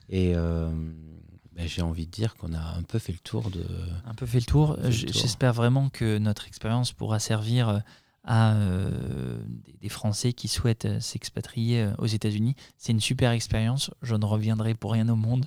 [0.08, 3.64] Et ben, j'ai envie de dire qu'on a un peu fait le tour de.
[4.04, 4.76] Un peu fait le tour.
[4.90, 7.82] J'espère vraiment que notre expérience pourra servir
[8.24, 8.90] à euh,
[9.80, 12.54] des Français qui souhaitent euh, s'expatrier euh, aux États-Unis.
[12.76, 13.90] C'est une super expérience.
[14.00, 15.46] Je ne reviendrai pour rien au monde.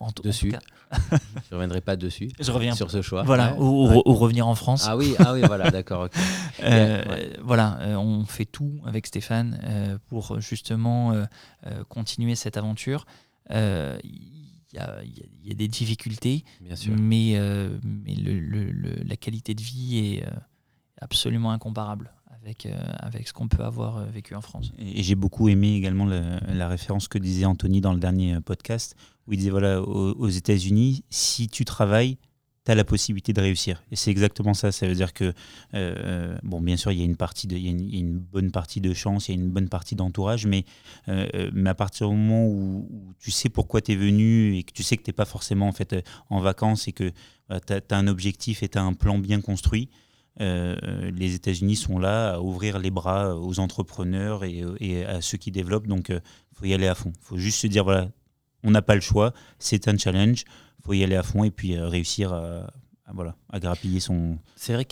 [0.00, 0.54] en, dessus.
[1.10, 1.16] je
[1.50, 2.30] ne reviendrai pas dessus.
[2.38, 3.24] Je reviens sur ce choix.
[3.24, 4.86] Voilà, ou, revenir en France.
[4.88, 6.08] Ah oui, ah oui, voilà, d'accord.
[7.42, 11.12] voilà, on fait tout avec Stéphane pour justement
[11.88, 13.04] continuer cette aventure.
[13.50, 13.98] Il
[14.72, 16.94] y, a, des difficultés, Bien sûr.
[16.96, 17.34] mais,
[17.82, 18.14] mais
[19.04, 20.24] la qualité de vie est
[21.06, 22.10] absolument incomparable
[22.46, 24.72] avec, euh, avec ce qu'on peut avoir euh, vécu en France.
[24.78, 28.96] Et, j'ai beaucoup aimé également la référence que disait Anthony dans le dernier euh, podcast,
[29.26, 32.18] où il disait voilà, aux, États-Unis, si tu travailles,
[32.64, 33.82] tu as la possibilité de réussir.
[33.92, 34.70] Et c'est exactement ça.
[34.72, 35.32] Ça veut dire que,
[36.42, 37.16] bon, bien sûr, il y, a une
[37.80, 40.64] y bonne partie de chance, il y a une bonne partie d'entourage, mais,
[41.52, 44.84] mais à partir du moment où, tu sais pourquoi tu es venu et que tu
[44.84, 45.96] sais que tu n'es pas forcément en, fait,
[46.30, 47.10] en vacances et que
[47.48, 49.88] tu as, un objectif et tu as un plan bien construit,
[50.40, 55.50] euh, les États-Unis sont là à ouvrir les bras aux entrepreneurs et, à ceux qui
[55.50, 55.86] développent.
[55.86, 56.20] Donc, il euh,
[56.54, 57.12] faut y aller à fond.
[57.14, 58.10] Il faut juste se dire voilà,
[58.62, 60.44] on n'a pas le choix, c'est un challenge,
[60.80, 62.70] il faut y aller à fond et puis euh, réussir à,
[63.14, 64.38] voilà, à grappiller son.
[64.56, 64.84] C'est vrai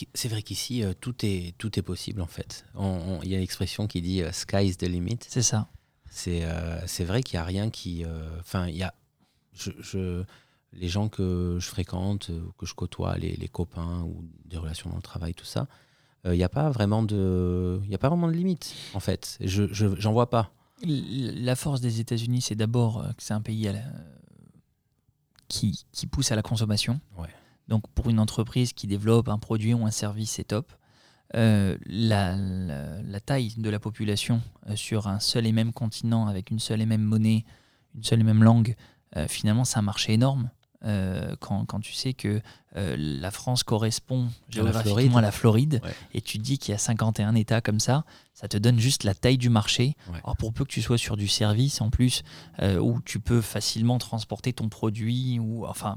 [0.42, 2.64] qu'ici, tout, est, tout est possible en fait.
[3.22, 5.18] Il y a une expression qui dit sky is the limit.
[5.28, 5.68] C'est ça.
[6.10, 8.04] C'est vrai qu'il n'y a rien qui.
[8.40, 8.94] Enfin, il y a.
[9.52, 10.24] je,
[10.76, 14.96] les gens que je fréquente, euh, que je côtoie, les, copains ou des relations dans
[14.96, 15.66] le travail, tout ça,
[16.24, 19.38] il euh, n'y a pas vraiment de, il a pas vraiment de limite en fait.
[19.40, 20.51] Je j'en vois pas.
[20.82, 23.70] La force des États-Unis, c'est d'abord euh, que c'est un pays
[25.48, 27.01] qui, qui, pousse à la consommation.
[27.68, 30.72] Donc pour une entreprise qui développe un produit ou un service, c'est top.
[31.32, 34.42] la, la, taille de la population
[34.74, 37.44] sur un seul et même continent, avec une seule et même monnaie,
[37.94, 38.74] une seule et même langue,
[39.28, 40.51] finalement, c'est un marché énorme.
[40.85, 42.43] Euh, quand, quand, tu sais que
[42.77, 45.81] euh, la France correspond géographiquement à la Floride,
[46.12, 48.05] et tu dis qu'il y a 51 États comme ça,
[48.35, 49.97] ça te donne juste la taille du marché.
[50.24, 52.23] Alors pour peu que tu sois sur du service en plus,
[52.61, 55.97] euh, où tu peux facilement transporter ton produit, ou enfin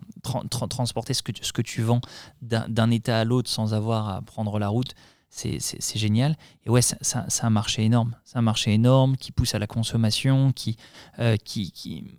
[0.50, 2.02] transporter ce que, ce que tu vends
[2.42, 4.94] d'un État à l'autre sans avoir à prendre la route,
[5.30, 5.60] c'est
[5.96, 6.38] génial.
[6.66, 8.16] Et ouais, c'est un marché énorme.
[8.24, 10.78] C'est un marché énorme qui pousse à la consommation, qui,
[11.44, 12.18] qui, qui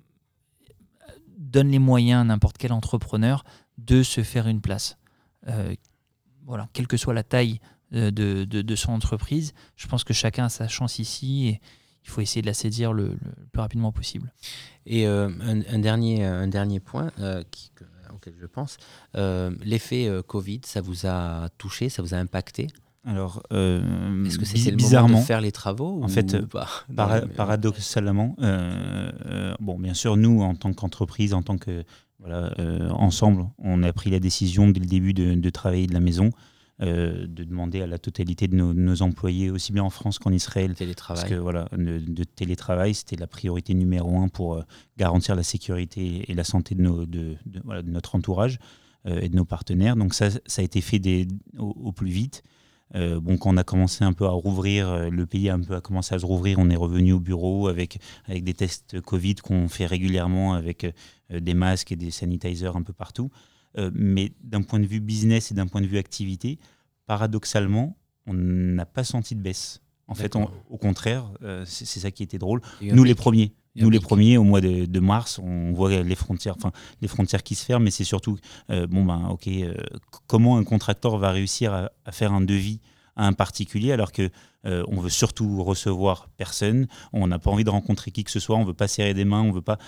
[1.38, 3.44] donne les moyens à n'importe quel entrepreneur
[3.78, 4.98] de se faire une place.
[5.46, 5.74] Euh,
[6.44, 7.60] voilà, quelle que soit la taille
[7.94, 11.60] euh, de, de, son entreprise, je pense que chacun a sa chance ici et
[12.04, 13.16] il faut essayer de la saisir le,
[13.52, 14.32] plus rapidement possible.
[14.84, 17.10] Et euh, un, dernier, un dernier point
[18.12, 18.78] auquel je pense,
[19.14, 22.66] l'effet Covid, ça vous a touché, ça vous a impacté?
[23.08, 26.36] Alors, euh, est-ce que c'est bizarrement de faire les travaux En fait,
[27.36, 31.84] paradoxalement, euh, euh, bon, bien sûr, nous, en tant qu'entreprise, en tant que
[32.20, 32.52] voilà,
[32.92, 36.30] ensemble, on a pris la décision dès le début de, travailler de la maison,
[36.80, 41.22] de demander à la totalité de nos, employés, aussi bien en France qu'en Israël, télétravail.
[41.22, 44.62] parce que voilà, de, télétravail, c'était la priorité numéro un pour
[44.98, 47.36] garantir la sécurité et la santé de, nos, de,
[47.84, 48.58] notre entourage
[49.06, 49.96] et de nos partenaires.
[49.96, 51.00] Donc ça, ça a été fait
[51.56, 52.42] au, plus vite.
[52.94, 55.60] Euh, bon, quand on a commencé un peu à rouvrir, euh, le pays a un
[55.60, 59.00] peu a commencé à se rouvrir, on est revenu au bureau avec, avec des tests
[59.00, 63.30] Covid qu'on fait régulièrement avec euh, des masques et des sanitizers un peu partout.
[63.92, 66.58] mais d'un point de vue business et d'un point de vue activité,
[67.06, 67.96] paradoxalement,
[68.26, 69.82] on n'a pas senti de baisse.
[70.08, 71.30] En fait, au contraire,
[71.66, 72.62] c'est ça qui était drôle.
[72.80, 76.72] Nous, les premiers, nous, les premiers, au mois de, mars, on voit les frontières, enfin,
[77.00, 78.38] les frontières qui se ferment, mais c'est surtout,
[78.70, 79.74] euh, bon, ben, ok, euh,
[80.26, 82.80] comment un contracteur va réussir à, faire un devis
[83.16, 84.30] à un particulier alors que
[84.68, 88.40] euh, on veut surtout recevoir personne, on n'a pas envie de rencontrer qui que ce
[88.40, 89.78] soit, on veut pas serrer des mains, on veut pas.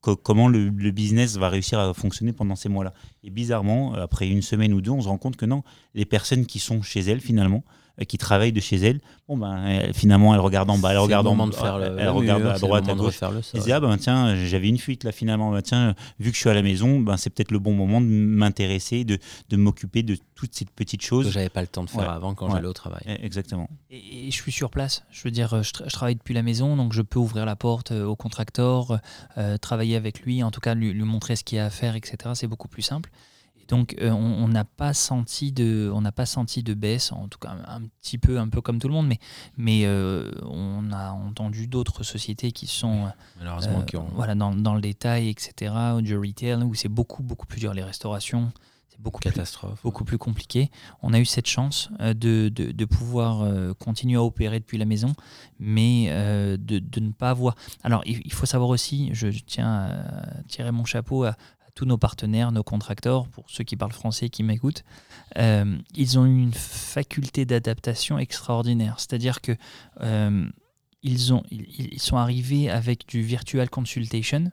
[0.00, 2.92] comment le, business va réussir à fonctionner pendant ces mois-là
[3.22, 5.62] Et bizarrement, après une semaine ou deux, on se rend compte que non,
[5.94, 7.62] les personnes qui sont chez elles finalement,
[8.00, 11.26] euh, qui travaille de chez elle, bon ben finalement elle regarde en bas, elle regarde
[11.26, 13.20] en de faire elle regarde à droite, à gauche.
[13.54, 16.40] Elle dit ah ben tiens j'avais une fuite là finalement, ben, tiens vu que je
[16.40, 19.18] suis à la maison, ben c'est peut-être le bon moment de m'intéresser, de,
[19.48, 22.34] de m'occuper de toutes ces petites choses que j'avais pas le temps de faire avant
[22.34, 23.02] quand j'allais au travail.
[23.06, 23.68] Eh, exactement.
[23.90, 23.99] Et,
[24.30, 27.18] je suis sur place, je veux dire je, travaille depuis la maison donc je peux
[27.18, 29.00] ouvrir la porte euh, au contracteur,
[29.38, 31.70] euh, travailler avec lui, en tout cas lui, lui montrer ce qu'il y a à
[31.70, 32.32] faire etc.
[32.34, 33.10] C'est beaucoup plus simple.
[33.70, 37.38] Donc euh, on n'a pas senti de, on n'a pas senti de baisse, en tout
[37.38, 39.20] cas un petit peu, un peu comme tout le monde, mais,
[39.56, 43.08] mais euh, on a entendu d'autres sociétés qui sont
[43.38, 45.72] malheureusement voilà dans, dans, le détail, etc.
[46.02, 48.52] Du retail où c'est beaucoup beaucoup plus dur les restaurations.
[49.00, 49.80] Beaucoup Catastrophe.
[49.80, 50.70] Plus, beaucoup plus compliqué.
[51.02, 55.14] On a eu cette chance de, de, de pouvoir continuer à opérer depuis la maison,
[55.58, 57.54] mais de, de, ne pas avoir.
[57.82, 61.36] Alors, il, faut savoir aussi, je tiens à tirer mon chapeau à,
[61.74, 64.84] tous nos partenaires, nos contracteurs, pour ceux qui parlent français et qui m'écoutent,
[65.38, 68.96] euh, ils ont une faculté d'adaptation extraordinaire.
[68.98, 69.52] C'est-à-dire que
[70.00, 70.46] euh,
[71.02, 74.52] ils, ont, ils, sont arrivés avec du virtual consultation.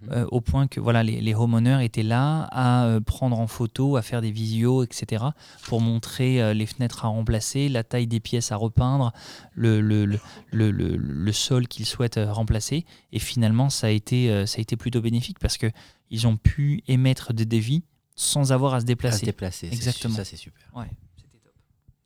[0.00, 0.08] Mhm.
[0.12, 4.02] Euh, au point que voilà, les, les homeowners étaient là à prendre en photo, à
[4.02, 5.24] faire des visios, etc.,
[5.64, 9.12] pour montrer les fenêtres à remplacer, la taille des pièces à repeindre,
[9.54, 10.20] le, le, le,
[10.52, 12.84] le, le sol qu'ils souhaitent remplacer.
[13.12, 15.66] Et finalement, ça a été, ça a été plutôt bénéfique parce que
[16.10, 17.82] ils ont pu émettre des devis
[18.14, 19.16] sans avoir à se déplacer.
[19.16, 20.14] À se déplacer, exactement.
[20.14, 20.64] Ça, c'est super.
[20.74, 21.52] Ouais, c'était top.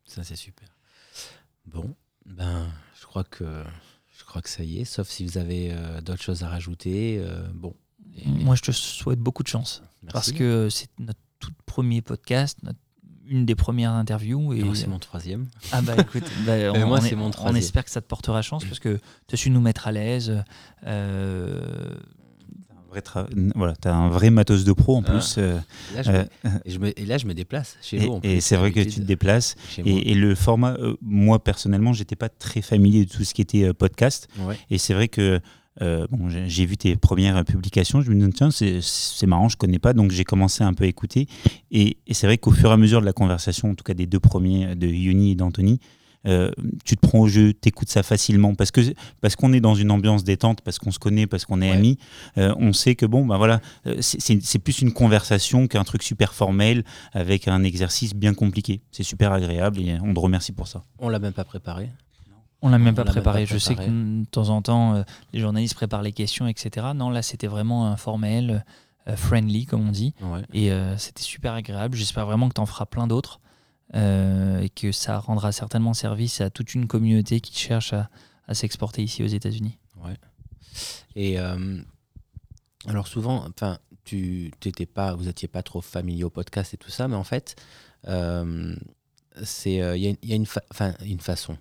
[0.05, 0.69] Ça, c'est super.
[1.67, 1.95] Bon,
[2.27, 2.69] ben,
[3.01, 3.65] je crois que
[4.11, 7.19] je crois que ça y est, sauf si vous avez euh, d'autres choses à rajouter.
[7.21, 7.75] Euh, bon.
[8.27, 9.83] Moi, je te souhaite beaucoup de chance
[10.13, 12.59] parce que c'est notre tout premier podcast,
[13.27, 14.53] une des premières interviews.
[14.53, 15.49] Et c'est mon troisième.
[15.73, 18.65] Ah bah écoute, bah, on, moi, c'est mon on espère que ça te portera chance
[18.65, 20.45] parce que tu as su nous mettre à l'aise.
[20.87, 21.95] Euh,
[23.55, 25.11] voilà, tu as un vrai matos de pro en ah.
[25.11, 25.37] plus.
[25.39, 25.59] Euh,
[25.97, 26.25] euh,
[26.65, 28.21] et, là, je me, déplace chez vous.
[28.23, 29.55] et c'est vrai que tu te déplaces.
[29.79, 33.73] Et, le format, euh, moi personnellement, j'étais pas très familier de tout ce qui était
[33.73, 34.29] podcast.
[34.71, 35.41] Et c'est vrai que
[35.81, 39.93] bon, j'ai vu tes premières publications, je me dis tiens c'est marrant, je connais pas,
[39.93, 41.27] donc j'ai commencé un peu à écouter.
[41.71, 43.95] Et, et c'est vrai qu'au fur et à mesure de la conversation, en tout cas
[43.95, 45.81] des deux premiers, de Yoni et d'Anthony,
[46.27, 46.51] euh,
[46.85, 48.81] tu te prends au jeu, tu écoutes ça facilement parce que
[49.21, 51.99] parce qu'on est dans une ambiance détente, parce qu'on se connaît, parce qu'on est amis,
[52.39, 56.35] euh, on sait que bon, bah voilà, euh, c'est plus une conversation qu'un truc super
[56.35, 58.83] formel avec un exercice bien compliqué.
[58.91, 60.83] C'est super agréable et on te remercie pour ça.
[60.99, 61.91] On l'a même pas préparé.
[62.63, 63.45] On l'a même, pas préparé.
[63.45, 66.87] Je sais que de temps en temps, les journalistes préparent les questions, etc.
[66.95, 68.65] Non, là, c'était vraiment informel,
[69.17, 70.15] friendly, comme on dit.
[70.53, 71.97] Et c'était super agréable.
[71.97, 73.41] J'espère vraiment que tu en feras plein d'autres.
[73.95, 78.09] Euh, et que ça rendra certainement service à toute une communauté qui cherche à,
[78.55, 79.79] s'exporter ici aux États-Unis.
[80.03, 80.17] Ouais.
[81.15, 81.79] Et euh,
[82.87, 86.91] alors souvent, enfin, tu t'étais pas, vous étiez pas trop familier au podcast et tout
[86.91, 87.57] ça, mais en fait,
[88.09, 88.75] euh,
[89.43, 90.47] c'est il y, y, a une,
[91.05, 91.57] une façon.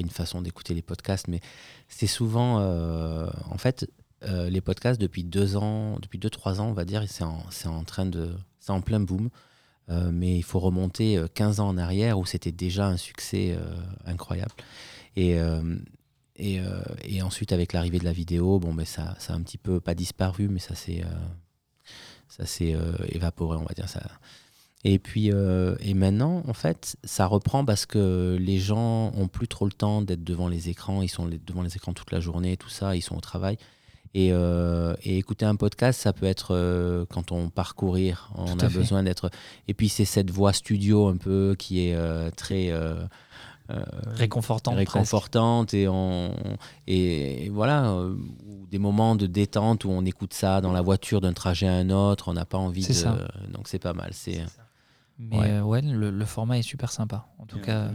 [0.00, 1.40] Une façon d'écouter les podcasts, mais
[1.88, 3.90] c'est souvent, en fait,
[4.22, 8.06] les podcasts depuis deux ans, depuis deux trois ans, on va dire, c'est en, train
[8.06, 9.30] de, c'est en plein boom.
[9.90, 13.56] Euh, mais il faut remonter 15 euh, ans en arrière où c'était déjà un succès
[13.56, 14.52] euh, incroyable.
[15.16, 15.36] Et,
[16.36, 19.80] et, ensuite, avec l'arrivée de la vidéo, bon, ben ça, ça a un petit peu,
[19.80, 21.02] pas disparu, mais ça s'est
[22.28, 22.76] ça s'est
[23.08, 24.00] évaporé, on va dire ça.
[24.84, 29.64] Et puis, et maintenant, en fait, ça reprend parce que les gens ont plus trop
[29.64, 31.02] le temps d'être devant les écrans.
[31.02, 32.94] Ils sont devant les écrans toute la journée, tout ça.
[32.94, 33.58] Ils sont au travail.
[34.16, 39.02] Euh, et, écouter un podcast, ça peut être euh, quand on parcourir, on a besoin
[39.02, 39.30] d'être.
[39.68, 42.72] Et puis c'est cette voix studio un peu qui est euh, très
[44.14, 46.34] réconfortante, réconfortante et on
[46.86, 48.02] et, voilà
[48.70, 51.90] des moments de détente où on écoute ça dans la voiture d'un trajet à un
[51.90, 52.92] autre, on n'a pas envie de.
[52.92, 53.18] Ça.
[53.52, 54.10] Donc c'est pas mal.
[54.12, 54.42] C'est
[55.20, 57.26] mais ouais, euh, le, format est super sympa.
[57.38, 57.90] En tout cas,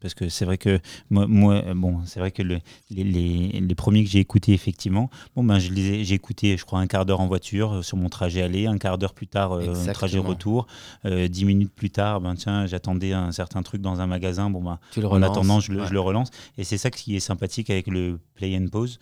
[0.00, 0.78] parce que c'est vrai que
[1.08, 2.58] moi, moi bon, c'est vrai que le,
[2.90, 6.64] les, les, les, premiers que j'ai écoutés effectivement, bon ben je les j'ai écouté, je
[6.66, 9.26] crois un quart d'heure en voiture euh, sur mon trajet aller, un quart d'heure plus
[9.26, 10.66] tard euh, trajet retour,
[11.04, 14.78] dix minutes plus tard, ben tiens, j'attendais un certain truc dans un magasin, bon ben
[15.02, 16.30] en attendant je le, je le, relance.
[16.58, 18.98] Et c'est ça qui est sympathique avec le play and pause.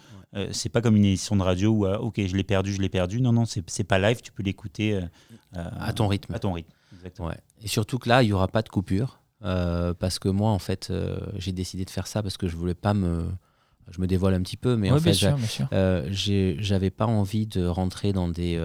[0.53, 3.21] c'est pas comme une édition de radio où ok je l'ai perdu, je l'ai perdu.
[3.21, 5.01] Non non, c'est pas live, tu peux l'écouter
[5.55, 6.33] à ton rythme.
[6.33, 6.74] À ton rythme.
[7.61, 9.21] Et surtout que là, il n'y aura pas de coupure.
[9.45, 12.57] Euh, parce que moi, en fait, euh, j'ai décidé de faire ça parce que je
[12.57, 13.27] voulais pas me.
[13.91, 15.15] Je me dévoile un petit peu, mais en fait,
[15.73, 18.59] euh, j'avais pas envie de rentrer dans des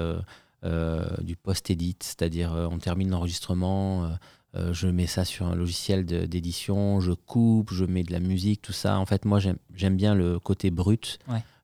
[1.22, 4.10] du post-edit, c'est-à-dire on termine l'enregistrement,
[4.54, 8.74] je mets ça sur un logiciel d'édition, je coupe, je mets de la musique, tout
[8.74, 9.00] ça.
[9.00, 11.20] En fait, moi, j'aime bien le côté brut.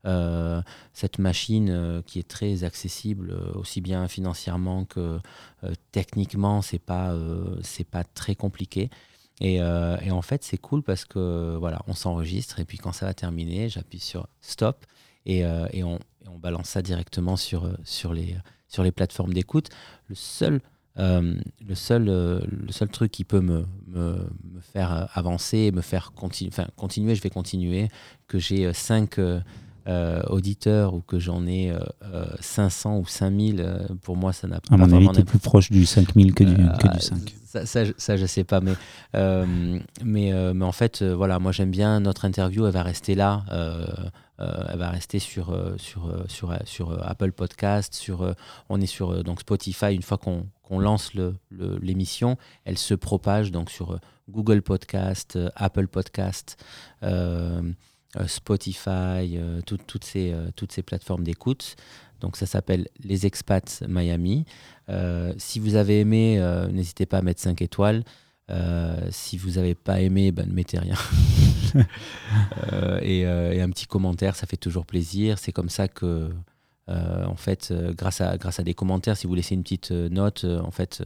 [0.05, 0.61] Euh,
[0.93, 5.19] cette machine euh, qui est très accessible euh, aussi bien financièrement que
[5.91, 7.15] techniquement c'est pas
[7.63, 8.91] c'est pas très compliqué
[9.41, 13.07] et, et en fait c'est cool parce que voilà on s'enregistre et puis quand ça
[13.07, 14.85] va terminer j'appuie sur stop
[15.25, 15.97] et, et, on,
[16.27, 18.37] on, balance ça directement sur sur les
[18.67, 19.69] sur les plateformes d'écoute
[20.07, 20.61] le seul
[20.97, 27.15] le, seul, le seul truc qui peut me, me, me faire avancer, me faire continuer,
[27.15, 27.89] je vais continuer,
[28.27, 29.39] que j'ai cinq, euh,
[30.29, 31.73] auditeurs ou que j'en ai
[32.39, 34.73] 500 euh, euh, ou 5000, pour moi, ça n'a pas.
[34.73, 37.35] À mon avis, tu plus proche du 5000 que du, que du 5.
[37.45, 38.73] Ça, ça, ça, je sais pas, mais,
[40.03, 43.43] mais, mais en fait, voilà, moi j'aime bien notre interview, elle va rester là.
[44.39, 48.35] elle va rester sur, sur, sur, sur Apple Podcast, sur,
[48.69, 49.93] on est sur donc Spotify.
[49.93, 51.11] Une fois qu'on qu'on lance
[51.51, 52.35] l'émission, le,
[52.65, 53.99] elle se propage donc sur
[54.29, 56.57] Google Podcast, Apple Podcast.
[58.17, 61.75] Euh, Spotify, euh, toutes, ces, euh, toutes ces plateformes d'écoute.
[62.21, 64.45] Donc ça s'appelle Les Expats Miami.
[65.37, 66.39] si vous avez aimé,
[66.71, 68.03] n'hésitez pas à mettre 5 étoiles.
[69.09, 70.95] si vous n'avez pas aimé, ben, ne mettez rien.
[73.01, 75.37] et, un petit commentaire, ça fait toujours plaisir.
[75.37, 76.31] C'est comme ça que,
[76.87, 80.71] en fait, grâce, à, grâce à des commentaires, si vous laissez une petite note, en
[80.71, 81.03] fait,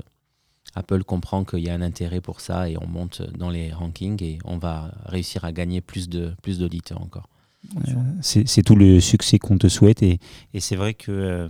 [0.76, 4.24] Apple comprend qu'il y a un intérêt pour ça et on monte dans les rankings
[4.24, 7.28] et on va réussir à gagner plus de plus d'auditeurs encore.
[7.76, 7.92] Euh,
[8.22, 10.20] c'est tout le succès qu'on te souhaite et,
[10.54, 11.50] et c'est vrai que euh,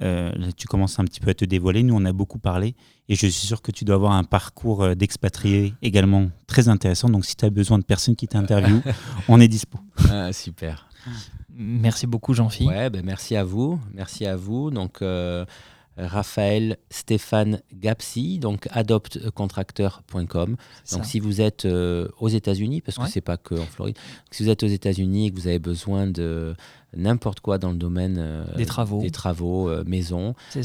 [0.00, 1.82] euh, tu commences un petit peu à te dévoiler.
[1.82, 2.74] Nous, on a beaucoup parlé
[3.08, 7.08] et je suis sûr que tu dois avoir un parcours d'expatrié également très intéressant.
[7.08, 8.82] Donc, si tu as besoin de personnes qui t'interviewent,
[9.28, 9.78] on est dispo.
[10.10, 10.88] Ah, super.
[11.54, 12.70] Merci beaucoup, Jean-Philippe.
[12.70, 13.78] Ouais, ben merci à vous.
[13.92, 14.70] Merci à vous.
[14.70, 15.02] Donc,
[15.96, 20.56] Raphaël Stéphane Gapsi, donc adoptcontracteur.com.
[20.92, 23.96] Donc si vous êtes euh, aux États-Unis, parce que c'est pas que en Floride,
[24.30, 26.54] si vous êtes aux États-Unis et que vous avez besoin de
[26.94, 30.62] n'importe quoi dans le domaine euh, des travaux, des travaux euh, maison, et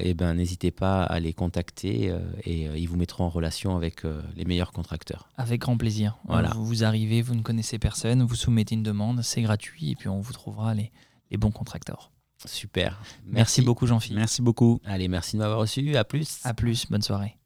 [0.00, 2.14] eh ben n'hésitez pas à les contacter
[2.44, 4.02] et ils vous mettront en relation avec
[4.36, 5.28] les meilleurs contracteurs.
[5.36, 6.16] Avec grand plaisir.
[6.26, 6.52] Voilà.
[6.56, 10.20] Vous arrivez, vous ne connaissez personne, vous soumettez une demande, c'est gratuit et puis on
[10.20, 10.92] vous trouvera les
[11.30, 12.10] les bons contracteurs.
[12.44, 13.00] Super.
[13.26, 14.18] Merci, beaucoup, Jean-Philippe.
[14.18, 14.80] Merci beaucoup.
[14.84, 15.96] Allez, merci de m'avoir reçu.
[15.96, 16.40] À plus.
[16.44, 16.86] À plus.
[16.90, 17.36] Bonne soirée.